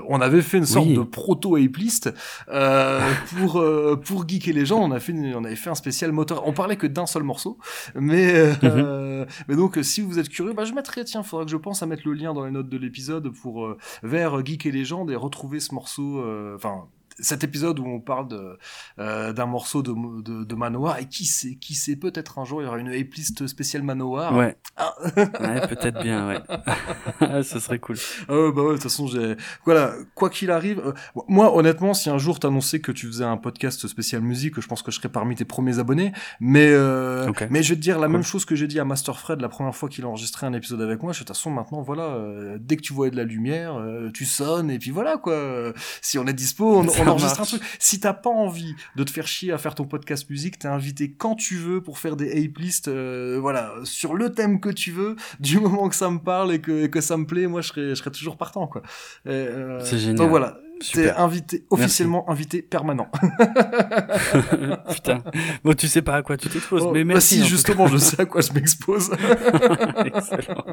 [0.09, 0.94] on avait fait une sorte Oui.
[0.97, 2.12] de proto ape list
[2.48, 3.01] euh,
[3.39, 3.62] pour
[4.05, 6.47] pour Geek et Légende, on a fait une- on avait fait un spécial moteur.
[6.47, 7.59] On parlait que d'un seul morceau,
[7.94, 8.32] mais
[8.62, 9.26] Mhm.
[9.48, 11.86] mais donc si vous êtes curieux, bah je mettrai tiens, faudra que je pense à
[11.86, 15.10] mettre le lien dans les notes de l'épisode pour euh, vers euh, Geek et Légende
[15.10, 16.88] et retrouver ce morceau euh, enfin
[17.18, 18.59] cet épisode où on parle de,
[18.98, 22.62] euh, d'un morceau de, de, de Manowar et qui sait, qui sait peut-être un jour
[22.62, 24.34] il y aura une ape list spéciale Manowar.
[24.36, 24.56] Ouais.
[24.76, 24.94] Ah.
[25.16, 27.43] ouais, peut-être bien, ouais.
[27.43, 27.97] Ce serait cool.
[28.28, 30.93] Ah ouais, bah ouais, de toute façon, j'ai, voilà, quoi qu'il arrive, euh,
[31.28, 34.82] moi, honnêtement, si un jour t'annonçais que tu faisais un podcast spécial musique, je pense
[34.82, 38.06] que je serais parmi tes premiers abonnés, mais, euh, mais je vais te dire la
[38.06, 38.12] Cool.
[38.12, 40.52] même chose que j'ai dit à Master Fred la première fois qu'il a enregistré un
[40.52, 43.16] épisode avec moi, je de toute façon, maintenant, voilà, euh, dès que tu vois de
[43.16, 45.72] la lumière, euh, tu sonnes, et puis voilà, quoi.
[46.01, 47.54] Si on est dispo, on, on enregistre marche.
[47.54, 47.76] un truc.
[47.78, 51.12] Si t'as pas envie de te faire chier à faire ton podcast musique, t'es invité
[51.12, 54.90] quand tu veux pour faire des ape lists, euh, voilà, sur le thème que tu
[54.90, 57.60] veux, du moment que ça me parle et que, et que ça me plaît, moi
[57.60, 58.82] je serais, je serais toujours partant, quoi.
[59.26, 60.16] Euh, C'est génial.
[60.16, 60.58] Donc voilà,
[60.92, 63.09] t'es invité, officiellement invité permanent.
[64.92, 65.22] Putain.
[65.64, 67.36] Bon, tu sais pas à quoi tu t'exposes, Oh, mais bah merci.
[67.36, 69.10] si, en tout justement, je sais à quoi je m'expose.
[70.04, 70.64] Excellent.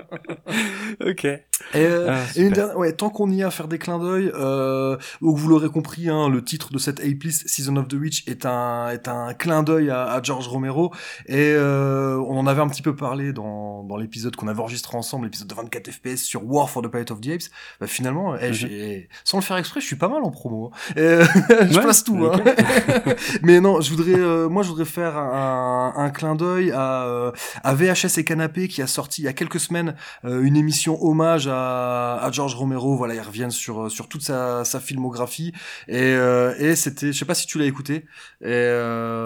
[1.06, 1.26] ok.
[1.26, 1.40] Et,
[1.76, 4.31] euh, Ah, et une dernière, ouais, tant qu'on y est à faire des clins d'œil,
[4.34, 7.94] euh, donc vous l'aurez compris, hein, le titre de cette Ape List, Season of the
[7.94, 10.94] Witch, est un, est un clin d'œil à, à George Romero.
[11.27, 14.98] Et euh, on en avait un petit peu parlé dans, dans l'épisode qu'on avait enregistré
[14.98, 17.49] ensemble, l'épisode de 24 FPS sur War for the Planet of the Apes.
[17.80, 18.52] Bah, finalement, Mhm.
[18.52, 20.72] j'ai- sans le faire exprès, je suis pas mal en promo.
[20.74, 20.94] hein.
[20.98, 21.24] Euh,
[21.70, 22.18] je Ouais, place tout.
[22.26, 22.42] Hein.
[23.44, 27.32] Mais non, je voudrais, euh, moi, je voudrais faire un, un clin d'œil à, euh,
[27.64, 29.96] à VHS et Canapé qui a sorti il y a quelques semaines
[30.26, 32.96] euh, une émission hommage à, à George Romero.
[32.96, 35.54] Voilà, ils reviennent sur sur toute sa, sa filmographie
[35.88, 36.16] et
[36.60, 38.06] et c'était, je sais pas si tu l'as écouté.
[38.42, 38.70] Et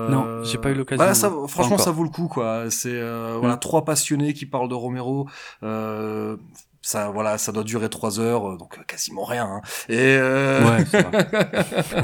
[0.10, 2.66] Non, j'ai pas eu l'occasion, Bah, ça, franchement, ça vaut le coup, quoi.
[2.70, 3.00] C'est
[3.40, 3.60] voilà Mm.
[3.60, 5.28] trois passionnés qui parlent de Romero.
[5.64, 6.38] Euh,
[6.84, 9.46] ça, voilà, ça doit durer trois heures, euh, donc euh, quasiment rien.
[9.46, 9.62] hein.
[9.90, 10.84] Et euh, Ouais,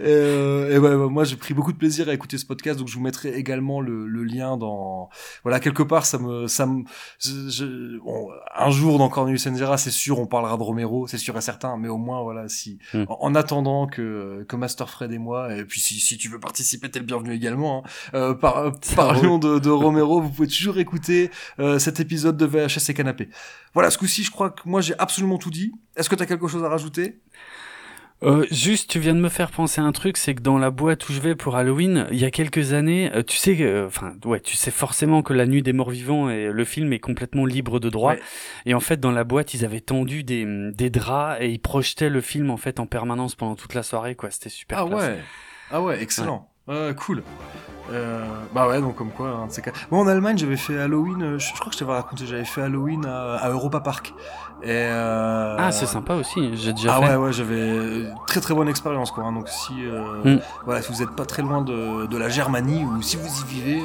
[0.00, 2.78] et, euh, et ouais, ouais, moi j'ai pris beaucoup de plaisir à écouter ce podcast,
[2.78, 5.08] donc je vous mettrai également le, le lien dans.
[5.44, 6.82] Voilà, quelque part, ça me, ça me,
[7.20, 11.18] je- je- bon, un jour dans Cornelius Enzira, c'est sûr, on parlera de Romero, c'est
[11.18, 13.04] sûr et certain, mais au moins, voilà, si, Hmm.
[13.08, 16.40] en, en attendant que, que Master Fred et moi, et puis si, si tu veux
[16.40, 17.84] participer, t'es le bienvenu également.
[17.84, 21.30] Hein, euh, par, parlions de, de Romero, vous pouvez toujours écouter
[21.60, 23.28] euh, cet épisode de VHS et Canapé.
[23.74, 25.72] Voilà, ce coup-ci, je crois que moi j'ai absolument tout dit.
[25.96, 27.20] Est-ce que t'as quelque chose à rajouter?
[28.24, 30.72] Euh, juste, tu viens de me faire penser à un truc, c'est que dans la
[30.72, 33.86] boîte où je vais pour Halloween, il y a quelques années, euh, tu sais, que-
[33.86, 36.98] enfin, ouais, tu sais forcément que La Nuit des Morts Vivants et le film est
[36.98, 38.14] complètement libre de droit.
[38.14, 38.20] Ouais.
[38.66, 42.10] Et en fait, dans la boîte, ils avaient tendu des, des draps et ils projetaient
[42.10, 44.32] le film en fait en permanence pendant toute la soirée, quoi.
[44.32, 44.78] C'était super.
[44.80, 45.00] Ah classe.
[45.00, 45.18] ouais,
[45.70, 46.50] ah ouais, excellent.
[46.50, 46.57] Ouais,
[46.96, 47.22] cool.
[47.90, 48.22] Euh,
[48.54, 49.70] bah ouais, donc comme quoi, un de ces cas.
[49.90, 52.44] Moi en Allemagne, j'avais fait Halloween, euh, je, je crois que je t'avais raconté, j'avais
[52.44, 54.12] fait Halloween à, à Europa Park.
[54.62, 56.54] Et euh, Ah, c'est sympa aussi.
[56.56, 57.08] J'ai déjà Ah fait.
[57.10, 59.24] ouais, ouais, j'avais très très bonne expérience quoi.
[59.24, 59.32] hein.
[59.32, 60.40] donc si, euh, Mm.
[60.66, 63.44] voilà, si vous êtes pas très loin de, de la Germanie ou si vous y
[63.46, 63.82] vivez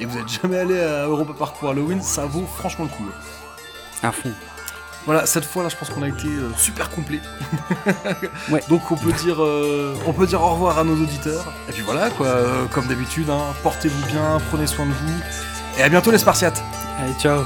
[0.00, 2.90] et que vous êtes jamais allé à Europa Park pour Halloween, ça vaut franchement le
[2.96, 3.08] coup.
[4.02, 4.30] À fond.
[5.06, 7.20] Voilà, cette fois-là, je pense qu'on a été euh, super complet.
[8.50, 8.62] Ouais.
[8.68, 11.52] Donc on peut dire, euh, on peut dire au revoir à nos auditeurs.
[11.68, 15.20] Et puis voilà, quoi, euh, comme d'habitude, hein, portez-vous bien, prenez soin de vous,
[15.78, 16.62] et à bientôt les Spartiates.
[16.98, 17.44] Allez, ciao.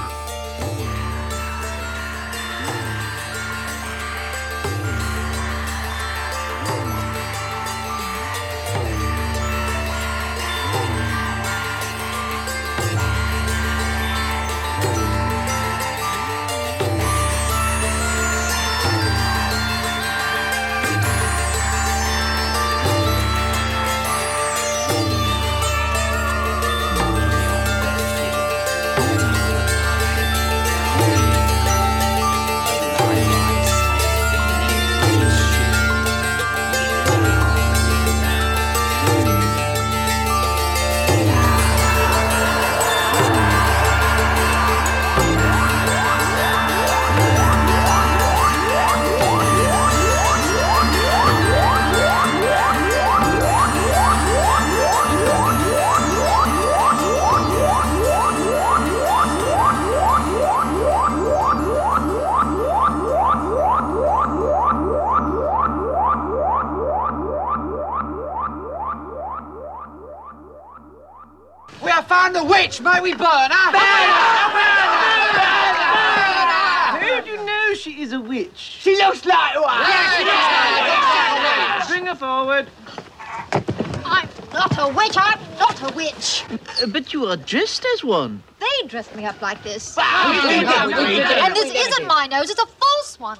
[87.15, 88.43] You are dressed as one.
[88.59, 89.97] They dressed me up like this.
[89.97, 91.43] we did that, we did that.
[91.45, 92.51] And this isn't my nose.
[92.51, 93.39] It's a false one.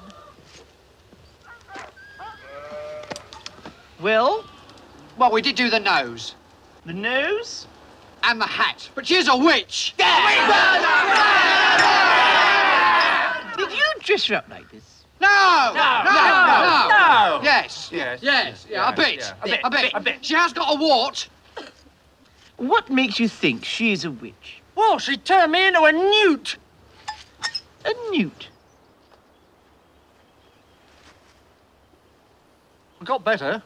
[4.01, 4.45] Well,
[5.17, 6.35] Well, we did do the nose
[6.85, 7.67] the nose?
[8.23, 9.93] and the hat, but she's a witch.
[9.97, 10.05] Did
[13.71, 15.05] you dress her up like this?
[15.19, 15.27] No,
[15.75, 17.39] no, no, no, No.
[17.43, 20.25] Yes, yes, yes, yeah, a bit, A bit, a bit, a bit.
[20.25, 21.27] She has got a wart.
[22.57, 24.61] What makes you think she is a witch?
[24.75, 26.57] Well, she turned me into a newt.
[27.83, 28.49] A newt?
[33.01, 33.61] I Got better.